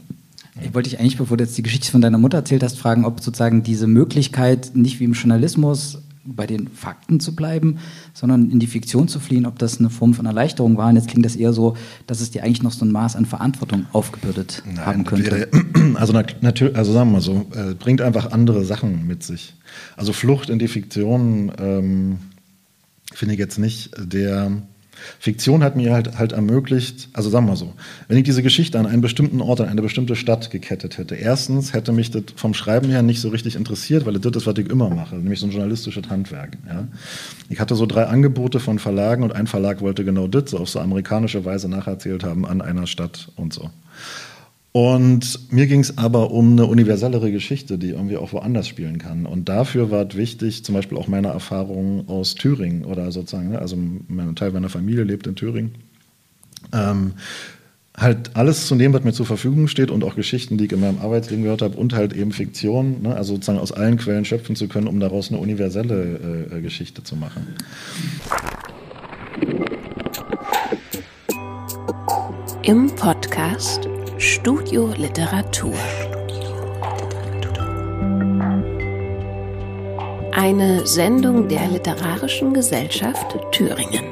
Ich 0.63 0.75
wollte 0.75 0.91
dich 0.91 1.01
eigentlich, 1.01 1.17
bevor 1.17 1.39
du 1.39 1.45
jetzt 1.45 1.57
die 1.57 1.63
Geschichte 1.63 1.91
von 1.91 2.03
deiner 2.03 2.19
Mutter 2.19 2.37
erzählt 2.37 2.63
hast, 2.63 2.79
fragen, 2.79 3.07
ob 3.07 3.21
sozusagen 3.21 3.63
diese 3.63 3.87
Möglichkeit 3.87 4.73
nicht 4.75 5.01
wie 5.01 5.05
im 5.05 5.15
Journalismus 5.15 6.03
bei 6.35 6.47
den 6.47 6.69
Fakten 6.69 7.21
zu 7.21 7.35
bleiben, 7.35 7.79
sondern 8.15 8.51
in 8.51 8.61
die 8.61 8.67
Fiktion 8.67 9.09
zu 9.09 9.21
fliehen, 9.21 9.47
ob 9.47 9.59
das 9.59 9.79
eine 9.79 9.91
Form 9.91 10.15
von 10.15 10.27
Erleichterung 10.27 10.77
war. 10.77 10.89
Und 10.89 10.97
jetzt 10.97 11.09
klingt 11.09 11.25
das 11.25 11.37
eher 11.37 11.53
so, 11.53 11.77
dass 12.07 12.21
es 12.21 12.31
dir 12.31 12.45
eigentlich 12.45 12.63
noch 12.63 12.73
so 12.73 12.85
ein 12.85 12.93
Maß 12.93 13.17
an 13.17 13.27
Verantwortung 13.27 13.87
aufgebürdet 13.93 14.63
Nein, 14.67 14.87
haben 14.87 15.05
könnte. 15.05 15.31
Wäre, 15.31 15.49
also 15.97 16.13
natürlich, 16.13 16.77
also 16.77 16.93
sagen 16.93 17.11
wir 17.11 17.15
mal 17.15 17.21
so, 17.21 17.47
äh, 17.55 17.75
bringt 17.75 18.01
einfach 18.01 18.33
andere 18.33 18.65
Sachen 18.65 19.07
mit 19.07 19.23
sich. 19.23 19.55
Also 19.97 20.13
Flucht 20.13 20.51
in 20.51 20.59
die 20.59 20.69
Fiktion 20.69 21.53
ähm, 21.59 22.19
finde 23.13 23.35
ich 23.35 23.41
jetzt 23.41 23.59
nicht 23.59 23.91
der 23.99 24.53
Fiktion 25.19 25.63
hat 25.63 25.77
mir 25.77 25.93
halt, 25.93 26.19
halt 26.19 26.33
ermöglicht, 26.33 27.09
also 27.13 27.31
sagen 27.31 27.47
wir 27.47 27.57
so, 27.57 27.75
wenn 28.09 28.17
ich 28.17 28.25
diese 28.25 28.43
Geschichte 28.43 28.79
an 28.79 28.87
einen 28.87 29.01
bestimmten 29.01 29.41
Ort, 29.41 29.61
an 29.61 29.69
eine 29.69 29.83
bestimmte 29.83 30.17
Stadt 30.17 30.51
gekettet 30.51 30.99
hätte, 30.99 31.15
erstens 31.15 31.73
hätte 31.73 31.93
mich 31.93 32.11
das 32.11 32.25
vom 32.37 32.55
Schreiben 32.55 32.91
her 32.91 33.03
nicht 33.03 33.21
so 33.21 33.29
richtig 33.29 33.57
interessiert, 33.57 34.07
weil 34.07 34.19
das 34.19 34.37
ist, 34.37 34.47
was 34.47 34.59
ich 34.59 34.69
immer 34.69 34.91
mache, 34.91 35.17
nämlich 35.17 35.41
so 35.41 35.47
ein 35.47 35.53
journalistisches 35.53 36.09
Handwerk. 36.09 36.59
Ja. 36.67 36.89
Ich 37.49 37.61
hatte 37.61 37.75
so 37.75 37.87
drei 37.87 38.05
Angebote 38.05 38.61
von 38.61 38.79
Verlagen 38.79 39.23
und 39.23 39.35
ein 39.35 39.47
Verlag 39.47 39.81
wollte 39.81 40.05
genau 40.05 40.27
das, 40.27 40.51
so 40.51 40.59
auf 40.59 40.69
so 40.69 40.81
amerikanische 40.81 41.45
Weise 41.45 41.69
nacherzählt 41.69 42.25
haben 42.25 42.47
an 42.47 42.61
einer 42.61 42.87
Stadt 42.87 43.31
und 43.37 43.53
so. 43.53 43.71
Und 44.73 45.51
mir 45.51 45.67
ging 45.67 45.81
es 45.81 45.97
aber 45.97 46.31
um 46.31 46.53
eine 46.53 46.67
universellere 46.67 47.33
Geschichte, 47.33 47.79
die 47.79 47.91
irgendwie 47.91 48.19
auch 48.19 48.33
woanders 48.33 48.69
spielen 48.69 48.99
kann. 48.99 49.25
Und 49.25 49.49
dafür 49.49 49.91
war 49.91 50.07
es 50.07 50.17
wichtig, 50.17 50.65
zum 50.65 50.75
Beispiel 50.75 50.99
auch 50.99 51.09
meine 51.09 51.29
Erfahrungen 51.29 52.07
aus 52.09 52.35
Thüringen 52.35 52.85
oder 52.85 53.11
sozusagen, 53.11 53.51
ne, 53.51 53.59
also 53.59 53.77
ein 53.77 54.35
Teil 54.37 54.53
meiner 54.53 54.69
Familie 54.69 55.05
lebt 55.05 55.27
in 55.27 55.37
Thüringen. 55.37 55.75
Ähm, 56.73 57.15
halt 57.97 58.37
alles 58.37 58.67
zu 58.67 58.75
nehmen, 58.75 58.95
was 58.95 59.03
mir 59.05 59.13
zur 59.13 59.27
Verfügung 59.27 59.69
steht 59.69 59.91
und 59.91 60.05
auch 60.05 60.15
Geschichten, 60.15 60.59
die 60.59 60.67
ich 60.67 60.73
in 60.73 60.81
meinem 60.81 60.99
Arbeitsleben 61.01 61.43
gehört 61.43 61.63
habe 61.63 61.77
und 61.77 61.95
halt 61.95 62.13
eben 62.13 62.33
Fiktion, 62.33 63.03
ne, 63.03 63.17
also 63.17 63.35
sozusagen 63.35 63.59
aus 63.59 63.73
allen 63.73 63.97
Quellen 63.97 64.27
schöpfen 64.27 64.55
zu 64.55 64.69
können, 64.69 64.87
um 64.87 65.01
daraus 65.01 65.31
eine 65.31 65.41
universelle 65.41 66.49
äh, 66.53 66.61
Geschichte 66.61 67.03
zu 67.03 67.17
machen. 67.17 67.47
Im 72.63 72.95
Podcast 72.97 73.89
Studio 74.21 74.93
Literatur. 74.97 75.75
Eine 80.33 80.85
Sendung 80.85 81.47
der 81.47 81.69
Literarischen 81.69 82.53
Gesellschaft 82.53 83.39
Thüringen. 83.53 84.07